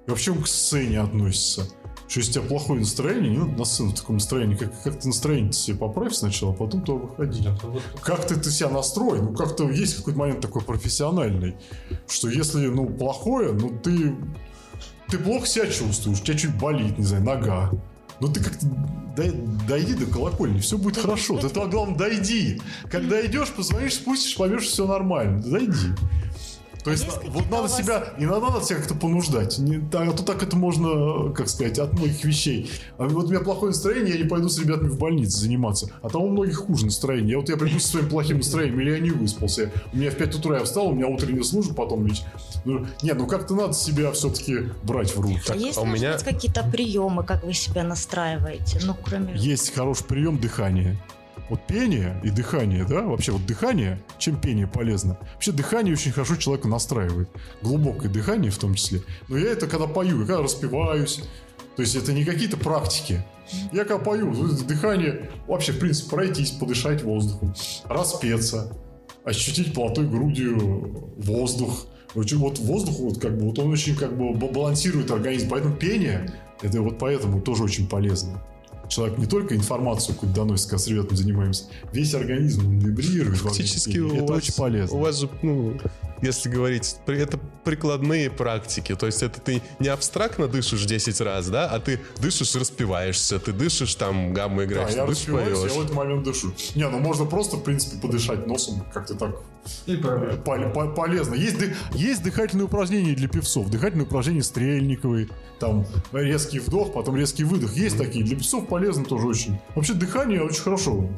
и 0.05 0.09
вообще 0.09 0.31
он 0.31 0.43
к 0.43 0.47
сцене 0.47 1.01
относится. 1.01 1.67
Что 2.07 2.19
если 2.21 2.31
у 2.31 2.33
тебя 2.35 2.49
плохое 2.49 2.79
настроение, 2.79 3.29
не 3.29 3.37
надо 3.37 3.51
на 3.57 3.65
сцену 3.65 3.89
в 3.89 3.95
таком 3.95 4.15
настроении. 4.15 4.55
Как, 4.55 4.81
как 4.81 4.99
ты 4.99 5.07
настроение 5.07 5.51
себе 5.51 5.77
поправь 5.77 6.13
сначала, 6.13 6.53
а 6.53 6.55
потом 6.55 6.81
то 6.81 6.97
выходи. 6.97 7.43
Как 8.01 8.25
ты, 8.25 8.35
ты 8.37 8.49
себя 8.49 8.69
настроен? 8.69 9.25
Ну, 9.25 9.33
как-то 9.33 9.69
есть 9.69 9.97
какой-то 9.97 10.19
момент 10.19 10.39
такой 10.39 10.61
профессиональный, 10.61 11.55
что 12.07 12.29
если, 12.29 12.67
ну, 12.67 12.85
плохое, 12.87 13.51
ну, 13.51 13.77
ты, 13.83 14.15
ты 15.09 15.17
плохо 15.17 15.45
себя 15.45 15.67
чувствуешь, 15.67 16.21
у 16.21 16.23
тебя 16.23 16.37
чуть 16.37 16.57
болит, 16.57 16.97
не 16.97 17.03
знаю, 17.05 17.23
нога. 17.23 17.71
Ну 18.19 18.33
ты 18.33 18.43
как-то 18.43 18.65
дай- 19.15 19.31
дойди 19.67 19.93
до 19.93 20.05
колокольни, 20.07 20.59
все 20.59 20.77
будет 20.77 20.97
хорошо. 20.97 21.37
Ты 21.37 21.49
того 21.49 21.67
главное 21.67 21.97
дойди. 21.97 22.59
Когда 22.89 23.23
идешь, 23.25 23.49
позвонишь, 23.49 23.95
спустишь, 23.95 24.35
поймешь, 24.35 24.63
все 24.63 24.87
нормально. 24.87 25.41
Дойди. 25.41 25.89
То 26.87 26.91
есть, 26.91 27.03
есть 27.03 27.15
на- 27.15 27.21
какие-то 27.21 27.39
вот 27.39 27.51
надо 27.51 27.63
вас- 27.63 27.77
себя, 27.77 28.03
иногда 28.17 28.49
надо 28.49 28.65
себя 28.65 28.77
как-то 28.77 28.95
понуждать. 28.95 29.57
Не, 29.59 29.79
так- 29.79 30.07
а 30.09 30.11
то 30.11 30.23
так 30.23 30.43
это 30.43 30.55
можно, 30.57 31.31
как 31.33 31.49
сказать, 31.49 31.79
от 31.79 31.93
многих 31.93 32.23
вещей. 32.23 32.69
А 32.97 33.05
вот 33.07 33.25
у 33.25 33.29
меня 33.29 33.39
плохое 33.41 33.69
настроение, 33.71 34.15
я 34.17 34.23
не 34.23 34.27
пойду 34.29 34.49
с 34.49 34.57
ребятами 34.59 34.89
в 34.89 34.97
больницу 34.97 35.37
заниматься. 35.37 35.89
А 36.01 36.09
там 36.09 36.23
у 36.23 36.29
многих 36.29 36.57
хуже 36.57 36.85
настроение. 36.85 37.31
Я 37.31 37.37
вот 37.39 37.49
я 37.49 37.57
приду 37.57 37.79
со 37.79 37.87
своим 37.89 38.09
плохим 38.09 38.37
настроением, 38.37 38.79
или 38.81 38.91
я 38.91 38.99
не 38.99 39.11
выспался. 39.11 39.71
У 39.93 39.97
меня 39.97 40.11
в 40.11 40.15
5 40.15 40.35
утра 40.35 40.57
я 40.59 40.63
встал, 40.63 40.87
у 40.87 40.93
меня 40.93 41.07
утренняя 41.07 41.43
служба 41.43 41.73
потом 41.73 42.05
ведь. 42.05 42.23
Ну, 42.65 42.85
нет, 43.01 43.17
ну 43.17 43.27
как-то 43.27 43.55
надо 43.55 43.73
себя 43.73 44.11
все-таки 44.11 44.69
брать 44.83 45.15
в 45.15 45.19
руки. 45.19 45.39
А 45.49 45.55
есть, 45.55 45.77
а 45.77 45.81
у 45.81 45.85
меня- 45.85 46.17
какие-то 46.17 46.63
приемы, 46.69 47.23
как 47.23 47.43
вы 47.43 47.53
себя 47.53 47.83
настраиваете? 47.83 48.79
Ну, 48.85 48.95
кроме... 49.03 49.33
Есть 49.35 49.73
хороший 49.73 50.05
прием 50.05 50.37
дыхания. 50.39 50.97
Вот 51.49 51.65
пение 51.65 52.19
и 52.23 52.29
дыхание, 52.29 52.83
да, 52.83 53.03
вообще 53.03 53.31
вот 53.31 53.45
дыхание, 53.45 54.03
чем 54.17 54.39
пение 54.39 54.67
полезно. 54.67 55.17
Вообще 55.33 55.51
дыхание 55.51 55.93
очень 55.93 56.11
хорошо 56.11 56.35
человека 56.35 56.67
настраивает. 56.67 57.29
Глубокое 57.61 58.11
дыхание 58.11 58.51
в 58.51 58.57
том 58.57 58.75
числе. 58.75 59.01
Но 59.29 59.37
я 59.37 59.51
это 59.51 59.67
когда 59.67 59.87
пою, 59.87 60.21
я 60.21 60.25
когда 60.25 60.43
распеваюсь. 60.43 61.21
То 61.77 61.83
есть 61.83 61.95
это 61.95 62.11
не 62.11 62.25
какие-то 62.25 62.57
практики. 62.57 63.23
Я 63.71 63.85
когда 63.85 64.03
пою, 64.03 64.33
дыхание, 64.67 65.29
вообще, 65.47 65.71
в 65.71 65.79
принципе, 65.79 66.09
пройтись, 66.09 66.51
подышать 66.51 67.03
воздухом, 67.03 67.55
распеться, 67.85 68.73
ощутить 69.23 69.73
плотой 69.73 70.05
грудью 70.05 71.13
воздух. 71.17 71.87
Вот 72.13 72.59
воздух, 72.59 72.99
вот 72.99 73.21
как 73.21 73.37
бы, 73.37 73.45
вот 73.45 73.59
он 73.59 73.71
очень 73.71 73.95
как 73.95 74.17
бы 74.17 74.33
ба- 74.33 74.47
балансирует 74.47 75.11
организм. 75.11 75.49
Поэтому 75.49 75.75
пение, 75.75 76.33
это 76.61 76.81
вот 76.81 76.97
поэтому 76.97 77.41
тоже 77.41 77.63
очень 77.63 77.87
полезно 77.87 78.43
человек 78.89 79.17
не 79.17 79.25
только 79.25 79.55
информацию 79.55 80.15
какую-то 80.15 80.35
доносит, 80.41 80.69
когда 80.69 80.77
с 80.83 80.87
ребятами 80.87 81.17
занимаемся, 81.17 81.65
весь 81.91 82.13
организм 82.13 82.67
он 82.67 82.79
вибрирует. 82.79 83.37
Фактически 83.39 83.97
это 84.15 84.25
вас, 84.33 84.37
очень 84.43 84.53
полезно. 84.53 84.95
У 84.97 84.99
вас 85.01 85.19
же, 85.19 85.29
ну, 85.41 85.79
если 86.21 86.49
говорить, 86.49 86.95
это 87.05 87.39
прикладные 87.63 88.29
практики. 88.31 88.95
То 88.95 89.05
есть 89.05 89.21
это 89.21 89.39
ты 89.41 89.61
не 89.79 89.87
абстрактно 89.89 90.47
дышишь 90.47 90.85
10 90.85 91.21
раз, 91.21 91.47
да, 91.49 91.67
а 91.69 91.79
ты 91.79 91.99
дышишь 92.19 92.55
и 92.55 92.59
распиваешься, 92.59 93.39
ты 93.39 93.51
дышишь 93.51 93.93
там, 93.95 94.33
гамму 94.33 94.57
Да, 94.59 94.65
играешь, 94.65 94.95
я 94.95 95.03
ты 95.05 95.11
дышишь, 95.11 95.25
поешь. 95.27 95.49
я 95.49 95.55
в 95.79 95.81
этот 95.83 95.93
момент 95.93 96.23
дышу. 96.23 96.53
Не, 96.75 96.87
ну 96.89 96.99
можно 96.99 97.25
просто, 97.25 97.57
в 97.57 97.63
принципе, 97.63 97.97
подышать 98.01 98.47
носом, 98.47 98.83
как-то 98.93 99.15
так 99.15 99.35
пол- 100.45 100.71
по- 100.73 100.87
полезно. 100.87 101.35
Есть, 101.35 101.59
ды- 101.59 101.75
есть 101.93 102.23
дыхательные 102.23 102.65
упражнения 102.65 103.13
для 103.13 103.27
певцов. 103.27 103.69
Дыхательные 103.69 104.05
упражнения 104.05 104.43
стрельниковые, 104.43 105.27
там 105.59 105.85
резкий 106.13 106.59
вдох, 106.59 106.93
потом 106.93 107.17
резкий 107.17 107.43
выдох. 107.43 107.73
Есть 107.73 107.97
такие. 107.97 108.23
Для 108.23 108.35
певцов 108.37 108.67
полезно 108.77 109.03
тоже 109.05 109.27
очень. 109.27 109.57
Вообще 109.73 109.93
дыхание 109.93 110.41
очень 110.43 110.61
хорошо. 110.61 111.09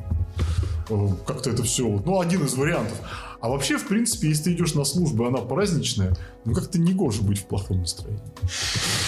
э, 0.89 1.07
Как-то 1.27 1.49
это 1.49 1.63
все. 1.63 1.83
Ну, 2.05 2.21
один 2.21 2.45
из 2.45 2.53
вариантов. 2.55 2.97
А 3.41 3.49
вообще, 3.49 3.77
в 3.77 3.85
принципе, 3.87 4.29
если 4.29 4.43
ты 4.45 4.53
идешь 4.53 4.75
на 4.75 4.85
службу, 4.85 5.25
она 5.25 5.39
праздничная, 5.39 6.15
ну 6.45 6.53
как-то 6.53 6.79
не 6.79 6.93
гоже 6.93 7.21
быть 7.21 7.39
в 7.39 7.45
плохом 7.45 7.79
настроении. 7.81 8.21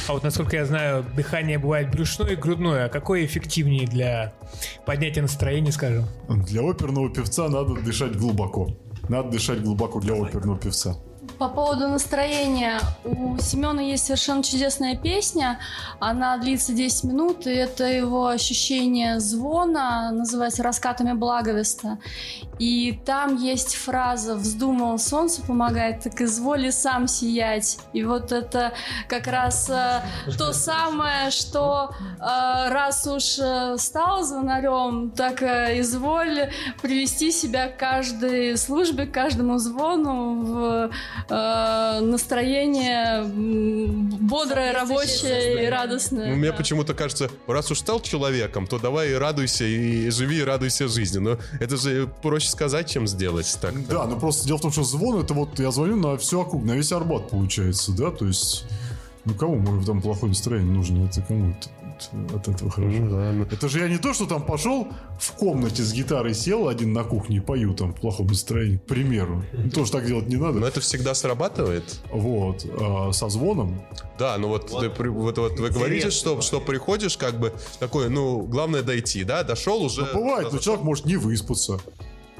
А 0.08 0.14
вот 0.14 0.24
насколько 0.24 0.56
я 0.58 0.66
знаю, 0.66 1.06
дыхание 1.16 1.58
бывает 1.60 1.92
брюшное 1.92 2.32
и 2.32 2.36
грудное. 2.36 2.86
А 2.88 2.90
какое 2.90 3.26
эффективнее 3.26 3.88
для 3.88 4.34
поднятия 4.86 5.22
настроения, 5.22 5.72
скажем? 5.72 6.06
Для 6.28 6.62
оперного 6.70 7.10
певца 7.10 7.48
надо 7.48 7.76
дышать 7.76 8.18
глубоко. 8.18 8.70
Надо 9.08 9.30
дышать 9.30 9.62
глубоко 9.64 10.00
для 10.02 10.14
оперного 10.14 10.58
певца. 10.60 10.96
По 11.42 11.50
поводу 11.50 11.88
настроения. 11.88 12.80
У 13.04 13.40
Семена 13.40 13.82
есть 13.82 14.06
совершенно 14.06 14.44
чудесная 14.44 14.96
песня. 14.96 15.58
Она 16.00 16.38
длится 16.38 16.72
10 16.72 17.06
минут, 17.06 17.48
и 17.48 17.50
это 17.50 17.86
его 17.86 18.28
ощущение 18.28 19.20
звона, 19.20 20.12
называется 20.12 20.62
«Раскатами 20.62 21.14
благовеста». 21.14 21.98
И 22.60 23.00
там 23.08 23.38
есть 23.38 23.74
фраза 23.74 24.36
«Вздумал 24.36 25.00
солнце 25.00 25.42
помогает, 25.42 26.04
так 26.04 26.22
изволи 26.22 26.70
сам 26.70 27.08
сиять». 27.08 27.80
И 27.92 28.04
вот 28.04 28.32
это 28.32 28.74
как 29.08 29.26
раз 29.26 29.68
э, 29.68 30.02
то 30.38 30.54
самое, 30.54 31.32
что 31.32 31.90
э, 32.20 32.20
раз 32.20 33.08
уж 33.08 33.40
э, 33.40 33.78
стал 33.80 34.24
звонарем, 34.24 35.10
так 35.10 35.42
э, 35.42 35.80
изволь 35.80 36.52
привести 36.84 37.32
себя 37.32 37.68
к 37.68 37.78
каждой 37.78 38.56
службе, 38.58 39.08
к 39.08 39.12
каждому 39.12 39.58
звону 39.58 40.36
в 40.44 40.92
э, 41.32 42.00
настроение 42.02 43.24
бодрое, 43.24 44.74
рабочее 44.74 45.66
и 45.66 45.70
радостное. 45.70 46.30
Ну, 46.30 46.36
мне 46.36 46.52
да. 46.52 46.58
почему-то 46.58 46.94
кажется, 46.94 47.30
раз 47.48 47.72
уж 47.72 47.80
стал 47.80 48.02
человеком, 48.02 48.68
то 48.68 48.80
давай 48.80 49.12
и 49.12 49.14
радуйся, 49.14 49.66
и 49.66 50.10
живи, 50.10 50.40
и 50.40 50.44
радуйся 50.44 50.88
жизни. 50.88 51.20
Но 51.20 51.38
это 51.60 51.78
же 51.78 52.10
проще 52.22 52.50
сказать, 52.50 52.90
чем 52.90 53.08
сделать. 53.08 53.58
Так 53.62 53.88
Да, 53.88 54.06
но 54.06 54.20
просто 54.20 54.46
дело 54.46 54.58
в 54.58 54.62
том, 54.62 54.72
что 54.72 54.84
звон 54.84 55.22
это 55.22 55.34
вот 55.34 55.60
я 55.60 55.72
звоню 55.72 55.96
на 55.96 56.18
всю 56.18 56.42
округу, 56.42 56.66
на 56.66 56.74
весь 56.74 56.92
Арбат 56.92 57.30
получается, 57.30 57.92
да, 57.94 58.12
то 58.12 58.26
есть 58.26 58.66
ну 59.26 59.34
кому 59.36 59.58
может 59.58 59.86
там 59.86 60.02
плохое 60.02 60.30
настроение 60.30 60.74
нужно, 60.74 61.06
это 61.06 61.22
кому 61.22 61.56
от 62.34 62.48
этого 62.48 62.70
хорошо. 62.72 62.98
Ну, 62.98 63.16
ладно. 63.16 63.48
Это 63.52 63.70
же 63.70 63.80
я 63.80 63.88
не 63.88 63.98
то, 63.98 64.14
что 64.14 64.26
там 64.26 64.44
пошел 64.44 64.88
в 65.20 65.32
комнате 65.34 65.84
с 65.84 65.94
гитарой 65.94 66.34
сел 66.34 66.68
один 66.68 66.94
на 66.94 67.04
кухне 67.04 67.38
и 67.38 67.40
пою 67.40 67.74
там 67.74 67.94
в 67.94 68.00
плохом 68.00 68.28
настроении, 68.28 68.78
к 68.78 68.84
примеру. 68.86 69.44
Ну, 69.54 69.70
Тоже 69.70 69.92
так 69.92 70.06
делать 70.06 70.28
не 70.28 70.36
надо. 70.38 70.60
Но 70.60 70.68
это 70.68 70.80
всегда 70.82 71.14
срабатывает. 71.14 72.00
Вот, 72.12 72.66
а, 72.80 73.12
со 73.12 73.30
звоном. 73.30 73.82
Да, 74.18 74.38
ну 74.38 74.48
вот, 74.50 74.68
ты 74.80 74.90
при- 74.90 75.10
вот, 75.10 75.38
вот 75.38 75.60
вы 75.60 75.70
говорите, 75.70 76.10
что, 76.12 76.42
что 76.42 76.60
приходишь, 76.60 77.18
как 77.18 77.40
бы 77.40 77.54
такой, 77.80 78.10
ну, 78.10 78.42
главное 78.42 78.84
дойти, 78.84 79.24
да, 79.24 79.44
дошел 79.44 79.82
уже. 79.84 80.02
Ну, 80.14 80.22
бывает, 80.22 80.52
но 80.52 80.60
человек 80.60 80.84
может 80.84 81.06
не 81.06 81.16
выспаться. 81.18 81.80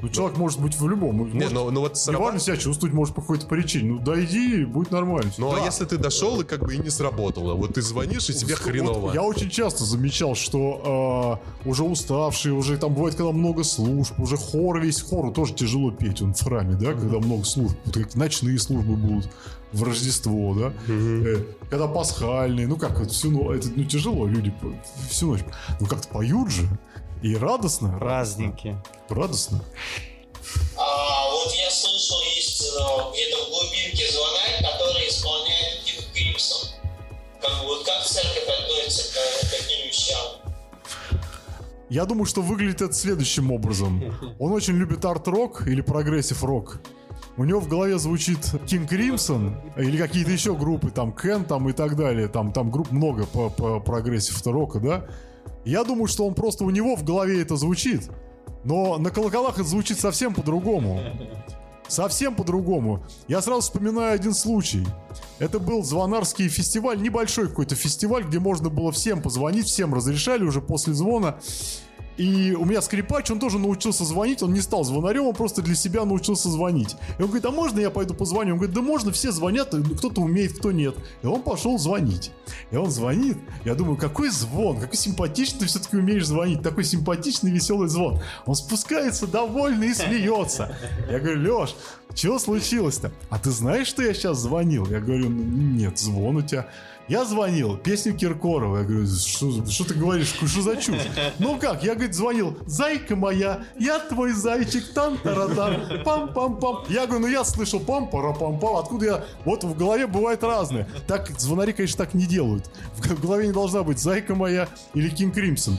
Ну, 0.02 0.08
человек 0.08 0.36
может 0.36 0.60
быть 0.60 0.76
в 0.78 0.88
любом. 0.88 1.16
Не, 1.32 1.34
может 1.34 1.52
ну, 1.52 1.70
ну 1.70 1.80
вот 1.80 1.92
неважно 1.92 1.94
срабатывает. 1.96 2.42
себя 2.42 2.56
чувствовать 2.56 2.92
может 2.94 3.14
по 3.14 3.20
какой-то 3.20 3.46
причине. 3.46 3.92
Ну, 3.92 3.98
дойди, 4.00 4.64
будет 4.64 4.90
нормально. 4.90 5.30
Ну, 5.38 5.52
Да. 5.52 5.62
а 5.62 5.64
если 5.64 5.84
ты 5.84 5.96
дошел 5.96 6.40
и 6.40 6.44
как 6.44 6.60
бы 6.60 6.74
и 6.74 6.78
не 6.78 6.90
сработало? 6.90 7.54
Вот 7.54 7.74
ты 7.74 7.82
звонишь, 7.82 8.28
и 8.28 8.34
тебе 8.34 8.54
Вот 8.54 8.62
хреново. 8.64 9.12
я 9.14 9.22
очень 9.22 9.48
часто 9.48 9.84
замечал, 9.84 10.34
что 10.34 11.40
э, 11.64 11.68
уже 11.68 11.84
уставшие, 11.84 12.52
уже 12.52 12.76
там 12.78 12.94
бывает, 12.94 13.14
когда 13.14 13.30
много 13.32 13.62
служб, 13.62 14.18
уже 14.18 14.36
хор 14.36 14.80
весь 14.80 15.00
хору 15.00 15.30
тоже 15.32 15.54
тяжело 15.54 15.92
петь, 15.92 16.20
он 16.20 16.34
в 16.34 16.42
храме, 16.42 16.74
да, 16.74 16.92
когда 16.94 17.18
много 17.18 17.44
служб, 17.44 17.76
вот 17.84 17.94
как 17.94 18.14
ночные 18.16 18.58
службы 18.58 18.96
будут 18.96 19.28
в 19.72 19.84
Рождество, 19.84 20.54
да, 20.54 20.72
Э, 20.88 21.44
когда 21.70 21.86
пасхальные, 21.86 22.66
ну 22.66 22.76
как 22.76 22.98
вот 22.98 23.10
всю 23.12 23.30
ночь, 23.30 23.60
это 23.60 23.68
ну 23.76 23.84
тяжело, 23.84 24.26
люди 24.26 24.52
всю 25.08 25.28
ночь, 25.28 25.40
ну 25.80 25.86
как-то 25.86 26.08
поют 26.08 26.50
же, 26.50 26.68
И 27.22 27.36
радостно. 27.36 27.96
Праздники. 27.98 28.76
Радостно. 29.08 29.62
А, 30.76 31.30
вот 31.30 31.52
я 31.54 31.70
слышал, 31.70 32.20
есть 32.34 32.62
э, 32.62 33.12
где-то 33.12 33.44
в 33.44 33.48
глубинке 33.48 34.10
звонарь, 34.10 34.58
который 34.60 35.08
исполняет 35.08 35.84
King 35.84 36.12
Crimson. 36.12 36.68
Как, 37.40 37.62
вот 37.62 37.86
как 37.86 38.04
церковь 38.04 38.48
относится 38.48 39.12
к, 39.12 39.46
к 39.46 39.50
таким 39.50 39.86
вещам? 39.86 40.26
Я 41.88 42.06
думаю, 42.06 42.26
что 42.26 42.42
выглядит 42.42 42.82
это 42.82 42.92
следующим 42.92 43.52
образом. 43.52 44.02
Он 44.40 44.52
очень 44.52 44.74
любит 44.74 45.04
арт-рок 45.04 45.66
или 45.68 45.80
прогрессив-рок. 45.80 46.80
У 47.36 47.44
него 47.44 47.60
в 47.60 47.68
голове 47.68 47.98
звучит 47.98 48.38
King 48.66 48.88
Crimson 48.88 49.54
или 49.80 49.96
какие-то 49.96 50.32
еще 50.32 50.54
группы, 50.54 50.90
там 50.90 51.12
Can 51.12 51.44
там 51.44 51.68
и 51.68 51.72
так 51.72 51.96
далее. 51.96 52.26
Там, 52.28 52.52
там 52.52 52.70
групп 52.70 52.90
много 52.90 53.26
по, 53.26 53.48
по 53.48 53.78
прогрессив 53.78 54.44
рока, 54.46 54.80
да? 54.80 55.06
Я 55.64 55.84
думаю, 55.84 56.08
что 56.08 56.26
он 56.26 56.34
просто 56.34 56.64
у 56.64 56.70
него 56.70 56.96
в 56.96 57.04
голове 57.04 57.40
это 57.42 57.56
звучит. 57.56 58.10
Но 58.64 58.98
на 58.98 59.10
колоколах 59.10 59.54
это 59.54 59.64
звучит 59.64 59.98
совсем 59.98 60.34
по-другому. 60.34 61.00
Совсем 61.88 62.34
по-другому. 62.34 63.04
Я 63.28 63.42
сразу 63.42 63.60
вспоминаю 63.62 64.14
один 64.14 64.34
случай. 64.34 64.86
Это 65.38 65.58
был 65.58 65.82
Звонарский 65.82 66.48
фестиваль, 66.48 67.00
небольшой 67.02 67.48
какой-то 67.48 67.74
фестиваль, 67.74 68.24
где 68.24 68.38
можно 68.38 68.70
было 68.70 68.92
всем 68.92 69.20
позвонить, 69.20 69.66
всем 69.66 69.92
разрешали 69.92 70.44
уже 70.44 70.60
после 70.60 70.94
звона. 70.94 71.38
И 72.16 72.52
у 72.52 72.64
меня 72.64 72.82
скрипач, 72.82 73.30
он 73.30 73.38
тоже 73.38 73.58
научился 73.58 74.04
звонить, 74.04 74.42
он 74.42 74.52
не 74.52 74.60
стал 74.60 74.84
звонарем, 74.84 75.26
он 75.26 75.34
просто 75.34 75.62
для 75.62 75.74
себя 75.74 76.04
научился 76.04 76.50
звонить. 76.50 76.96
И 77.18 77.22
он 77.22 77.28
говорит, 77.28 77.46
а 77.46 77.50
можно 77.50 77.80
я 77.80 77.90
пойду 77.90 78.14
позвоню? 78.14 78.52
Он 78.52 78.58
говорит, 78.58 78.74
да 78.74 78.82
можно, 78.82 79.12
все 79.12 79.32
звонят, 79.32 79.74
кто-то 79.98 80.20
умеет, 80.20 80.58
кто 80.58 80.72
нет. 80.72 80.94
И 81.22 81.26
он 81.26 81.42
пошел 81.42 81.78
звонить. 81.78 82.32
И 82.70 82.76
он 82.76 82.90
звонит, 82.90 83.38
я 83.64 83.74
думаю, 83.74 83.96
какой 83.96 84.28
звон, 84.28 84.80
какой 84.80 84.96
симпатичный 84.96 85.60
ты 85.60 85.66
все-таки 85.66 85.96
умеешь 85.96 86.26
звонить, 86.26 86.62
такой 86.62 86.84
симпатичный, 86.84 87.50
веселый 87.50 87.88
звон. 87.88 88.20
Он 88.46 88.54
спускается 88.54 89.26
довольный 89.26 89.88
и 89.88 89.94
смеется. 89.94 90.76
Я 91.08 91.20
говорю, 91.20 91.60
Леш, 91.60 91.76
что 92.14 92.38
случилось-то? 92.38 93.12
А 93.30 93.38
ты 93.38 93.50
знаешь, 93.50 93.86
что 93.86 94.02
я 94.02 94.12
сейчас 94.12 94.38
звонил? 94.38 94.86
Я 94.86 95.00
говорю, 95.00 95.28
нет, 95.28 95.98
звон 95.98 96.36
у 96.36 96.42
тебя. 96.42 96.66
Я 97.12 97.26
звонил, 97.26 97.76
песню 97.76 98.16
Киркорова. 98.16 98.78
Я 98.78 98.84
говорю, 98.84 99.06
что, 99.06 99.66
что 99.66 99.84
ты 99.84 99.92
говоришь, 99.92 100.28
что 100.28 100.62
за 100.62 100.76
чушь? 100.76 101.02
Ну 101.38 101.58
как, 101.58 101.84
я, 101.84 101.92
говорит, 101.92 102.14
звонил, 102.14 102.56
зайка 102.64 103.16
моя, 103.16 103.66
я 103.78 103.98
твой 103.98 104.32
зайчик, 104.32 104.94
там 104.94 105.18
тарадан, 105.18 106.02
пам-пам-пам. 106.06 106.86
Я 106.88 107.04
говорю, 107.04 107.26
ну 107.26 107.26
я 107.26 107.44
слышал 107.44 107.80
пам 107.80 108.08
пара 108.08 108.32
пам 108.32 108.58
пам 108.58 108.76
откуда 108.76 109.04
я... 109.04 109.24
Вот 109.44 109.62
в 109.62 109.76
голове 109.76 110.06
бывает 110.06 110.42
разное. 110.42 110.88
Так, 111.06 111.28
звонари, 111.38 111.74
конечно, 111.74 112.02
так 112.02 112.14
не 112.14 112.24
делают. 112.24 112.70
В 112.96 113.20
голове 113.20 113.48
не 113.48 113.52
должна 113.52 113.82
быть 113.82 113.98
зайка 113.98 114.34
моя 114.34 114.66
или 114.94 115.10
Кинг 115.10 115.34
Кримсон. 115.34 115.76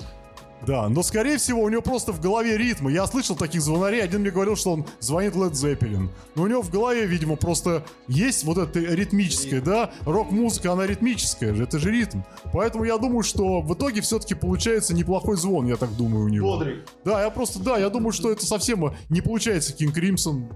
Да, 0.65 0.87
но 0.89 1.03
скорее 1.03 1.37
всего 1.37 1.61
у 1.61 1.69
него 1.69 1.81
просто 1.81 2.13
в 2.13 2.21
голове 2.21 2.57
ритмы. 2.57 2.91
Я 2.91 3.05
слышал 3.07 3.35
таких 3.35 3.61
звонарей, 3.61 4.03
один 4.03 4.21
мне 4.21 4.31
говорил, 4.31 4.55
что 4.55 4.71
он 4.71 4.85
звонит 4.99 5.33
Led 5.35 5.51
Zeppelin. 5.51 6.09
Но 6.35 6.43
у 6.43 6.47
него 6.47 6.61
в 6.61 6.69
голове, 6.69 7.05
видимо, 7.05 7.35
просто 7.35 7.83
есть 8.07 8.43
вот 8.43 8.57
это 8.57 8.79
ритмическое, 8.79 9.61
да? 9.61 9.91
Рок-музыка, 10.05 10.71
она 10.71 10.87
ритмическая 10.87 11.53
же, 11.53 11.63
это 11.63 11.79
же 11.79 11.91
ритм. 11.91 12.21
Поэтому 12.53 12.85
я 12.85 12.97
думаю, 12.97 13.23
что 13.23 13.61
в 13.61 13.73
итоге 13.73 14.01
все-таки 14.01 14.35
получается 14.35 14.93
неплохой 14.93 15.37
звон, 15.37 15.67
я 15.67 15.75
так 15.75 15.95
думаю, 15.95 16.25
у 16.25 16.29
него. 16.29 16.53
Бодрый. 16.53 16.83
Да, 17.03 17.21
я 17.21 17.29
просто, 17.29 17.59
да, 17.59 17.77
я 17.77 17.89
думаю, 17.89 18.11
что 18.13 18.31
это 18.31 18.45
совсем 18.45 18.93
не 19.09 19.21
получается 19.21 19.73
Кинг 19.73 19.93
Кримсон. 19.93 20.47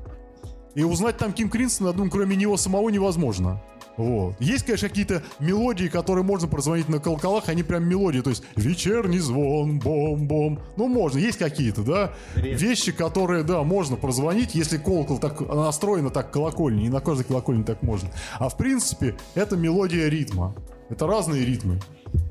И 0.75 0.83
узнать 0.83 1.17
там 1.17 1.33
Ким 1.33 1.49
Кринсона, 1.49 1.87
я 1.87 1.93
думаю, 1.93 2.11
кроме 2.11 2.35
него 2.35 2.55
самого 2.55 2.89
невозможно. 2.89 3.63
Вот. 3.97 4.35
Есть, 4.39 4.65
конечно, 4.65 4.87
какие-то 4.87 5.23
мелодии, 5.39 5.87
которые 5.87 6.23
можно 6.23 6.47
прозвонить 6.47 6.87
на 6.87 6.99
колоколах, 6.99 7.49
они 7.49 7.63
прям 7.63 7.89
мелодии, 7.89 8.19
то 8.19 8.29
есть 8.29 8.43
вечерний 8.55 9.19
звон, 9.19 9.79
бом-бом. 9.79 10.59
Ну, 10.77 10.87
можно, 10.87 11.17
есть 11.17 11.39
какие-то, 11.39 11.81
да, 11.81 12.13
вещи, 12.35 12.91
которые, 12.91 13.43
да, 13.43 13.63
можно 13.63 13.95
прозвонить, 13.97 14.53
если 14.53 14.77
колокол 14.77 15.17
так 15.17 15.41
настроено 15.41 16.11
так 16.11 16.31
колокольни, 16.31 16.85
и 16.85 16.89
на 16.89 17.01
каждой 17.01 17.23
колокольне 17.23 17.63
так 17.63 17.81
можно. 17.81 18.09
А 18.39 18.49
в 18.49 18.57
принципе, 18.57 19.17
это 19.33 19.57
мелодия 19.57 20.07
ритма. 20.07 20.55
Это 20.89 21.07
разные 21.07 21.43
ритмы. 21.43 21.81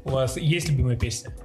У 0.04 0.10
вас 0.10 0.36
есть 0.36 0.68
любимая 0.68 0.96
песня? 0.96 1.36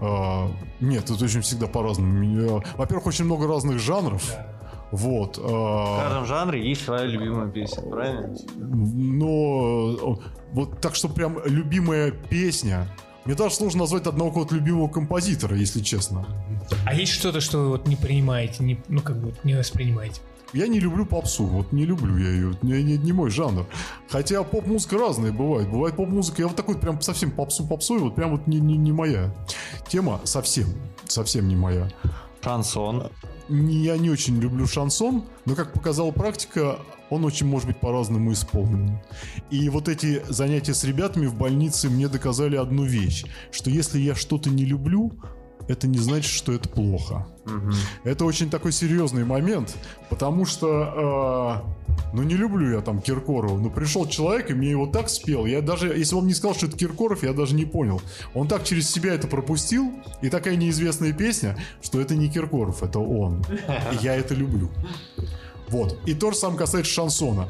А, 0.00 0.50
нет, 0.80 1.04
тут 1.04 1.22
очень 1.22 1.42
всегда 1.42 1.66
по-разному. 1.66 2.62
Во-первых, 2.76 3.06
очень 3.06 3.26
много 3.26 3.46
разных 3.46 3.78
жанров. 3.78 4.24
Да. 4.28 4.53
Вот. 4.94 5.38
В 5.38 5.98
каждом 6.02 6.24
жанре 6.24 6.68
есть 6.68 6.84
своя 6.84 7.04
любимая 7.04 7.50
песня, 7.50 7.82
правильно? 7.82 8.36
Но 8.56 10.20
вот 10.52 10.80
так 10.80 10.94
что 10.94 11.08
прям 11.08 11.38
любимая 11.44 12.12
песня. 12.12 12.86
Мне 13.24 13.34
даже 13.34 13.56
сложно 13.56 13.80
назвать 13.80 14.06
одного 14.06 14.30
какого-то 14.30 14.54
любимого 14.54 14.86
композитора, 14.86 15.56
если 15.56 15.80
честно. 15.80 16.24
А 16.86 16.94
есть 16.94 17.12
что-то, 17.12 17.40
что 17.40 17.58
вы 17.58 17.68
вот 17.70 17.88
не 17.88 17.96
принимаете, 17.96 18.62
не, 18.62 18.80
ну 18.86 19.00
как 19.00 19.20
бы 19.20 19.34
не 19.42 19.54
воспринимаете? 19.54 20.20
Я 20.52 20.68
не 20.68 20.78
люблю 20.78 21.06
попсу, 21.06 21.44
вот 21.44 21.72
не 21.72 21.86
люблю 21.86 22.16
я 22.16 22.30
ее, 22.30 22.56
не, 22.62 22.82
не, 22.84 22.96
не 22.96 23.12
мой 23.12 23.30
жанр. 23.30 23.66
Хотя 24.08 24.44
поп-музыка 24.44 24.96
разная 24.96 25.32
бывает. 25.32 25.68
Бывает 25.68 25.96
поп-музыка, 25.96 26.42
я 26.42 26.46
вот 26.46 26.56
такой 26.56 26.78
прям 26.78 27.00
совсем 27.00 27.32
попсу 27.32 27.66
попсой, 27.66 27.98
вот 27.98 28.14
прям 28.14 28.30
вот 28.30 28.46
не, 28.46 28.60
не, 28.60 28.76
не 28.76 28.92
моя 28.92 29.34
тема, 29.88 30.20
совсем, 30.22 30.66
совсем 31.06 31.48
не 31.48 31.56
моя. 31.56 31.88
Шансон 32.44 33.10
я 33.48 33.96
не 33.96 34.10
очень 34.10 34.40
люблю 34.40 34.66
шансон, 34.66 35.24
но, 35.44 35.54
как 35.54 35.72
показала 35.72 36.10
практика, 36.10 36.78
он 37.10 37.24
очень 37.24 37.46
может 37.46 37.68
быть 37.68 37.78
по-разному 37.78 38.32
исполнен. 38.32 38.98
И 39.50 39.68
вот 39.68 39.88
эти 39.88 40.22
занятия 40.28 40.74
с 40.74 40.84
ребятами 40.84 41.26
в 41.26 41.36
больнице 41.36 41.88
мне 41.88 42.08
доказали 42.08 42.56
одну 42.56 42.84
вещь, 42.84 43.24
что 43.50 43.70
если 43.70 43.98
я 43.98 44.14
что-то 44.14 44.50
не 44.50 44.64
люблю, 44.64 45.12
это 45.68 45.86
не 45.86 45.98
значит, 45.98 46.30
что 46.30 46.52
это 46.52 46.68
плохо. 46.68 47.26
Угу. 47.46 47.72
Это 48.04 48.24
очень 48.24 48.50
такой 48.50 48.72
серьезный 48.72 49.24
момент, 49.24 49.76
потому 50.10 50.46
что, 50.46 51.62
э, 51.88 52.04
ну 52.14 52.22
не 52.22 52.34
люблю 52.34 52.74
я 52.74 52.80
там 52.80 53.00
Киркорова, 53.00 53.58
но 53.58 53.70
пришел 53.70 54.06
человек 54.06 54.50
и 54.50 54.54
мне 54.54 54.70
его 54.70 54.86
так 54.86 55.08
спел, 55.08 55.46
я 55.46 55.60
даже, 55.60 55.88
если 55.88 56.14
он 56.14 56.26
не 56.26 56.34
сказал, 56.34 56.54
что 56.54 56.66
это 56.66 56.76
Киркоров, 56.76 57.22
я 57.22 57.32
даже 57.32 57.54
не 57.54 57.64
понял. 57.64 58.00
Он 58.34 58.48
так 58.48 58.64
через 58.64 58.90
себя 58.90 59.14
это 59.14 59.26
пропустил, 59.26 59.92
и 60.22 60.30
такая 60.30 60.56
неизвестная 60.56 61.12
песня, 61.12 61.58
что 61.82 62.00
это 62.00 62.14
не 62.14 62.28
Киркоров, 62.28 62.82
это 62.82 62.98
он. 62.98 63.44
И 63.92 64.04
я 64.04 64.14
это 64.14 64.34
люблю. 64.34 64.70
Вот. 65.68 65.98
И 66.06 66.14
то 66.14 66.30
же 66.30 66.36
самое 66.36 66.58
касается 66.58 66.92
шансона. 66.92 67.48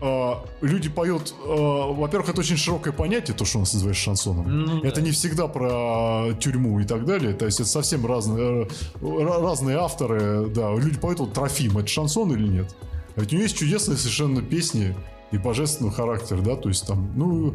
Э, 0.00 0.34
люди 0.62 0.88
поют, 0.88 1.34
э, 1.44 1.46
во-первых, 1.46 2.30
это 2.30 2.40
очень 2.40 2.56
широкое 2.56 2.92
понятие, 2.92 3.36
то, 3.36 3.44
что 3.44 3.58
у 3.58 3.60
нас 3.60 3.74
называется 3.74 4.02
шансоном. 4.02 4.64
Ну, 4.64 4.80
это 4.82 4.96
да. 4.96 5.02
не 5.02 5.10
всегда 5.10 5.46
про 5.46 6.32
тюрьму 6.40 6.80
и 6.80 6.84
так 6.84 7.04
далее. 7.04 7.34
То 7.34 7.44
есть 7.44 7.60
это 7.60 7.68
совсем 7.68 8.06
разные, 8.06 8.68
э, 9.00 9.24
разные 9.42 9.76
авторы. 9.76 10.48
Да, 10.48 10.74
люди 10.74 10.98
поют, 10.98 11.20
вот 11.20 11.32
Трофим, 11.32 11.76
это 11.78 11.88
шансон 11.88 12.32
или 12.32 12.48
нет? 12.48 12.74
А 13.16 13.20
ведь 13.20 13.32
у 13.32 13.36
него 13.36 13.42
есть 13.42 13.56
чудесные 13.56 13.98
совершенно 13.98 14.40
песни 14.40 14.96
и 15.32 15.38
божественный 15.38 15.92
характер, 15.92 16.40
да, 16.40 16.56
то 16.56 16.68
есть 16.68 16.86
там, 16.86 17.12
ну, 17.14 17.54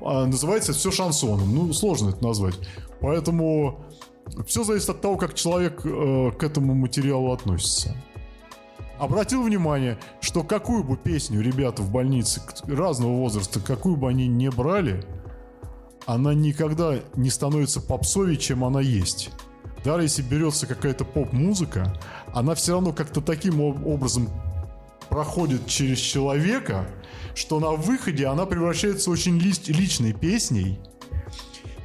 а 0.00 0.24
называется 0.24 0.72
все 0.72 0.90
шансоном, 0.90 1.54
ну, 1.54 1.72
сложно 1.72 2.10
это 2.10 2.24
назвать. 2.24 2.54
Поэтому 3.00 3.84
все 4.46 4.64
зависит 4.64 4.88
от 4.88 5.00
того, 5.00 5.16
как 5.16 5.34
человек 5.34 5.82
э, 5.84 6.30
к 6.38 6.42
этому 6.42 6.74
материалу 6.74 7.32
относится 7.32 7.94
обратил 9.02 9.42
внимание, 9.42 9.98
что 10.20 10.44
какую 10.44 10.84
бы 10.84 10.96
песню 10.96 11.40
ребята 11.40 11.82
в 11.82 11.90
больнице 11.90 12.40
разного 12.68 13.16
возраста, 13.16 13.58
какую 13.58 13.96
бы 13.96 14.08
они 14.08 14.28
не 14.28 14.48
брали, 14.48 15.04
она 16.06 16.34
никогда 16.34 17.00
не 17.16 17.28
становится 17.28 17.80
попсовее, 17.80 18.36
чем 18.36 18.62
она 18.62 18.80
есть. 18.80 19.30
Даже 19.84 20.04
если 20.04 20.22
берется 20.22 20.68
какая-то 20.68 21.04
поп-музыка, 21.04 21.98
она 22.32 22.54
все 22.54 22.74
равно 22.74 22.92
как-то 22.92 23.20
таким 23.20 23.60
образом 23.60 24.28
проходит 25.08 25.66
через 25.66 25.98
человека, 25.98 26.86
что 27.34 27.58
на 27.58 27.72
выходе 27.72 28.26
она 28.26 28.46
превращается 28.46 29.10
в 29.10 29.14
очень 29.14 29.36
личной 29.36 30.12
песней. 30.12 30.78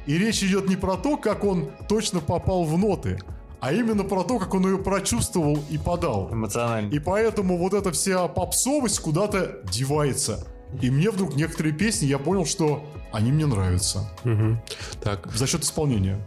И 0.06 0.16
речь 0.16 0.44
идет 0.44 0.68
не 0.68 0.76
про 0.76 0.96
то, 0.96 1.16
как 1.16 1.42
он 1.42 1.72
точно 1.88 2.20
попал 2.20 2.62
в 2.62 2.78
ноты, 2.78 3.18
а 3.60 3.72
именно 3.72 4.04
про 4.04 4.22
то, 4.22 4.38
как 4.38 4.54
он 4.54 4.66
ее 4.66 4.78
прочувствовал 4.78 5.58
и 5.70 5.78
подал. 5.78 6.28
Эмоционально. 6.32 6.90
И 6.92 6.98
поэтому 6.98 7.58
вот 7.58 7.74
эта 7.74 7.90
вся 7.90 8.28
попсовость 8.28 9.00
куда-то 9.00 9.60
девается. 9.70 10.46
И 10.82 10.90
мне 10.90 11.10
вдруг 11.10 11.34
некоторые 11.34 11.74
песни, 11.74 12.06
я 12.06 12.18
понял, 12.18 12.44
что 12.44 12.84
они 13.12 13.32
мне 13.32 13.46
нравятся. 13.46 14.08
Угу. 14.24 14.62
Так. 15.02 15.26
За 15.34 15.46
счет 15.46 15.64
исполнения. 15.64 16.20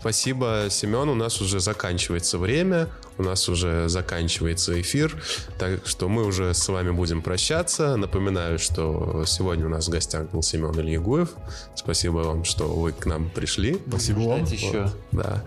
Спасибо, 0.00 0.66
Семен. 0.70 1.08
У 1.08 1.14
нас 1.14 1.40
уже 1.40 1.60
заканчивается 1.60 2.38
время, 2.38 2.88
у 3.18 3.22
нас 3.22 3.48
уже 3.48 3.88
заканчивается 3.88 4.80
эфир, 4.80 5.16
так 5.58 5.86
что 5.86 6.08
мы 6.08 6.24
уже 6.24 6.52
с 6.54 6.68
вами 6.68 6.90
будем 6.90 7.22
прощаться. 7.22 7.96
Напоминаю, 7.96 8.58
что 8.58 9.24
сегодня 9.26 9.66
у 9.66 9.68
нас 9.68 9.88
в 9.88 9.90
гостях 9.90 10.30
был 10.30 10.42
Семен 10.42 10.78
Ильягуев. 10.78 11.30
Спасибо 11.74 12.18
вам, 12.18 12.44
что 12.44 12.66
вы 12.66 12.92
к 12.92 13.06
нам 13.06 13.30
пришли. 13.30 13.80
Спасибо 13.88 14.20
вам. 14.20 14.44
еще. 14.44 14.82
Вот, 14.82 14.96
да. 15.12 15.44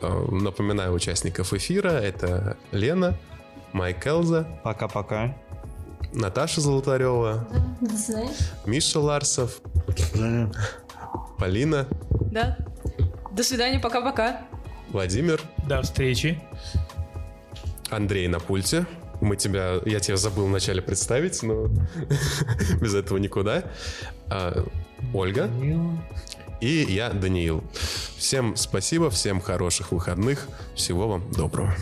Э, 0.00 0.26
напоминаю 0.30 0.92
участников 0.92 1.52
эфира. 1.52 1.90
Это 1.90 2.56
Лена, 2.72 3.18
Майк 3.72 4.06
Элза. 4.06 4.46
Пока-пока. 4.64 5.36
Наташа 6.12 6.60
Золотарева. 6.60 7.46
Да. 7.80 8.22
Миша 8.66 9.00
Ларсов. 9.00 9.60
Да. 10.14 10.50
Полина. 11.38 11.86
Да. 12.32 12.56
До 13.32 13.42
свидания, 13.44 13.78
пока-пока. 13.78 14.42
Владимир, 14.90 15.40
До 15.68 15.82
встречи. 15.82 16.40
Андрей 17.90 18.28
на 18.28 18.40
пульте. 18.40 18.86
Мы 19.20 19.36
тебя, 19.36 19.80
я 19.84 20.00
тебя 20.00 20.16
забыл 20.16 20.46
вначале 20.46 20.82
представить, 20.82 21.42
но 21.42 21.68
без 22.80 22.94
этого 22.94 23.18
никуда. 23.18 23.64
А, 24.28 24.66
Ольга. 25.14 25.48
И 26.60 26.86
я, 26.88 27.10
Даниил. 27.10 27.62
Всем 28.16 28.56
спасибо, 28.56 29.10
всем 29.10 29.40
хороших 29.40 29.92
выходных. 29.92 30.48
Всего 30.74 31.08
вам 31.08 31.30
доброго. 31.32 31.74